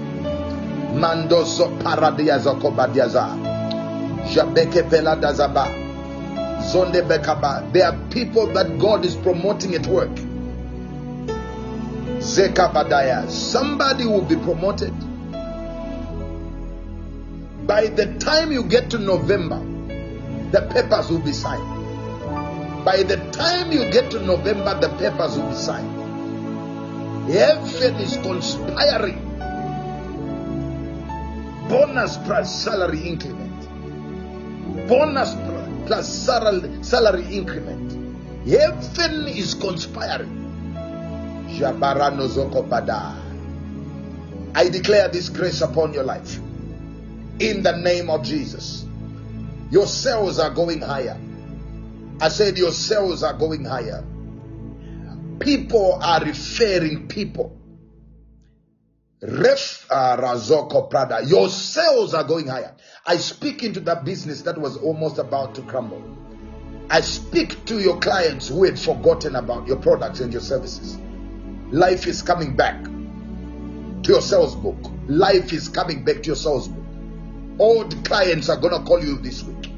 Mandoso 0.93 1.67
paradiazoko 1.83 2.71
badiaza. 2.71 3.35
Jabeke 4.33 4.89
Pela 4.89 5.15
Dazaba. 5.15 5.67
Zonde 6.61 7.01
Bekaba. 7.01 7.71
There 7.73 7.87
are 7.87 7.97
people 8.09 8.47
that 8.53 8.77
God 8.77 9.05
is 9.05 9.15
promoting 9.15 9.75
at 9.75 9.87
work. 9.87 10.13
Zeka 12.19 12.71
Badaya. 12.71 13.29
Somebody 13.29 14.05
will 14.05 14.21
be 14.21 14.35
promoted. 14.35 14.93
By 17.65 17.87
the 17.87 18.13
time 18.19 18.51
you 18.51 18.63
get 18.63 18.89
to 18.91 18.99
November, 18.99 19.59
the 20.51 20.61
papers 20.73 21.09
will 21.09 21.19
be 21.19 21.31
signed. 21.31 21.81
By 22.83 23.03
the 23.03 23.17
time 23.31 23.71
you 23.71 23.89
get 23.91 24.11
to 24.11 24.19
November, 24.19 24.79
the 24.79 24.89
papers 24.97 25.37
will 25.37 25.47
be 25.49 25.55
signed. 25.55 25.89
Heaven 27.31 27.95
is 27.95 28.17
conspiring. 28.17 29.30
Bonus 31.71 32.17
plus 32.17 32.63
salary 32.63 32.99
increment 33.07 33.51
bonus 34.91 35.35
plus 35.87 36.07
salary 36.81 37.25
increment. 37.35 37.91
Heaven 38.47 39.27
is 39.27 39.53
conspiring. 39.53 40.39
I 44.53 44.69
declare 44.69 45.07
this 45.09 45.29
grace 45.29 45.61
upon 45.61 45.93
your 45.93 46.03
life. 46.03 46.37
In 47.39 47.63
the 47.63 47.77
name 47.77 48.09
of 48.09 48.23
Jesus. 48.23 48.85
Your 49.69 49.87
cells 49.87 50.39
are 50.39 50.49
going 50.49 50.81
higher. 50.81 51.17
I 52.19 52.27
said 52.29 52.57
your 52.57 52.71
cells 52.71 53.23
are 53.23 53.33
going 53.33 53.63
higher. 53.63 54.03
People 55.39 55.99
are 56.01 56.23
referring 56.23 57.07
people. 57.07 57.57
Ref 59.21 59.85
uh, 59.91 60.17
Razoko 60.17 60.89
Prada. 60.89 61.23
Your 61.23 61.47
sales 61.47 62.15
are 62.15 62.23
going 62.23 62.47
higher. 62.47 62.73
I 63.05 63.17
speak 63.17 63.63
into 63.63 63.79
that 63.81 64.03
business 64.03 64.41
that 64.43 64.57
was 64.57 64.77
almost 64.77 65.19
about 65.19 65.53
to 65.55 65.61
crumble. 65.61 66.01
I 66.89 67.01
speak 67.01 67.63
to 67.65 67.79
your 67.79 67.99
clients 67.99 68.47
who 68.47 68.63
had 68.63 68.79
forgotten 68.79 69.35
about 69.35 69.67
your 69.67 69.77
products 69.77 70.21
and 70.21 70.33
your 70.33 70.41
services. 70.41 70.97
Life 71.69 72.07
is 72.07 72.23
coming 72.23 72.55
back 72.55 72.83
to 72.83 74.11
your 74.11 74.21
sales 74.21 74.55
book. 74.55 74.77
Life 75.07 75.53
is 75.53 75.69
coming 75.69 76.03
back 76.03 76.23
to 76.23 76.27
your 76.27 76.35
sales 76.35 76.67
book. 76.67 76.83
Old 77.59 78.03
clients 78.03 78.49
are 78.49 78.57
going 78.57 78.73
to 78.73 78.83
call 78.87 79.03
you 79.03 79.19
this 79.19 79.43
week. 79.43 79.71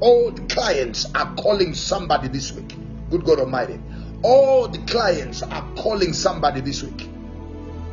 Old 0.00 0.48
clients 0.50 1.06
are 1.14 1.32
calling 1.36 1.72
somebody 1.72 2.26
this 2.26 2.50
week. 2.52 2.74
Good 3.10 3.24
God 3.24 3.38
Almighty. 3.38 3.80
Old 4.24 4.88
clients 4.88 5.42
are 5.42 5.72
calling 5.76 6.12
somebody 6.12 6.60
this 6.60 6.82
week. 6.82 7.08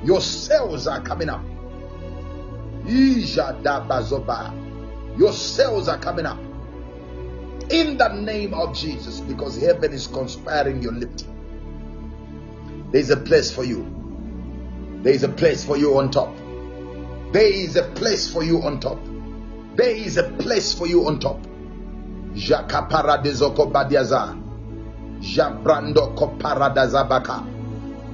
Your 0.03 0.21
sales 0.21 0.87
are 0.87 1.01
coming 1.01 1.29
up. 1.29 1.43
Your 2.85 3.21
sales 5.33 5.87
are 5.87 5.99
coming 5.99 6.25
up. 6.25 6.39
In 7.69 7.97
the 7.97 8.09
name 8.09 8.53
of 8.53 8.75
Jesus, 8.75 9.21
because 9.21 9.55
heaven 9.59 9.93
is 9.93 10.07
conspiring 10.07 10.81
your 10.81 10.91
lifting. 10.91 11.29
There's 12.91 13.09
a 13.09 13.17
place 13.17 13.51
for 13.51 13.63
you. 13.63 13.85
There 15.01 15.13
is 15.13 15.23
a 15.23 15.29
place 15.29 15.63
for 15.65 15.77
you 15.77 15.97
on 15.97 16.11
top. 16.11 16.35
There 17.31 17.51
is 17.51 17.75
a 17.77 17.83
place 17.83 18.31
for 18.31 18.43
you 18.43 18.61
on 18.61 18.79
top. 18.79 18.99
There 19.75 19.89
is 19.89 20.17
a 20.17 20.23
place 20.23 20.73
for 20.73 20.85
you 20.87 21.07
on 21.07 21.19
top. 21.19 21.39
Jakapara 22.33 23.23
de 23.23 23.31
zoko 23.31 23.71
badiaza. 23.71 24.37
Jambrando 25.19 26.13
kopara 26.15 26.73
da 26.73 26.85
zabaka. 26.87 27.52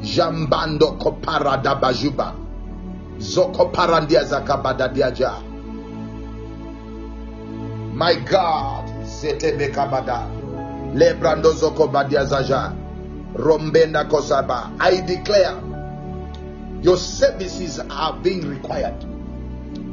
Jambando 0.01 0.97
kopara 0.97 1.61
da 1.61 1.75
bajuba. 1.75 2.33
Zoko. 3.19 3.71
My 7.93 8.15
God, 8.15 8.87
Setebe 9.03 9.73
Kabada, 9.73 10.29
Lebrando 10.95 11.51
Zoko 11.51 11.91
Badiazaja, 11.91 12.73
Rombenda 13.35 14.07
Kosaba. 14.09 14.71
I 14.79 15.01
declare 15.01 15.61
your 16.81 16.95
services 16.95 17.79
are 17.79 18.13
being 18.21 18.47
required. 18.47 19.05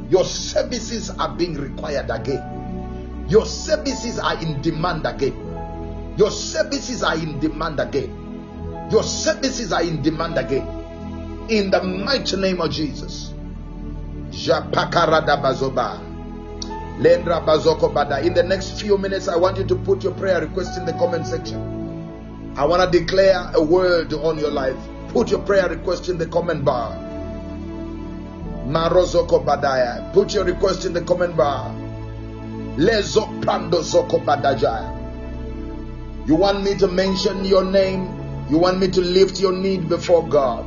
Your 0.09 0.23
services 0.23 1.09
are 1.09 1.35
being 1.35 1.55
required 1.55 2.09
again. 2.09 3.25
Your 3.27 3.45
services 3.45 4.19
are 4.19 4.41
in 4.41 4.61
demand 4.61 5.05
again. 5.05 5.35
Your 6.17 6.31
services 6.31 7.03
are 7.03 7.15
in 7.17 7.39
demand 7.41 7.81
again. 7.81 8.26
Your 8.91 9.03
services 9.03 9.71
are 9.73 9.81
in 9.83 10.01
demand 10.01 10.37
again. 10.37 10.67
In 11.49 11.69
the 11.71 11.83
mighty 11.83 12.37
name 12.37 12.61
of 12.61 12.71
Jesus. 12.71 13.33
Lendra. 16.99 18.23
In 18.23 18.33
the 18.33 18.43
next 18.43 18.79
few 18.81 18.97
minutes, 18.97 19.27
I 19.27 19.35
want 19.35 19.57
you 19.57 19.65
to 19.65 19.75
put 19.75 20.03
your 20.03 20.13
prayer 20.13 20.41
request 20.41 20.77
in 20.77 20.85
the 20.85 20.93
comment 20.93 21.27
section. 21.27 22.53
I 22.57 22.65
want 22.65 22.91
to 22.91 22.99
declare 22.99 23.51
a 23.53 23.61
word 23.61 24.13
on 24.13 24.39
your 24.39 24.51
life. 24.51 24.77
Put 25.09 25.29
your 25.31 25.41
prayer 25.41 25.69
request 25.69 26.09
in 26.09 26.17
the 26.17 26.25
comment 26.25 26.65
bar. 26.65 26.91
Marozoko 28.65 29.43
Badaya. 29.45 30.11
Put 30.13 30.33
your 30.33 30.43
request 30.43 30.85
in 30.85 30.93
the 30.93 31.01
comment 31.01 31.37
bar. 31.37 31.69
Lezo 32.77 33.25
Prando 33.41 33.81
Zoko 33.81 34.23
Badajaya. 34.23 34.95
You 36.27 36.35
want 36.35 36.63
me 36.63 36.75
to 36.77 36.87
mention 36.87 37.45
your 37.45 37.63
name? 37.63 38.16
You 38.49 38.57
want 38.57 38.79
me 38.79 38.87
to 38.89 39.01
lift 39.01 39.39
your 39.39 39.51
need 39.51 39.89
before 39.89 40.27
God? 40.27 40.65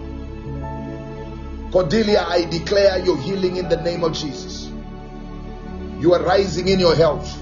Cordelia, 1.73 2.27
I 2.29 2.45
declare 2.45 2.99
your 2.99 3.17
healing 3.17 3.57
in 3.57 3.69
the 3.69 3.81
name 3.81 4.05
of 4.05 4.13
Jesus. 4.13 4.71
You 5.99 6.13
are 6.15 6.23
rising 6.23 6.69
in 6.69 6.81
your 6.81 6.95
health. 6.95 7.41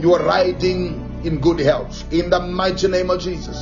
You 0.00 0.14
are 0.14 0.24
riding 0.24 1.20
in 1.24 1.40
good 1.40 1.58
health. 1.58 2.12
In 2.12 2.30
the 2.30 2.40
mighty 2.40 2.88
name 2.88 3.10
of 3.10 3.20
Jesus. 3.20 3.56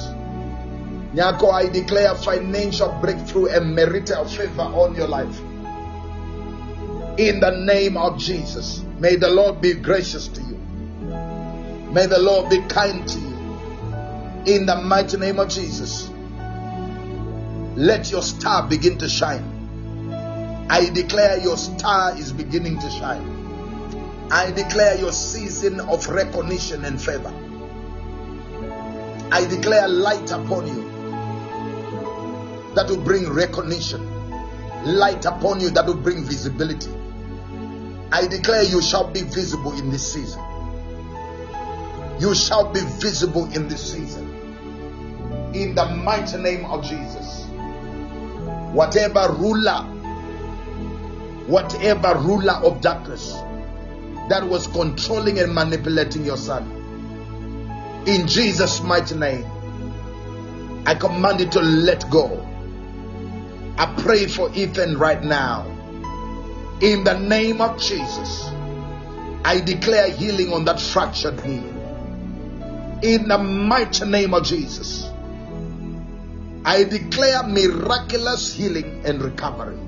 Nyako, 1.14 1.52
I 1.52 1.68
declare 1.68 2.14
financial 2.14 2.90
breakthrough 3.00 3.46
and 3.46 3.74
marital 3.74 4.24
favor 4.24 4.62
on 4.62 4.94
your 4.94 5.08
life. 5.08 5.40
In 7.18 7.40
the 7.40 7.62
name 7.64 7.96
of 7.96 8.18
Jesus. 8.18 8.82
May 8.98 9.16
the 9.16 9.28
Lord 9.28 9.60
be 9.60 9.74
gracious 9.74 10.28
to 10.28 10.40
you. 10.40 10.56
May 11.92 12.06
the 12.06 12.18
Lord 12.18 12.50
be 12.50 12.60
kind 12.68 13.06
to 13.08 13.18
you. 13.18 13.31
In 14.44 14.66
the 14.66 14.74
mighty 14.74 15.18
name 15.18 15.38
of 15.38 15.48
Jesus. 15.48 16.10
Let 17.76 18.10
your 18.10 18.22
star 18.22 18.66
begin 18.68 18.98
to 18.98 19.08
shine. 19.08 20.66
I 20.68 20.90
declare 20.90 21.38
your 21.38 21.56
star 21.56 22.18
is 22.18 22.32
beginning 22.32 22.80
to 22.80 22.90
shine. 22.90 24.28
I 24.32 24.50
declare 24.50 24.98
your 24.98 25.12
season 25.12 25.78
of 25.78 26.08
recognition 26.08 26.84
and 26.84 27.00
favor. 27.00 27.32
I 29.30 29.46
declare 29.46 29.86
light 29.86 30.32
upon 30.32 30.66
you 30.66 30.90
that 32.74 32.88
will 32.88 33.00
bring 33.00 33.28
recognition, 33.32 34.04
light 34.84 35.24
upon 35.24 35.60
you 35.60 35.70
that 35.70 35.86
will 35.86 35.94
bring 35.94 36.24
visibility. 36.24 36.90
I 38.10 38.26
declare 38.26 38.64
you 38.64 38.82
shall 38.82 39.08
be 39.08 39.22
visible 39.22 39.78
in 39.78 39.90
this 39.90 40.12
season. 40.12 40.42
You 42.18 42.34
shall 42.34 42.72
be 42.72 42.80
visible 42.98 43.44
in 43.52 43.68
this 43.68 43.92
season. 43.92 44.31
In 45.54 45.74
the 45.74 45.86
mighty 45.86 46.38
name 46.38 46.64
of 46.66 46.84
Jesus. 46.84 47.46
Whatever 48.72 49.34
ruler 49.38 49.88
whatever 51.46 52.14
ruler 52.18 52.52
of 52.52 52.80
darkness 52.80 53.32
that 54.28 54.46
was 54.46 54.66
controlling 54.68 55.38
and 55.40 55.54
manipulating 55.54 56.24
your 56.24 56.36
son. 56.36 56.62
In 58.06 58.26
Jesus' 58.26 58.80
mighty 58.82 59.16
name, 59.16 59.44
I 60.86 60.94
command 60.94 61.40
you 61.40 61.48
to 61.50 61.60
let 61.60 62.08
go. 62.10 62.46
I 63.76 63.94
pray 64.02 64.26
for 64.26 64.50
Ethan 64.54 64.98
right 64.98 65.22
now. 65.22 65.66
In 66.80 67.04
the 67.04 67.18
name 67.18 67.60
of 67.60 67.78
Jesus, 67.78 68.44
I 69.44 69.60
declare 69.64 70.10
healing 70.10 70.52
on 70.52 70.64
that 70.64 70.80
fractured 70.80 71.44
knee. 71.44 71.68
In 73.02 73.28
the 73.28 73.38
mighty 73.38 74.04
name 74.06 74.34
of 74.34 74.44
Jesus, 74.44 75.10
I 76.64 76.84
declare 76.84 77.42
miraculous 77.42 78.54
healing 78.54 79.02
and 79.04 79.20
recovery 79.20 79.78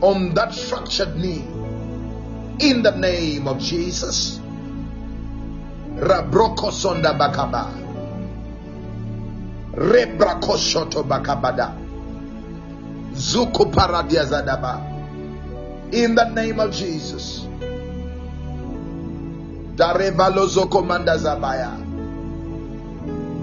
on 0.00 0.32
that 0.34 0.54
fractured 0.54 1.16
knee 1.16 1.44
in 2.60 2.82
the 2.82 2.92
name 2.96 3.46
of 3.48 3.58
Jesus. 3.58 4.40
Rabroko 5.96 6.72
sonda 6.72 7.12
bakaba. 7.12 7.68
Rebrako 9.76 10.56
shoto 10.56 11.04
bakabada. 11.04 11.76
Zuko 13.12 13.70
paradia 13.70 14.24
zadaba. 14.24 14.80
In 15.92 16.14
the 16.14 16.24
name 16.30 16.60
of 16.60 16.72
Jesus. 16.72 17.46
Darevalo 19.76 20.46
zoko 20.48 20.84
manda 20.84 21.16
zabaya. 21.18 21.79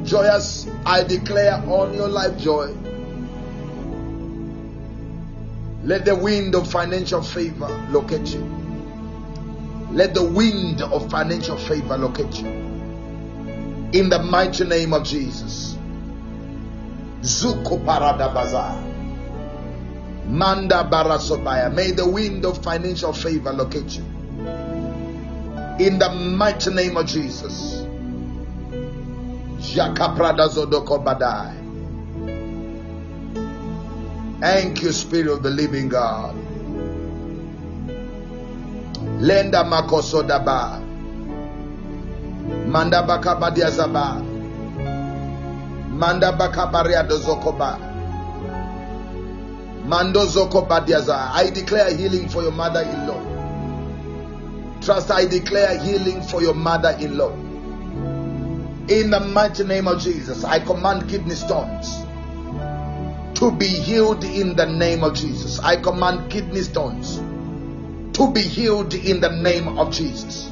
Joyous, 0.07 0.67
I 0.85 1.03
declare 1.03 1.55
on 1.67 1.93
your 1.93 2.07
life 2.07 2.37
joy. 2.37 2.73
Let 5.83 6.05
the 6.05 6.15
wind 6.15 6.55
of 6.55 6.71
financial 6.71 7.21
favor 7.21 7.67
locate 7.91 8.27
you. 8.29 8.39
Let 9.91 10.13
the 10.13 10.23
wind 10.23 10.81
of 10.81 11.09
financial 11.11 11.57
favor 11.57 11.97
locate 11.97 12.39
you. 12.39 12.47
In 13.91 14.07
the 14.09 14.19
mighty 14.23 14.63
name 14.63 14.93
of 14.93 15.03
Jesus. 15.03 15.77
Zuko 17.21 17.83
parada 17.83 18.33
bazaar. 18.33 18.81
Manda 20.25 20.87
barasobaya. 20.89 21.73
May 21.73 21.91
the 21.91 22.07
wind 22.07 22.45
of 22.45 22.63
financial 22.63 23.11
favor 23.11 23.51
locate 23.51 23.97
you. 23.97 24.03
In 25.79 25.99
the 25.99 26.09
mighty 26.13 26.73
name 26.73 26.95
of 26.95 27.07
Jesus. 27.07 27.83
Thank 34.39 34.83
you, 34.83 34.91
Spirit 34.91 35.27
of 35.27 35.41
the 35.43 35.49
Living 35.49 35.89
God. 35.89 36.35
Lenda 39.19 39.63
makosodaba. 39.63 40.81
Manda 42.67 43.01
bakabadia 43.03 43.71
zaba. 43.71 44.21
Manda 45.89 46.31
bakabaria. 46.31 47.03
Mando 49.87 50.25
zokobadiaza. 50.25 51.31
I 51.33 51.49
declare 51.49 51.95
healing 51.95 52.29
for 52.29 52.43
your 52.43 52.51
mother-in-law. 52.51 53.21
Trust, 54.81 55.09
I 55.11 55.25
declare 55.25 55.79
healing 55.79 56.21
for 56.21 56.41
your 56.41 56.53
mother-in-law. 56.53 57.46
In 58.89 59.09
the 59.09 59.19
mighty 59.19 59.63
name 59.65 59.87
of 59.87 59.99
Jesus, 60.01 60.43
I 60.45 60.59
command 60.59 61.09
kidney 61.09 61.35
stones 61.35 62.05
to 63.37 63.51
be 63.51 63.67
healed 63.67 64.23
in 64.23 64.55
the 64.55 64.65
name 64.65 65.03
of 65.03 65.13
Jesus. 65.13 65.59
I 65.59 65.75
command 65.75 66.31
kidney 66.31 66.61
stones 66.61 67.17
to 68.17 68.31
be 68.31 68.41
healed 68.41 68.93
in 68.93 69.19
the 69.19 69.29
name 69.29 69.77
of 69.77 69.91
Jesus. 69.91 70.49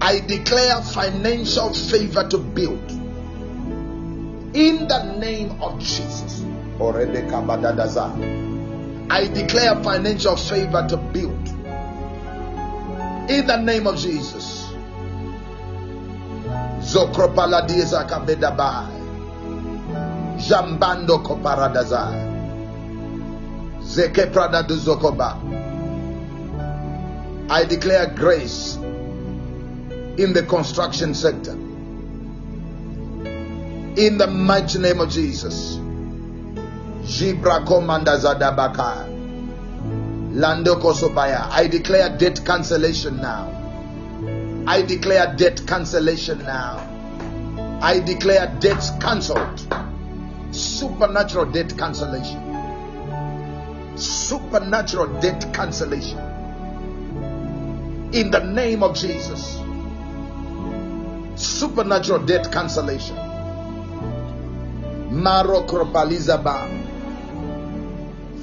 I 0.00 0.20
declare 0.20 0.80
financial 0.82 1.74
favor 1.74 2.26
to 2.28 2.38
build 2.38 2.90
in 4.54 4.88
the 4.88 5.16
name 5.18 5.60
of 5.60 5.78
Jesus. 5.80 6.44
I 9.10 9.28
declare 9.34 9.82
financial 9.82 10.36
favor 10.36 10.86
to 10.88 10.96
build 10.96 11.48
in 13.28 13.46
the 13.46 13.56
name 13.60 13.86
of 13.86 13.98
Jesus. 13.98 14.69
Zokropaladiza 16.90 18.04
kabedabai. 18.04 18.86
Jambando 20.48 21.18
koparadaza. 21.18 22.08
Zeke 23.82 24.26
prada 24.26 24.62
zokoba. 24.62 25.36
I 27.48 27.64
declare 27.64 28.06
grace 28.14 28.76
in 30.16 30.32
the 30.32 30.42
construction 30.48 31.14
sector. 31.14 31.52
In 33.96 34.18
the 34.18 34.26
mighty 34.26 34.78
name 34.78 35.00
of 35.00 35.10
Jesus. 35.10 35.76
Jibra 37.04 37.64
Komanda 37.64 38.18
Zadabaka. 38.18 39.06
Lando 40.34 40.74
Kosobaya. 40.76 41.48
I 41.50 41.68
declare 41.68 42.16
debt 42.16 42.44
cancellation 42.44 43.16
now. 43.20 43.59
I 44.70 44.82
declare 44.82 45.34
debt 45.36 45.66
cancellation 45.66 46.44
now. 46.44 46.78
I 47.82 47.98
declare 47.98 48.56
debts 48.60 48.90
cancelled. 49.00 49.66
Supernatural 50.52 51.46
debt 51.46 51.76
cancellation. 51.76 52.38
Supernatural 53.96 55.20
debt 55.20 55.52
cancellation. 55.52 56.20
In 58.12 58.30
the 58.30 58.44
name 58.44 58.84
of 58.84 58.94
Jesus. 58.94 59.58
Supernatural 61.34 62.24
debt 62.24 62.52
cancellation. 62.52 63.16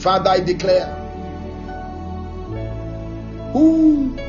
Father, 0.02 0.30
I 0.30 0.40
declare. 0.42 0.94
Who 3.54 4.27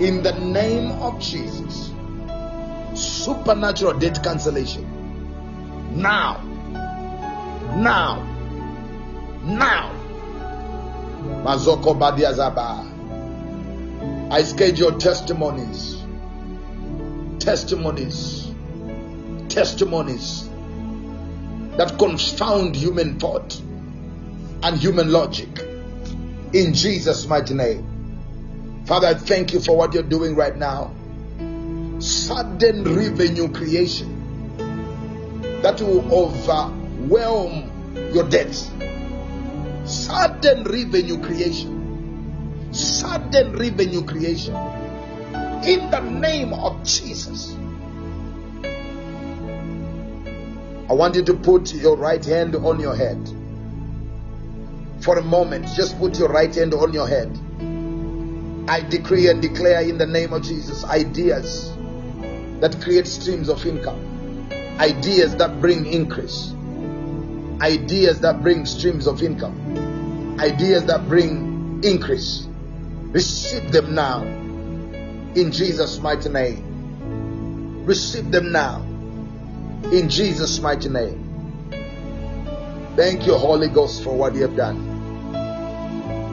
in 0.00 0.22
the 0.22 0.32
name 0.40 0.90
of 1.02 1.20
Jesus. 1.20 1.92
Supernatural 2.94 3.98
debt 3.98 4.22
cancellation. 4.22 4.84
Now. 6.00 6.42
Now. 7.76 8.22
Now. 9.42 9.92
Mazoko 11.44 11.98
Badiazaba. 11.98 12.90
I 14.32 14.42
schedule 14.42 14.98
testimonies. 14.98 16.02
Testimonies. 17.38 18.50
Testimonies 19.48 20.48
that 21.76 21.98
confound 21.98 22.76
human 22.76 23.18
thought 23.18 23.60
and 24.62 24.76
human 24.76 25.10
logic. 25.10 25.48
In 26.52 26.72
Jesus' 26.72 27.26
mighty 27.26 27.54
name. 27.54 27.93
Father, 28.86 29.06
I 29.08 29.14
thank 29.14 29.52
you 29.54 29.60
for 29.60 29.76
what 29.76 29.94
you're 29.94 30.02
doing 30.02 30.36
right 30.36 30.54
now. 30.54 30.92
Sudden 32.00 32.84
revenue 32.84 33.50
creation 33.50 34.10
that 35.62 35.80
will 35.80 36.04
overwhelm 36.12 37.70
your 38.12 38.28
debts. 38.28 38.70
Sudden 39.84 40.64
revenue 40.64 41.22
creation. 41.22 42.68
Sudden 42.72 43.56
revenue 43.56 44.04
creation. 44.04 44.54
In 45.64 45.90
the 45.90 46.00
name 46.00 46.52
of 46.52 46.84
Jesus. 46.84 47.56
I 50.90 50.92
want 50.92 51.14
you 51.14 51.24
to 51.24 51.34
put 51.34 51.72
your 51.72 51.96
right 51.96 52.22
hand 52.22 52.54
on 52.54 52.78
your 52.80 52.94
head. 52.94 53.18
For 55.00 55.18
a 55.18 55.22
moment, 55.22 55.68
just 55.74 55.98
put 55.98 56.18
your 56.18 56.28
right 56.28 56.54
hand 56.54 56.74
on 56.74 56.92
your 56.92 57.08
head. 57.08 57.38
I 58.66 58.80
decree 58.80 59.28
and 59.28 59.42
declare 59.42 59.82
in 59.82 59.98
the 59.98 60.06
name 60.06 60.32
of 60.32 60.42
Jesus 60.42 60.84
ideas 60.84 61.70
that 62.60 62.80
create 62.80 63.06
streams 63.06 63.50
of 63.50 63.64
income, 63.66 64.48
ideas 64.80 65.36
that 65.36 65.60
bring 65.60 65.84
increase, 65.84 66.54
ideas 67.60 68.20
that 68.20 68.42
bring 68.42 68.64
streams 68.64 69.06
of 69.06 69.22
income, 69.22 70.36
ideas 70.40 70.86
that 70.86 71.06
bring 71.08 71.80
increase. 71.84 72.48
Receive 73.12 73.70
them 73.70 73.94
now 73.94 74.22
in 74.22 75.52
Jesus' 75.52 76.00
mighty 76.00 76.30
name. 76.30 77.84
Receive 77.84 78.30
them 78.30 78.50
now 78.50 78.80
in 79.92 80.08
Jesus' 80.08 80.58
mighty 80.60 80.88
name. 80.88 81.20
Thank 82.96 83.26
you, 83.26 83.34
Holy 83.34 83.68
Ghost, 83.68 84.02
for 84.02 84.16
what 84.16 84.34
you 84.34 84.42
have 84.42 84.56
done. 84.56 84.78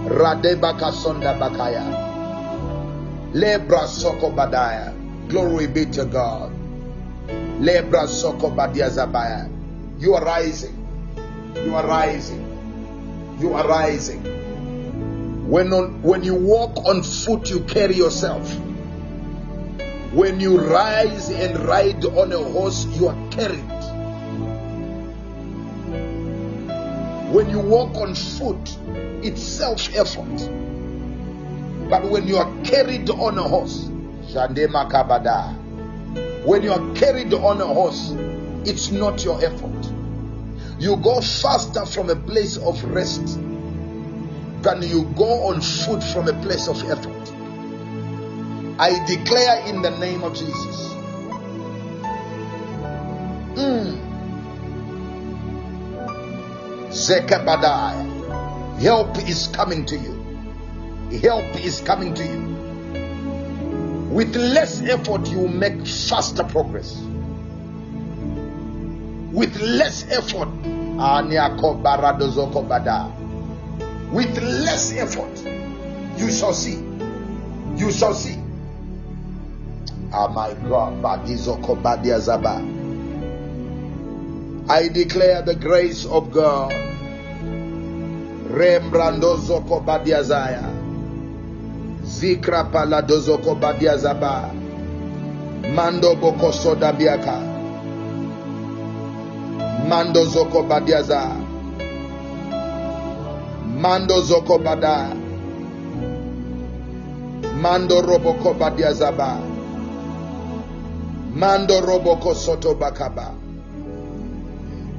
Radebaka 0.07 0.93
Sonda 0.93 1.37
Bakaya. 1.37 2.10
Lebra 3.33 3.87
Soko 3.87 4.29
Badaya. 4.29 4.93
Glory 5.29 5.67
be 5.67 5.85
to 5.85 6.05
God. 6.05 6.51
Lebra 7.59 8.07
Soko 8.07 8.49
Badia 8.49 8.89
Zabaya. 8.89 9.49
You 9.99 10.15
are 10.15 10.25
rising. 10.25 10.75
You 11.55 11.75
are 11.75 11.87
rising. 11.87 13.37
You 13.39 13.53
are 13.53 13.67
rising. 13.67 14.23
When, 15.49 15.71
on, 15.71 16.01
when 16.01 16.23
you 16.23 16.35
walk 16.35 16.75
on 16.85 17.03
foot, 17.03 17.49
you 17.49 17.61
carry 17.61 17.95
yourself. 17.95 18.53
When 20.13 20.39
you 20.41 20.59
rise 20.59 21.29
and 21.29 21.57
ride 21.59 22.03
on 22.03 22.33
a 22.33 22.37
horse, 22.37 22.85
you 22.87 23.07
are 23.07 23.29
carried. 23.31 23.59
When 27.31 27.49
you 27.49 27.59
walk 27.59 27.95
on 27.95 28.13
foot, 28.13 28.77
it's 29.23 29.41
self 29.41 29.95
effort. 29.95 30.70
But 31.91 32.09
when 32.09 32.26
you 32.26 32.38
are 32.38 32.49
carried 32.63 33.09
on 33.09 33.38
a 33.38 33.43
horse, 33.43 33.89
Shandema 34.31 34.89
Kabada, 34.89 35.53
when 36.45 36.63
you 36.63 36.72
are 36.72 36.95
carried 36.95 37.34
on 37.34 37.59
a 37.59 37.68
horse, 37.68 38.11
it's 38.65 38.91
not 38.91 39.26
your 39.26 39.43
effort. 39.43 39.91
You 40.80 40.95
go 40.95 41.19
faster 41.19 41.85
from 41.85 42.09
a 42.09 42.15
place 42.15 42.55
of 42.55 42.81
rest 42.85 43.38
than 44.61 44.84
you 44.84 45.03
go 45.18 45.49
on 45.49 45.59
foot 45.59 46.01
from 46.01 46.30
a 46.30 46.41
place 46.41 46.69
of 46.69 46.81
effort. 46.89 47.34
I 48.80 49.05
declare 49.05 49.68
in 49.68 49.81
the 49.81 49.91
name 49.99 50.23
of 50.23 50.34
Jesus. 50.34 50.93
Mm. 53.59 53.99
Zekabadai. 56.88 58.80
Help 58.80 59.18
is 59.27 59.47
coming 59.47 59.85
to 59.88 59.97
you. 59.97 60.20
Help 61.19 61.55
is 61.63 61.81
coming 61.81 62.13
to 62.13 62.23
you. 62.25 62.39
With 64.11 64.35
less 64.35 64.81
effort, 64.81 65.27
you 65.29 65.47
make 65.47 65.85
faster 65.85 66.43
progress. 66.43 66.95
With 69.31 69.59
less 69.61 70.05
effort, 70.09 70.49
with 74.11 74.38
less 74.38 74.93
effort, 74.93 75.45
you 76.17 76.31
shall 76.31 76.53
see. 76.53 76.83
You 77.75 77.91
shall 77.91 78.13
see. 78.13 78.38
Ah, 80.13 80.27
my 80.27 80.53
God. 80.67 81.03
I 84.69 84.88
declare 84.89 85.41
the 85.41 85.55
grace 85.55 86.05
of 86.05 86.31
God. 86.31 86.71
Rembrandozoko 88.51 89.83
Badiazaya. 89.85 90.70
Zikra 92.03 92.64
Paladozoko 92.72 93.56
Badiazaba. 93.56 94.52
Mando 95.76 96.15
Boko 96.15 96.52
Soda 96.52 96.91
Biaka. 96.94 97.52
Mando 99.88 100.26
Zoko 100.26 100.64
Badiaza. 100.64 101.36
Mando 103.82 104.22
Zoko 104.22 104.57
Bada. 104.57 105.15
Mando 107.61 108.02
Roboko 108.02 108.53
Badiazaba. 108.53 109.40
Mando 111.34 111.82
Roboko 111.82 112.34
Soto 112.34 112.76
Bakaba. 112.76 113.34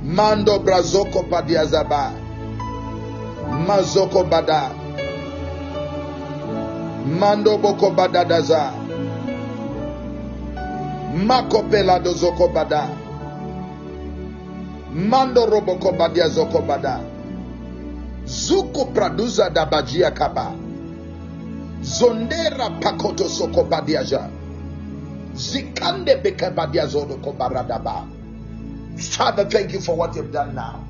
Mando 0.04 0.58
Brazoko 0.58 1.22
Badiazaba. 1.30 2.12
Mazoko 3.66 4.24
Bada. 4.28 4.81
Mando 7.06 7.58
Boko 7.58 7.90
Badadaza. 7.90 8.72
Mako 11.14 11.62
Pelado 11.64 12.12
Zoko 12.14 12.48
Bada. 12.48 12.88
Mando 14.92 15.46
Roboko 15.46 15.92
Badia 15.96 16.28
Zoko 16.28 16.62
Bada. 16.66 17.00
Zuko 18.24 18.92
Praduza 18.92 19.50
Dabajia 19.50 20.14
Kaba. 20.14 20.54
Zondera 21.82 22.70
Pakoto 22.80 23.28
Soko 23.28 23.64
Badiaja. 23.64 24.30
Zikande 25.34 26.22
Bekabadia 26.22 26.86
Zodo 26.86 27.16
Kobaradaba. 27.20 28.06
Father, 28.96 29.44
thank 29.46 29.72
you 29.72 29.80
for 29.80 29.96
what 29.96 30.14
you've 30.14 30.32
done 30.32 30.54
now. 30.54 30.84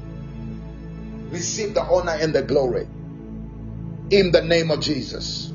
Receive 1.30 1.74
the 1.74 1.82
honor 1.82 2.16
and 2.20 2.34
the 2.34 2.42
glory. 2.42 2.86
In 4.10 4.32
the 4.32 4.42
name 4.42 4.70
of 4.70 4.80
Jesus. 4.80 5.51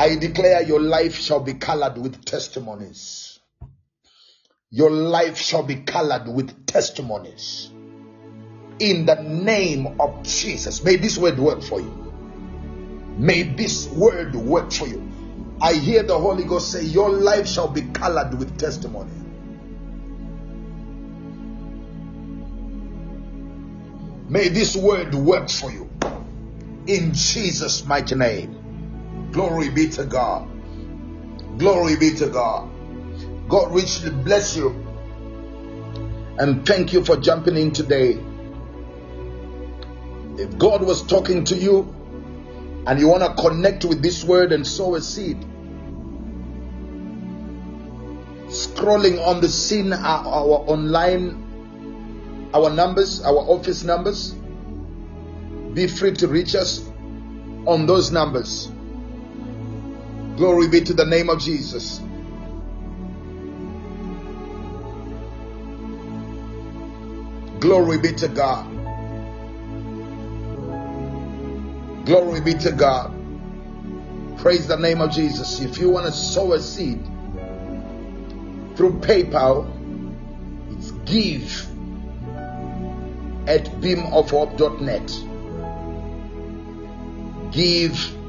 I 0.00 0.16
declare 0.16 0.62
your 0.62 0.80
life 0.80 1.14
shall 1.14 1.40
be 1.40 1.52
colored 1.52 1.98
with 1.98 2.24
testimonies. 2.24 3.38
Your 4.70 4.90
life 4.90 5.36
shall 5.36 5.62
be 5.62 5.76
colored 5.76 6.26
with 6.26 6.64
testimonies. 6.64 7.70
In 8.78 9.04
the 9.04 9.16
name 9.16 10.00
of 10.00 10.22
Jesus. 10.22 10.82
May 10.82 10.96
this 10.96 11.18
word 11.18 11.38
work 11.38 11.62
for 11.62 11.82
you. 11.82 12.14
May 13.18 13.42
this 13.42 13.88
word 13.88 14.34
work 14.34 14.72
for 14.72 14.88
you. 14.88 15.06
I 15.60 15.74
hear 15.74 16.02
the 16.02 16.18
Holy 16.18 16.44
Ghost 16.44 16.72
say, 16.72 16.82
Your 16.82 17.10
life 17.10 17.46
shall 17.46 17.68
be 17.68 17.82
colored 17.82 18.32
with 18.38 18.58
testimony. 18.58 19.12
May 24.30 24.48
this 24.48 24.74
word 24.74 25.14
work 25.14 25.50
for 25.50 25.70
you. 25.70 25.90
In 26.86 27.12
Jesus' 27.12 27.84
mighty 27.84 28.14
name. 28.14 28.59
Glory 29.32 29.68
be 29.68 29.88
to 29.90 30.04
God. 30.04 30.48
Glory 31.58 31.96
be 31.96 32.14
to 32.16 32.28
God. 32.28 32.68
God 33.48 33.74
richly 33.74 34.10
bless 34.10 34.56
you. 34.56 34.70
And 36.38 36.66
thank 36.66 36.92
you 36.92 37.04
for 37.04 37.16
jumping 37.16 37.56
in 37.56 37.72
today. 37.72 38.18
If 40.36 40.56
God 40.58 40.82
was 40.82 41.02
talking 41.02 41.44
to 41.44 41.56
you 41.56 41.94
and 42.86 42.98
you 42.98 43.08
want 43.08 43.22
to 43.22 43.42
connect 43.42 43.84
with 43.84 44.02
this 44.02 44.24
word 44.24 44.52
and 44.52 44.66
sow 44.66 44.94
a 44.94 45.02
seed, 45.02 45.38
scrolling 48.46 49.24
on 49.26 49.40
the 49.40 49.48
scene 49.48 49.92
are 49.92 50.26
our 50.26 50.64
online, 50.66 52.50
our 52.54 52.70
numbers, 52.70 53.22
our 53.22 53.38
office 53.38 53.84
numbers. 53.84 54.34
Be 55.74 55.86
free 55.86 56.12
to 56.14 56.26
reach 56.26 56.54
us 56.54 56.88
on 57.66 57.86
those 57.86 58.10
numbers. 58.10 58.72
Glory 60.36 60.68
be 60.68 60.80
to 60.82 60.94
the 60.94 61.04
name 61.04 61.28
of 61.28 61.40
Jesus. 61.40 62.00
Glory 67.60 67.98
be 67.98 68.12
to 68.14 68.28
God. 68.28 68.66
Glory 72.06 72.40
be 72.40 72.54
to 72.54 72.72
God. 72.72 73.14
Praise 74.38 74.66
the 74.66 74.76
name 74.76 75.02
of 75.02 75.10
Jesus. 75.10 75.60
If 75.60 75.76
you 75.76 75.90
want 75.90 76.06
to 76.06 76.12
sow 76.12 76.54
a 76.54 76.60
seed 76.60 77.04
through 78.76 79.00
PayPal, 79.00 79.70
it's 80.70 80.92
give 81.04 81.68
at 83.46 83.66
beamofhope.net. 83.82 85.10
Give 87.52 88.19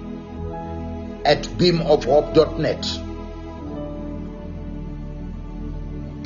at 1.25 1.43
beamofhope.net. 1.43 2.85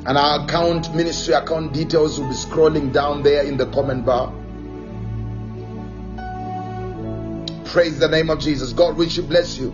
And 0.07 0.17
our 0.19 0.45
account, 0.45 0.93
ministry 0.93 1.33
account 1.33 1.73
details 1.73 2.19
will 2.19 2.27
be 2.27 2.35
scrolling 2.35 2.93
down 2.93 3.23
there 3.23 3.43
in 3.43 3.57
the 3.57 3.65
comment 3.71 4.05
bar. 4.05 4.31
Praise 7.65 7.97
the 7.97 8.07
name 8.07 8.29
of 8.29 8.39
Jesus. 8.39 8.71
God 8.71 8.97
richly 8.99 9.25
bless 9.25 9.57
you. 9.57 9.73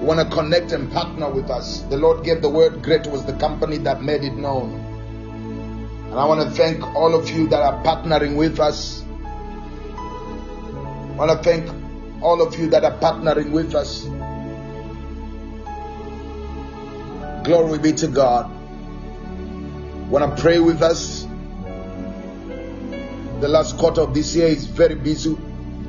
You 0.00 0.06
want 0.06 0.20
to 0.20 0.34
connect 0.34 0.72
and 0.72 0.90
partner 0.90 1.30
with 1.30 1.50
us. 1.50 1.80
The 1.82 1.98
Lord 1.98 2.24
gave 2.24 2.40
the 2.40 2.48
word, 2.48 2.82
great 2.82 3.06
was 3.06 3.26
the 3.26 3.34
company 3.34 3.76
that 3.78 4.02
made 4.02 4.24
it 4.24 4.34
known. 4.34 4.72
And 6.06 6.14
I 6.14 6.24
want 6.24 6.48
to 6.48 6.50
thank 6.50 6.82
all 6.94 7.14
of 7.14 7.28
you 7.28 7.46
that 7.48 7.60
are 7.60 7.84
partnering 7.84 8.36
with 8.36 8.58
us. 8.58 9.04
I 9.98 11.16
want 11.16 11.30
to 11.30 11.38
thank 11.42 11.83
all 12.24 12.40
of 12.40 12.58
you 12.58 12.68
that 12.70 12.82
are 12.84 12.98
partnering 12.98 13.50
with 13.50 13.74
us. 13.74 14.04
Glory 17.46 17.78
be 17.78 17.92
to 17.92 18.08
God. 18.08 18.50
Want 20.08 20.34
to 20.34 20.42
pray 20.42 20.58
with 20.58 20.80
us? 20.82 21.26
The 23.40 23.48
last 23.48 23.76
quarter 23.76 24.00
of 24.00 24.14
this 24.14 24.34
year 24.34 24.46
is 24.46 24.64
very 24.64 24.94
busy, 24.94 25.36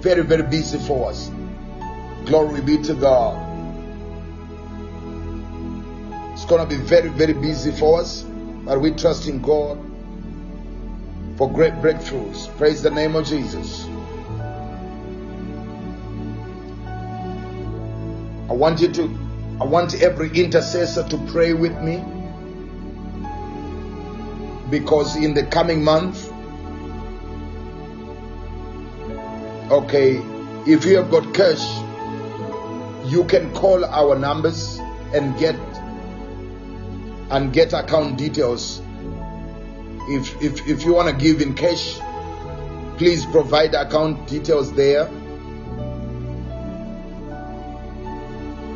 very, 0.02 0.24
very 0.24 0.44
busy 0.44 0.78
for 0.78 1.10
us. 1.10 1.32
Glory 2.26 2.60
be 2.60 2.82
to 2.84 2.94
God. 2.96 3.42
It's 6.34 6.44
going 6.44 6.68
to 6.68 6.76
be 6.76 6.82
very, 6.84 7.08
very 7.08 7.32
busy 7.32 7.72
for 7.72 8.02
us, 8.02 8.24
but 8.66 8.82
we 8.82 8.92
trust 8.92 9.30
in 9.30 9.42
God 9.42 9.78
for 11.38 11.50
great 11.50 11.76
breakthroughs. 11.76 12.56
Praise 12.58 12.82
the 12.82 12.92
name 12.92 13.16
of 13.16 13.26
Jesus. 13.26 13.88
I 18.50 18.54
want 18.54 18.80
you 18.82 18.92
to, 18.94 19.04
I 19.60 19.66
want 19.66 20.02
every 20.02 20.30
intercessor 20.30 21.08
to 21.10 21.18
pray 21.28 21.54
with 21.54 21.80
me 21.82 22.04
because 24.70 25.16
in 25.16 25.34
the 25.34 25.44
coming 25.44 25.84
month, 25.84 26.32
okay, 29.72 30.18
if 30.68 30.86
you 30.86 30.98
have 30.98 31.10
got 31.10 31.34
cash, 31.34 31.64
you 33.12 33.24
can 33.26 33.54
call 33.54 33.86
our 33.86 34.18
numbers 34.18 34.80
and 35.14 35.38
get 35.40 35.56
and 37.32 37.52
get 37.54 37.74
account 37.74 38.18
details. 38.18 38.82
If 40.08 40.42
if 40.42 40.68
if 40.68 40.86
you 40.86 40.94
want 40.94 41.10
to 41.10 41.16
give 41.16 41.42
in 41.42 41.54
cash, 41.54 41.98
please 42.98 43.26
provide 43.26 43.74
account 43.74 44.28
details 44.28 44.74
there. 44.74 45.10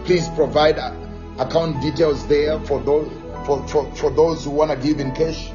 Please 0.09 0.27
provide 0.29 0.79
uh, 0.79 0.91
account 1.37 1.79
details 1.83 2.25
there 2.25 2.59
for 2.61 2.81
those 2.81 3.07
for, 3.45 3.67
for, 3.67 3.95
for 3.95 4.09
those 4.09 4.43
who 4.43 4.49
want 4.49 4.71
to 4.71 4.77
give 4.77 4.99
in 4.99 5.13
cash. 5.13 5.51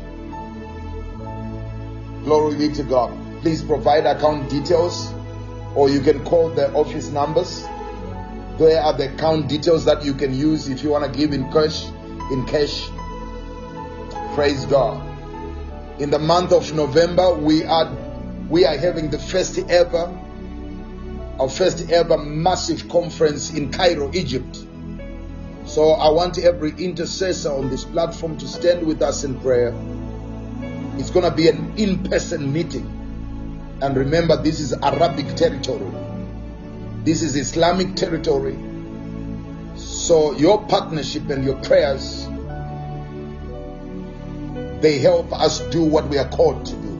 Glory 2.23 2.57
be 2.57 2.73
to 2.75 2.85
god. 2.85 3.11
Please 3.43 3.65
provide 3.65 4.07
account 4.07 4.49
details 4.49 5.13
or 5.75 5.91
you 5.91 6.01
can 6.01 6.25
call 6.25 6.51
the 6.51 6.73
office 6.73 7.09
numbers. 7.09 7.65
There 8.57 8.81
are 8.81 8.97
the 8.97 9.13
account 9.13 9.49
details 9.49 9.85
that 9.87 10.05
you 10.05 10.15
can 10.15 10.33
use 10.33 10.69
if 10.69 10.85
you 10.85 10.91
want 10.91 11.13
to 11.13 11.19
give 11.19 11.33
in 11.33 11.51
cash 11.51 11.87
in 12.31 12.47
cash? 12.47 12.89
Praise 14.37 14.67
god. 14.67 15.03
In 16.01 16.11
the 16.11 16.21
month 16.21 16.53
of 16.53 16.73
november 16.73 17.35
we 17.35 17.65
are 17.65 17.93
we 18.49 18.65
are 18.65 18.77
having 18.77 19.11
the 19.11 19.19
first 19.19 19.59
ever 19.69 20.17
our 21.41 21.49
first 21.49 21.91
ever 21.91 22.19
massive 22.19 22.89
conference 22.89 23.51
in 23.53 23.71
Cairo, 23.73 24.11
Egypt. 24.15 24.65
So 25.67 25.91
I 25.93 26.11
want 26.11 26.39
every 26.39 26.71
intercessor 26.73 27.51
on 27.51 27.71
this 27.71 27.85
platform 27.85 28.37
to 28.39 28.47
stand 28.49 28.87
with 28.87 29.03
us 29.03 29.25
in 29.25 29.41
prayer. 29.41 29.75
It's 30.99 31.11
going 31.11 31.25
to 31.25 31.35
be 31.35 31.49
an 31.49 31.77
in 31.77 32.03
person 32.05 32.53
meeting. 32.53 32.91
And 33.83 33.97
remember, 33.97 34.41
this 34.41 34.61
is 34.61 34.73
Arabic 34.73 35.35
territory, 35.35 35.91
this 37.05 37.23
is 37.23 37.37
Islamic 37.37 37.97
territory. 37.97 38.57
So 39.77 40.33
your 40.33 40.65
partnership 40.67 41.29
and 41.31 41.45
your 41.45 41.57
prayers 41.63 42.29
they 44.85 44.99
help 44.99 45.33
us 45.33 45.61
do 45.71 45.83
what 45.83 46.07
we 46.11 46.19
are 46.19 46.29
called 46.29 46.67
to 46.67 46.75
do. 46.75 46.93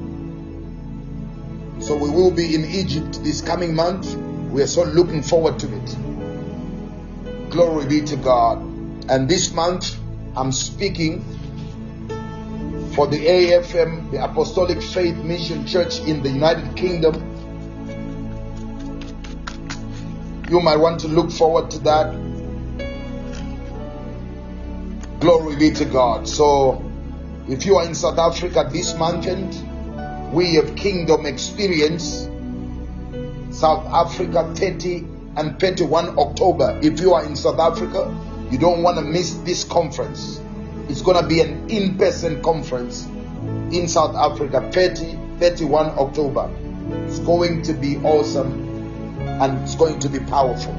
So 1.81 1.95
we 1.95 2.09
will 2.09 2.31
be 2.31 2.55
in 2.55 2.65
Egypt 2.65 3.23
this 3.23 3.43
coming 3.43 3.75
month. 3.75 4.07
We 4.55 4.63
are 4.63 4.69
so 4.69 4.85
looking 4.85 5.21
forward 5.21 5.59
to 5.59 5.67
it. 5.67 5.97
Glory 7.51 7.87
be 7.87 8.03
to 8.03 8.15
God. 8.15 8.59
And 9.11 9.29
this 9.29 9.53
month, 9.53 9.99
I'm 10.37 10.53
speaking 10.53 11.25
for 12.95 13.09
the 13.09 13.19
AFM, 13.19 14.13
the 14.13 14.23
Apostolic 14.23 14.81
Faith 14.81 15.17
Mission 15.17 15.67
Church 15.67 15.99
in 16.03 16.23
the 16.23 16.29
United 16.29 16.77
Kingdom. 16.77 17.15
You 20.49 20.61
might 20.61 20.77
want 20.77 21.01
to 21.01 21.09
look 21.09 21.33
forward 21.33 21.69
to 21.73 21.81
that. 21.81 22.13
Glory 25.19 25.57
be 25.57 25.73
to 25.73 25.85
God. 25.85 26.29
So, 26.29 26.81
if 27.49 27.67
you 27.67 27.75
are 27.75 27.85
in 27.85 27.97
South 27.97 28.21
Africa 28.21 28.71
this 28.73 28.95
month, 28.95 29.27
we 30.33 30.55
have 30.55 30.77
Kingdom 30.77 31.27
Experience 31.27 32.29
South 33.55 33.87
Africa 33.87 34.53
30 34.57 35.07
and 35.37 35.59
31 35.61 36.19
October. 36.19 36.79
If 36.83 37.01
you 37.01 37.15
are 37.15 37.25
in 37.25 37.37
South 37.37 37.61
Africa, 37.61 38.13
you 38.51 38.59
don't 38.59 38.83
want 38.83 38.99
to 38.99 39.03
miss 39.03 39.35
this 39.45 39.63
conference. 39.63 40.41
It's 40.89 41.03
going 41.03 41.23
to 41.23 41.27
be 41.27 41.41
an 41.41 41.71
in 41.71 41.97
person 41.97 42.43
conference 42.43 43.07
in 43.71 43.87
South 43.87 44.17
Africa 44.17 44.71
30 44.73 45.19
31 45.39 45.87
October. 45.99 46.51
It's 47.07 47.21
going 47.21 47.63
to 47.63 47.73
be 47.73 47.97
awesome 47.99 49.19
and 49.21 49.63
it's 49.63 49.77
going 49.77 50.01
to 50.01 50.09
be 50.09 50.19
powerful. 50.19 50.75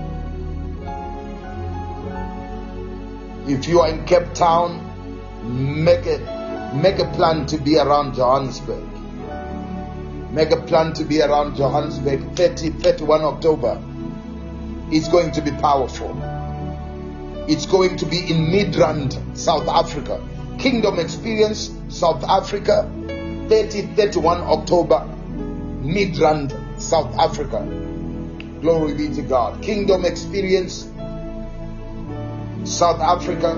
If 3.48 3.68
you 3.68 3.80
are 3.80 3.90
in 3.90 4.04
Cape 4.06 4.34
Town, 4.34 4.82
make 5.82 6.06
it 6.06 6.22
make 6.76 7.00
a 7.00 7.10
plan 7.14 7.46
to 7.48 7.58
be 7.58 7.78
around 7.78 8.16
Johannesburg. 8.16 8.95
Make 10.32 10.52
a 10.52 10.62
plan 10.62 10.94
to 10.94 11.04
be 11.04 11.22
around 11.22 11.56
Johannesburg 11.56 12.36
30, 12.36 12.70
31 12.72 13.22
October. 13.22 13.82
It's 14.92 15.08
going 15.08 15.32
to 15.32 15.42
be 15.42 15.52
powerful. 15.52 16.16
It's 17.48 17.66
going 17.66 17.98
to 17.98 18.06
be 18.06 18.20
in 18.20 18.48
Midrand, 18.48 19.38
South 19.38 19.68
Africa. 19.68 20.22
Kingdom 20.58 21.00
Experience, 21.00 21.72
South 21.90 22.24
Africa, 22.24 22.90
30, 23.50 23.82
31 23.96 24.42
October, 24.42 25.08
Midrand, 25.82 26.52
South 26.82 27.14
Africa. 27.20 27.64
Glory 28.62 28.96
be 28.96 29.14
to 29.16 29.22
God. 29.22 29.62
Kingdom 29.62 30.06
Experience, 30.06 30.90
South 32.64 33.00
Africa, 33.00 33.52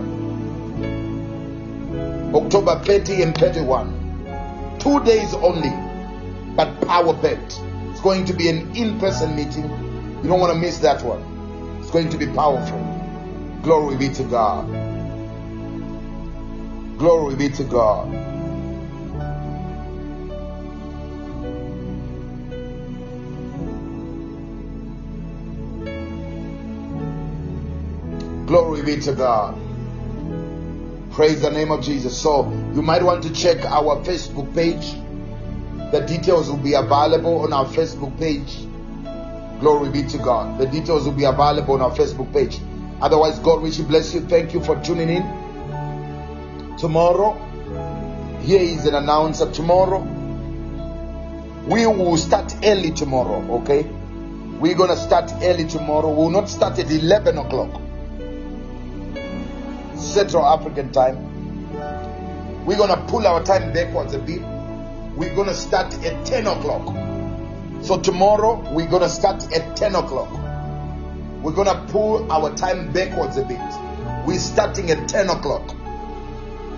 October 2.36 2.84
30 2.84 3.22
and 3.24 3.38
31. 3.38 4.78
Two 4.80 5.02
days 5.06 5.34
only, 5.36 5.87
but 6.58 6.82
power 6.88 7.14
packed. 7.14 7.62
It's 7.92 8.02
going 8.02 8.26
to 8.26 8.34
be 8.34 8.50
an 8.50 8.76
in 8.76 9.00
person 9.00 9.36
meeting. 9.36 9.70
You 10.24 10.28
don't 10.28 10.40
want 10.40 10.54
to 10.54 10.60
miss 10.60 10.80
that 10.80 11.04
one. 11.04 11.22
It's 11.80 11.92
going 11.92 12.10
to 12.10 12.18
be 12.18 12.26
powerful. 12.26 12.80
Glory 13.62 13.96
be 13.96 14.10
to 14.10 14.24
God. 14.24 14.68
Glory 16.98 17.36
be 17.36 17.50
to 17.50 17.64
God. 17.64 18.12
Glory 28.48 28.82
be 28.82 29.00
to 29.02 29.14
God. 29.14 29.60
Praise 31.12 31.42
the 31.42 31.52
name 31.52 31.72
of 31.72 31.84
Jesus. 31.84 32.20
So 32.20 32.50
you 32.74 32.82
might 32.82 33.04
want 33.04 33.22
to 33.24 33.34
check 33.34 33.64
our 33.66 34.04
Facebook 34.04 34.56
page. 34.56 34.96
The 35.92 36.02
details 36.02 36.50
will 36.50 36.58
be 36.58 36.74
available 36.74 37.40
on 37.40 37.54
our 37.54 37.66
Facebook 37.66 38.18
page. 38.20 38.68
Glory 39.62 39.90
be 39.90 40.04
to 40.10 40.18
God. 40.18 40.60
The 40.60 40.68
details 40.68 41.06
will 41.06 41.14
be 41.14 41.24
available 41.24 41.76
on 41.76 41.82
our 41.82 41.92
Facebook 41.92 42.32
page. 42.34 42.60
Otherwise, 43.02 43.40
God 43.40 43.64
richly 43.64 43.86
bless 43.86 44.14
you. 44.14 44.22
Thank 44.22 44.54
you 44.54 44.62
for 44.62 44.76
tuning 44.84 45.10
in. 45.10 46.78
Tomorrow, 46.78 47.34
here 48.42 48.62
is 48.62 48.86
an 48.86 48.96
announcer. 48.96 49.52
Tomorrow, 49.52 50.02
we 51.68 51.86
will 51.88 52.18
start 52.18 52.54
early 52.64 52.92
tomorrow, 52.92 53.60
okay? 53.62 53.84
We're 54.60 54.76
to 54.76 54.98
start 54.98 55.32
early 55.42 55.66
tomorrow. 55.66 56.10
We 56.10 56.16
will 56.16 56.30
not 56.30 56.50
start 56.50 56.80
at 56.80 56.90
11 56.90 57.38
o'clock. 57.38 57.82
Central 59.96 60.46
African 60.46 60.92
time. 60.92 62.66
We're 62.66 62.76
to 62.78 63.06
pull 63.08 63.26
our 63.26 63.44
time 63.44 63.72
backwards 63.72 64.14
a 64.14 64.20
bit. 64.20 64.57
We're 65.18 65.34
going 65.34 65.48
to 65.48 65.56
start 65.56 65.96
at 66.06 66.28
10 66.28 66.46
o'clock. 66.46 66.96
So 67.82 68.00
tomorrow, 68.00 68.62
we're 68.72 68.86
going 68.86 69.02
to 69.02 69.10
start 69.10 69.52
at 69.52 69.76
10 69.76 69.96
o'clock. 69.96 70.32
We're 71.42 71.54
going 71.54 71.66
to 71.68 71.92
pull 71.92 72.32
our 72.32 72.56
time 72.56 72.94
backwards 72.94 73.36
a 73.38 73.44
bit. 73.44 73.60
We're 74.28 74.38
starting 74.38 74.92
at 74.92 75.10
10 75.10 75.30
o'clock. 75.32 75.74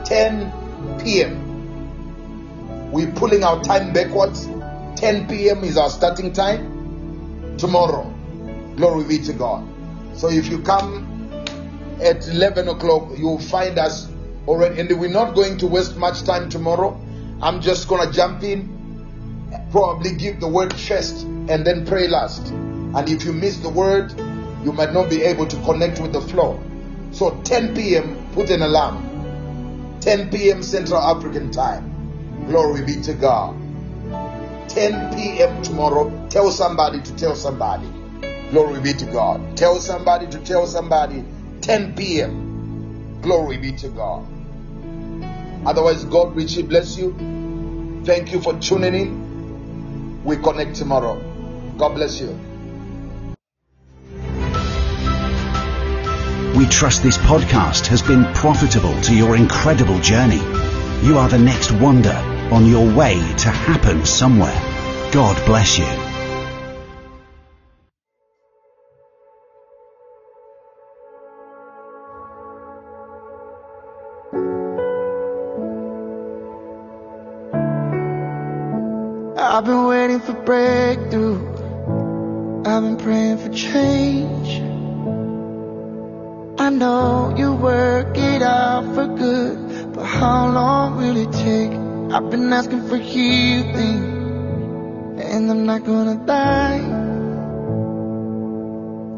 10 0.05 0.99
p.m. 1.03 2.91
We're 2.93 3.11
pulling 3.11 3.43
our 3.43 3.61
time 3.61 3.91
backwards. 3.91 4.45
10 4.95 5.27
p.m. 5.27 5.65
is 5.65 5.75
our 5.77 5.89
starting 5.89 6.31
time. 6.31 7.57
Tomorrow. 7.57 8.09
Glory 8.77 9.03
be 9.03 9.19
to 9.19 9.33
God. 9.33 9.67
So 10.13 10.29
if 10.29 10.47
you 10.47 10.59
come 10.59 11.43
at 12.01 12.25
11 12.25 12.69
o'clock, 12.69 13.09
you'll 13.17 13.39
find 13.39 13.77
us 13.77 14.09
already. 14.47 14.79
And 14.79 14.97
we're 14.97 15.09
not 15.09 15.35
going 15.35 15.57
to 15.57 15.67
waste 15.67 15.97
much 15.97 16.23
time 16.23 16.47
tomorrow. 16.47 16.97
I'm 17.41 17.61
just 17.61 17.87
to 18.05 18.11
jump 18.11 18.43
in, 18.43 19.69
probably 19.71 20.13
give 20.15 20.39
the 20.39 20.47
word 20.47 20.73
first, 20.73 21.23
and 21.23 21.65
then 21.65 21.85
pray 21.85 22.07
last. 22.07 22.47
And 22.47 23.09
if 23.09 23.23
you 23.23 23.31
miss 23.31 23.57
the 23.57 23.69
word, 23.69 24.11
you 24.63 24.73
might 24.73 24.93
not 24.93 25.09
be 25.09 25.21
able 25.23 25.47
to 25.47 25.55
connect 25.61 26.01
with 26.01 26.11
the 26.11 26.21
flow. 26.21 26.61
So 27.11 27.39
10 27.43 27.75
p.m., 27.75 28.27
put 28.33 28.49
an 28.49 28.61
alarm. 28.61 29.97
10 30.01 30.29
p.m. 30.31 30.61
Central 30.61 30.99
African 30.99 31.49
time. 31.51 32.45
Glory 32.47 32.83
be 32.85 33.01
to 33.01 33.13
God. 33.13 33.55
10 34.69 35.15
p.m. 35.15 35.61
tomorrow. 35.63 36.27
Tell 36.29 36.51
somebody 36.51 37.01
to 37.01 37.15
tell 37.15 37.35
somebody. 37.35 37.87
Glory 38.51 38.81
be 38.81 38.93
to 38.93 39.05
God. 39.05 39.55
Tell 39.55 39.75
somebody 39.79 40.27
to 40.27 40.39
tell 40.39 40.67
somebody 40.67 41.23
10 41.61 41.95
p.m. 41.95 43.21
Glory 43.21 43.57
be 43.57 43.71
to 43.73 43.89
God. 43.89 44.25
Otherwise, 45.65 46.05
God 46.05 46.35
richly 46.35 46.63
bless 46.63 46.97
you. 46.97 47.13
Thank 48.05 48.31
you 48.31 48.41
for 48.41 48.53
tuning 48.59 48.95
in. 48.95 50.23
We 50.23 50.37
connect 50.37 50.75
tomorrow. 50.75 51.19
God 51.77 51.95
bless 51.95 52.19
you. 52.19 52.37
We 56.57 56.65
trust 56.65 57.03
this 57.03 57.17
podcast 57.17 57.87
has 57.87 58.01
been 58.01 58.25
profitable 58.33 58.99
to 59.03 59.15
your 59.15 59.35
incredible 59.35 59.99
journey. 59.99 60.41
You 61.07 61.17
are 61.17 61.29
the 61.29 61.37
next 61.37 61.71
wonder 61.71 62.15
on 62.51 62.65
your 62.65 62.93
way 62.93 63.15
to 63.15 63.49
happen 63.49 64.05
somewhere. 64.05 64.59
God 65.11 65.45
bless 65.45 65.77
you. 65.77 66.08
I've 79.59 79.65
been 79.65 79.87
waiting 79.87 80.21
for 80.21 80.31
breakthrough. 80.31 81.45
I've 82.65 82.81
been 82.81 82.95
praying 82.95 83.39
for 83.39 83.49
change. 83.49 84.61
I 86.57 86.69
know 86.69 87.35
you 87.37 87.51
work 87.51 88.17
it 88.17 88.41
out 88.41 88.85
for 88.95 89.07
good, 89.07 89.91
but 89.93 90.05
how 90.05 90.49
long 90.49 90.95
will 90.95 91.17
it 91.17 91.33
take? 91.33 91.73
I've 92.15 92.31
been 92.31 92.53
asking 92.53 92.87
for 92.87 92.95
healing, 92.95 93.99
and 95.19 95.51
I'm 95.51 95.65
not 95.65 95.83
gonna 95.83 96.25
die. 96.25 96.79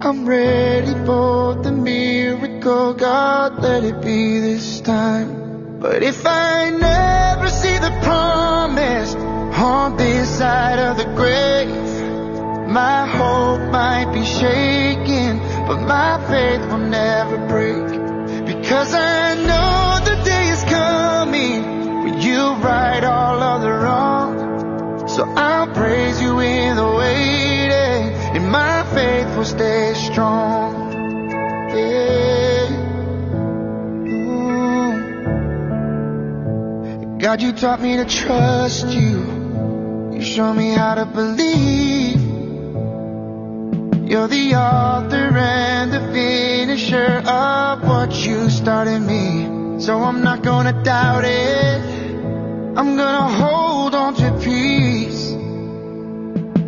I'm 0.02 0.26
ready 0.26 0.96
for 1.06 1.54
the 1.54 1.72
miracle, 1.72 2.96
God, 2.96 3.62
let 3.62 3.84
it 3.84 4.02
be 4.02 4.40
this 4.40 4.82
time. 4.82 5.78
But 5.80 6.02
if 6.02 6.26
I 6.26 6.72
never 6.72 7.48
see 7.48 7.78
the 7.78 7.92
promise 8.02 9.14
on 9.62 9.96
this 9.96 10.28
side 10.38 10.80
of 10.80 10.98
the 10.98 11.06
grave, 11.06 11.70
my 12.68 13.06
hope 13.06 13.72
might 13.72 14.12
be 14.12 14.26
shaken, 14.26 15.38
but 15.68 15.82
my 15.82 16.18
faith 16.28 16.62
will 16.72 16.80
never 16.90 17.38
break. 17.48 17.88
Because 18.46 18.94
I 18.94 19.36
know 19.36 20.00
the 20.04 20.24
day 20.24 20.48
is 20.50 20.64
coming 20.64 22.04
when 22.04 22.22
you 22.22 22.42
right 22.64 23.04
all 23.04 23.42
of 23.42 23.62
the 23.62 23.72
wrong. 23.72 25.08
So 25.08 25.26
I'll 25.26 25.68
praise 25.68 26.20
you 26.22 26.40
in 26.40 26.76
the 26.76 26.88
waiting, 26.88 28.14
and 28.36 28.52
my 28.52 28.84
faith 28.96 29.36
will 29.38 29.46
stay 29.46 29.94
strong. 29.94 30.92
Yeah. 31.76 32.42
God, 37.20 37.42
you 37.44 37.52
taught 37.52 37.80
me 37.80 37.98
to 37.98 38.06
trust 38.06 38.88
you. 38.88 39.41
Show 40.22 40.54
me 40.54 40.70
how 40.70 40.94
to 40.94 41.06
believe. 41.06 42.22
You're 44.08 44.28
the 44.28 44.54
author 44.56 45.36
and 45.36 45.92
the 45.92 46.00
finisher 46.14 47.24
of 47.26 47.82
what 47.84 48.14
you 48.14 48.52
started 48.52 49.00
me. 49.00 49.82
So 49.82 49.98
I'm 49.98 50.22
not 50.22 50.44
gonna 50.44 50.84
doubt 50.84 51.24
it. 51.26 51.82
I'm 52.78 52.98
gonna 52.98 53.30
hold 53.30 53.96
on 53.96 54.14
to 54.14 54.40
peace. 54.44 55.32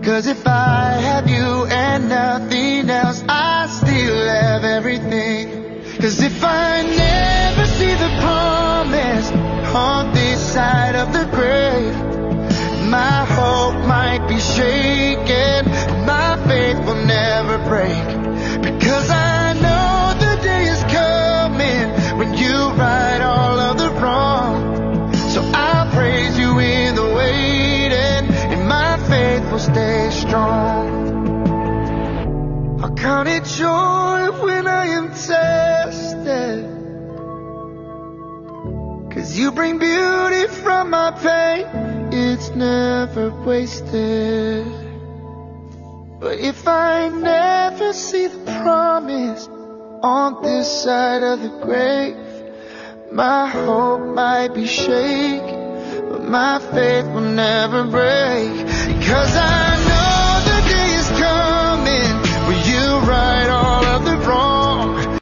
Cause 0.03 0.25
if 0.25 0.47
I 0.47 0.93
have 0.93 1.29
you 1.29 1.65
and 1.67 2.09
nothing 2.09 2.89
else, 2.89 3.23
I 3.29 3.67
still 3.67 4.27
have 4.29 4.63
everything. 4.63 5.83
Cause 6.01 6.19
if 6.23 6.43
I 6.43 6.81
never 6.81 7.65
see 7.67 7.93
the 7.93 8.09
promise 8.19 9.31
on 9.75 10.11
this 10.11 10.41
side 10.53 10.95
of 10.95 11.13
the 11.13 11.25
grave, 11.25 12.12
my 12.93 13.25
hope 13.25 13.87
might 13.87 14.23
be 14.27 14.39
shaken, 14.39 15.65
but 15.89 16.01
my 16.05 16.31
faith 16.47 16.77
will 16.85 17.03
never 17.05 17.57
break. 17.71 18.05
Because 18.61 19.09
I 19.09 19.53
know 19.65 20.13
the 20.25 20.33
day 20.49 20.63
is 20.75 20.83
coming 20.99 21.85
when 22.19 22.37
you 22.37 22.55
right 22.83 23.21
all 23.21 23.57
of 23.59 23.77
the 23.79 23.89
wrong. 23.99 25.11
So 25.33 25.41
I'll 25.41 25.89
praise 25.91 26.37
you 26.37 26.59
in 26.59 26.93
the 26.93 27.07
waiting, 27.19 28.23
and 28.53 28.67
my 28.67 28.97
faith 29.09 29.51
will 29.51 29.65
stay 29.73 30.11
strong. 30.11 30.83
I'll 32.79 32.95
count 32.95 33.27
it 33.27 33.43
joy 33.45 34.19
when 34.45 34.67
I 34.67 34.85
am 34.99 35.07
tested. 35.09 36.69
Cause 39.13 39.35
you 39.37 39.51
bring 39.51 39.79
beauty 39.79 40.47
from 40.47 40.91
my 40.91 41.09
pain, 41.11 41.92
it's 42.13 42.49
never 42.51 43.29
wasted. 43.43 44.65
But 46.19 46.39
if 46.39 46.67
I 46.67 47.09
never 47.09 47.91
see 47.93 48.27
the 48.27 48.39
promise 48.61 49.47
on 50.01 50.43
this 50.43 50.83
side 50.83 51.23
of 51.23 51.41
the 51.41 51.49
grave, 51.65 52.15
my 53.11 53.47
hope 53.47 54.15
might 54.15 54.53
be 54.53 54.65
shaken, 54.65 56.09
but 56.09 56.23
my 56.23 56.59
faith 56.59 57.05
will 57.07 57.31
never 57.31 57.83
break. 57.83 58.51
Because 58.87 59.35
I 59.35 59.72